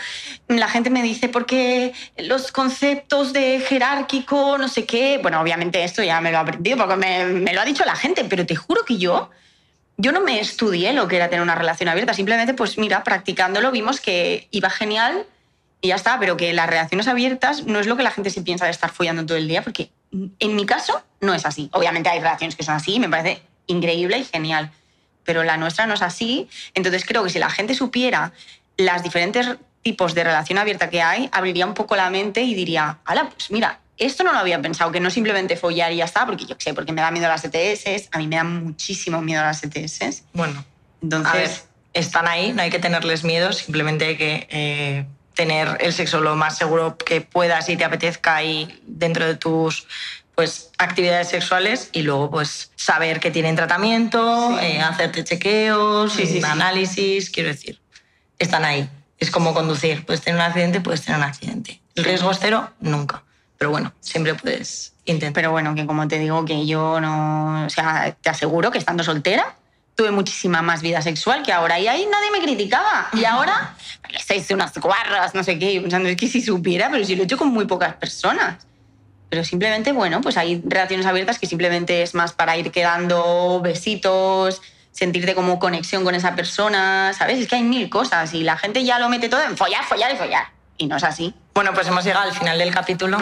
la 0.48 0.70
gente 0.70 0.90
me 0.90 1.04
dice, 1.04 1.28
porque 1.28 1.92
los 2.18 2.54
conceptos 2.54 3.34
de 3.34 3.60
jerárquico, 3.60 4.58
no 4.58 4.70
sé 4.70 4.86
qué. 4.86 5.20
Bueno, 5.22 5.42
obviamente 5.42 5.84
esto 5.84 6.02
ya 6.02 6.22
me 6.22 6.32
lo 6.32 6.38
he 6.38 6.40
aprendido 6.40 6.78
porque 6.78 6.96
me, 6.96 7.26
me 7.26 7.52
lo 7.54 7.60
ha 7.60 7.66
dicho 7.66 7.84
la 7.84 7.98
gente, 7.98 8.24
pero 8.24 8.46
te 8.46 8.56
juro 8.56 8.86
que 8.86 8.98
yo 8.98 9.30
yo 9.98 10.12
no 10.12 10.22
me 10.22 10.40
estudié 10.40 10.94
lo 10.94 11.08
que 11.08 11.16
era 11.16 11.30
tener 11.30 11.42
una 11.42 11.56
relación 11.56 11.90
abierta, 11.90 12.14
simplemente 12.14 12.54
pues 12.54 12.78
mira, 12.78 13.04
practicándolo 13.04 13.72
vimos 13.72 14.02
que 14.02 14.48
iba 14.52 14.70
genial 14.70 15.26
y 15.82 15.90
ya 15.90 15.96
está, 15.96 16.20
pero 16.20 16.36
que 16.38 16.54
las 16.54 16.68
relaciones 16.68 17.08
abiertas 17.08 17.66
no 17.66 17.80
es 17.80 17.88
lo 17.88 17.96
que 17.96 18.04
la 18.04 18.12
gente 18.12 18.30
se 18.30 18.42
piensa 18.42 18.66
de 18.66 18.72
estar 18.72 18.92
follando 18.92 19.26
todo 19.26 19.38
el 19.38 19.48
día, 19.48 19.62
porque 19.62 19.92
en 20.12 20.56
mi 20.56 20.66
caso 20.66 21.02
no 21.22 21.34
es 21.34 21.46
así. 21.46 21.70
Obviamente 21.74 22.10
hay 22.10 22.20
relaciones 22.20 22.56
que 22.56 22.64
son 22.64 22.76
así 22.76 22.96
y 22.96 23.00
me 23.00 23.10
parece 23.10 23.42
increíble 23.68 24.18
y 24.18 24.26
genial, 24.26 24.72
pero 25.24 25.44
la 25.44 25.58
nuestra 25.58 25.86
no 25.86 25.94
es 25.94 26.02
así. 26.02 26.50
Entonces 26.74 27.06
creo 27.06 27.24
que 27.24 27.30
si 27.30 27.40
la 27.40 27.50
gente 27.50 27.74
supiera 27.74 28.34
las 28.78 29.04
diferentes 29.04 29.48
tipos 29.82 30.16
de 30.16 30.24
relación 30.24 30.58
abierta 30.58 30.90
que 30.90 31.02
hay, 31.02 31.30
abriría 31.32 31.66
un 31.66 31.74
poco 31.74 31.96
la 31.96 32.10
mente 32.10 32.42
y 32.42 32.56
diría, 32.56 33.00
hala, 33.06 33.30
pues 33.30 33.52
mira, 33.52 33.80
esto 33.98 34.24
no 34.24 34.34
lo 34.34 34.40
había 34.40 34.62
pensado, 34.62 34.92
que 34.92 35.00
no 35.00 35.10
simplemente 35.10 35.56
follar 35.56 35.92
y 35.92 35.98
ya 35.98 36.06
está, 36.06 36.26
porque 36.26 36.46
yo 36.46 36.56
sé, 36.58 36.74
porque 36.74 36.92
me 36.92 37.02
da 37.02 37.12
miedo 37.12 37.28
las 37.28 37.44
ETS, 37.46 38.10
a 38.12 38.18
mí 38.18 38.28
me 38.28 38.36
da 38.36 38.44
muchísimo 38.44 39.22
miedo 39.22 39.42
las 39.42 39.64
ETS. 39.64 40.24
Bueno, 40.34 40.66
entonces 41.02 41.66
están 41.94 42.28
ahí, 42.28 42.52
no 42.54 42.62
hay 42.62 42.70
que 42.70 42.80
tenerles 42.80 43.24
miedo, 43.24 43.54
simplemente 43.54 44.06
hay 44.06 44.18
que 44.18 44.48
eh, 44.50 45.06
tener 45.34 45.78
el 45.80 45.94
sexo 45.94 46.22
lo 46.22 46.36
más 46.36 46.58
seguro 46.58 46.98
que 46.98 47.22
puedas 47.22 47.70
y 47.70 47.78
te 47.78 47.86
apetezca 47.86 48.36
ahí 48.36 48.82
dentro 48.86 49.26
de 49.26 49.36
tus 49.36 49.88
pues 50.36 50.72
actividades 50.78 51.30
sexuales 51.30 51.90
y 51.94 52.02
luego 52.02 52.30
pues 52.30 52.72
saber 52.76 53.22
que 53.22 53.32
tienen 53.32 53.56
tratamiento, 53.56 54.60
eh, 54.60 54.82
hacerte 54.82 55.24
chequeos, 55.24 56.18
análisis, 56.44 57.30
quiero 57.30 57.50
decir, 57.50 57.80
están 58.38 58.66
ahí. 58.66 58.90
Es 59.18 59.32
como 59.32 59.54
conducir, 59.54 60.06
puedes 60.06 60.22
tener 60.22 60.42
un 60.42 60.46
accidente, 60.46 60.82
puedes 60.82 61.04
tener 61.04 61.20
un 61.20 61.26
accidente. 61.26 61.82
El 61.96 62.04
riesgo 62.04 62.32
es 62.32 62.38
cero, 62.42 62.70
nunca. 62.82 63.24
Pero 63.58 63.72
bueno, 63.72 63.94
siempre 64.00 64.36
puedes 64.36 64.94
intentar. 65.06 65.34
Pero 65.34 65.52
bueno, 65.52 65.76
que 65.76 65.86
como 65.86 66.08
te 66.08 66.20
digo, 66.20 66.46
que 66.46 66.66
yo 66.66 67.00
no. 67.00 67.66
O 67.66 67.70
sea, 67.70 68.16
te 68.22 68.30
aseguro 68.30 68.72
que 68.72 68.78
estando 68.78 69.04
soltera 69.04 69.56
tuve 69.96 70.12
muchísima 70.12 70.62
más 70.62 70.82
vida 70.82 71.02
sexual 71.02 71.42
que 71.44 71.54
ahora. 71.54 71.80
Y 71.80 71.88
ahí 71.88 72.08
nadie 72.12 72.30
me 72.32 72.42
criticaba. 72.42 73.10
Y 73.14 73.24
ahora, 73.26 73.76
estáis 74.14 74.50
unas 74.52 74.78
guarras, 74.78 75.34
no 75.34 75.44
sé 75.44 75.58
qué. 75.58 75.80
Pensando, 75.82 76.10
es 76.10 76.18
que 76.18 76.28
si 76.28 76.42
supiera, 76.42 76.90
pero 76.92 77.04
si 77.06 77.16
lo 77.16 77.24
he 77.24 77.26
hecho 77.26 77.38
con 77.38 77.48
muy 77.50 77.66
pocas 77.66 77.96
personas. 77.96 78.68
Pero 79.30 79.44
simplemente, 79.44 79.92
bueno, 79.92 80.22
pues 80.22 80.38
hay 80.38 80.62
relaciones 80.66 81.06
abiertas 81.06 81.40
que 81.40 81.48
simplemente 81.48 82.04
es 82.04 82.14
más 82.14 82.34
para 82.34 82.58
ir 82.58 82.72
quedando 82.72 83.60
besitos, 83.62 84.62
sentirte 84.92 85.34
como 85.34 85.60
conexión 85.60 86.04
con 86.04 86.14
esa 86.14 86.36
persona, 86.36 87.12
¿sabes? 87.14 87.40
Es 87.40 87.48
que 87.48 87.56
hay 87.56 87.64
mil 87.64 87.90
cosas 87.90 88.34
y 88.34 88.44
la 88.44 88.58
gente 88.58 88.84
ya 88.84 89.00
lo 89.00 89.10
mete 89.10 89.28
todo 89.28 89.42
en 89.44 89.58
follar, 89.58 89.84
follar 89.86 90.14
y 90.14 90.18
follar. 90.18 90.46
Y 90.78 90.88
no 90.88 90.98
es 90.98 91.04
así. 91.04 91.34
Bueno, 91.56 91.74
pues 91.74 91.88
hemos 91.88 92.04
llegado 92.04 92.30
al 92.30 92.36
final 92.36 92.60
del 92.60 92.74
capítulo. 92.74 93.18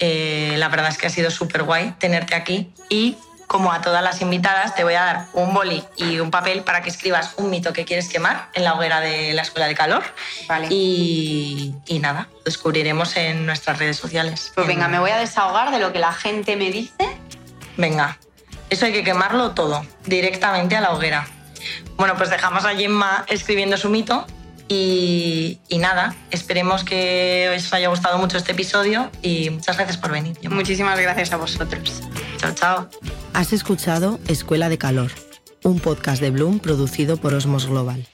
Eh, 0.00 0.56
la 0.56 0.68
verdad 0.68 0.88
es 0.88 0.98
que 0.98 1.06
ha 1.06 1.10
sido 1.10 1.30
súper 1.30 1.62
guay 1.62 1.94
tenerte 2.00 2.34
aquí 2.34 2.74
y 2.88 3.16
como 3.46 3.72
a 3.72 3.80
todas 3.80 4.02
las 4.02 4.20
invitadas, 4.22 4.74
te 4.74 4.82
voy 4.82 4.94
a 4.94 5.04
dar 5.04 5.26
un 5.34 5.54
boli 5.54 5.84
y 5.96 6.18
un 6.18 6.32
papel 6.32 6.62
para 6.62 6.82
que 6.82 6.90
escribas 6.90 7.34
un 7.36 7.48
mito 7.48 7.72
que 7.72 7.84
quieres 7.84 8.08
quemar 8.08 8.48
en 8.54 8.64
la 8.64 8.74
hoguera 8.74 9.00
de 9.00 9.34
la 9.34 9.42
Escuela 9.42 9.68
de 9.68 9.76
Calor. 9.76 10.02
Vale. 10.48 10.66
Y, 10.68 11.76
y 11.86 12.00
nada, 12.00 12.26
lo 12.32 12.42
descubriremos 12.42 13.16
en 13.16 13.46
nuestras 13.46 13.78
redes 13.78 13.96
sociales. 13.96 14.50
Pues 14.56 14.66
venga, 14.66 14.88
me 14.88 14.98
voy 14.98 15.12
a 15.12 15.18
desahogar 15.18 15.70
de 15.70 15.78
lo 15.78 15.92
que 15.92 16.00
la 16.00 16.12
gente 16.12 16.56
me 16.56 16.72
dice. 16.72 17.08
Venga, 17.76 18.18
eso 18.68 18.86
hay 18.86 18.92
que 18.92 19.04
quemarlo 19.04 19.52
todo, 19.52 19.86
directamente 20.06 20.76
a 20.76 20.80
la 20.80 20.90
hoguera. 20.90 21.28
Bueno, 21.96 22.16
pues 22.16 22.30
dejamos 22.30 22.64
a 22.64 22.74
Gemma 22.74 23.24
escribiendo 23.28 23.76
su 23.76 23.90
mito 23.90 24.26
y, 24.72 25.78
nada, 25.78 26.14
esperemos 26.30 26.84
que 26.84 27.52
os 27.56 27.72
haya 27.72 27.88
gustado 27.88 28.18
mucho 28.18 28.36
este 28.36 28.52
episodio 28.52 29.10
y 29.20 29.50
muchas 29.50 29.76
gracias 29.76 29.98
por 29.98 30.12
venir. 30.12 30.38
Muchísimas 30.48 30.98
gracias 31.00 31.32
a 31.32 31.36
vosotros. 31.36 32.00
Chao, 32.36 32.54
chao. 32.54 32.88
Has 33.34 33.52
escuchado 33.52 34.20
Escuela 34.28 34.68
de 34.68 34.78
Calor, 34.78 35.10
un 35.64 35.80
podcast 35.80 36.22
de 36.22 36.30
Bloom 36.30 36.60
producido 36.60 37.16
por 37.16 37.34
Osmos 37.34 37.66
Global. 37.66 38.06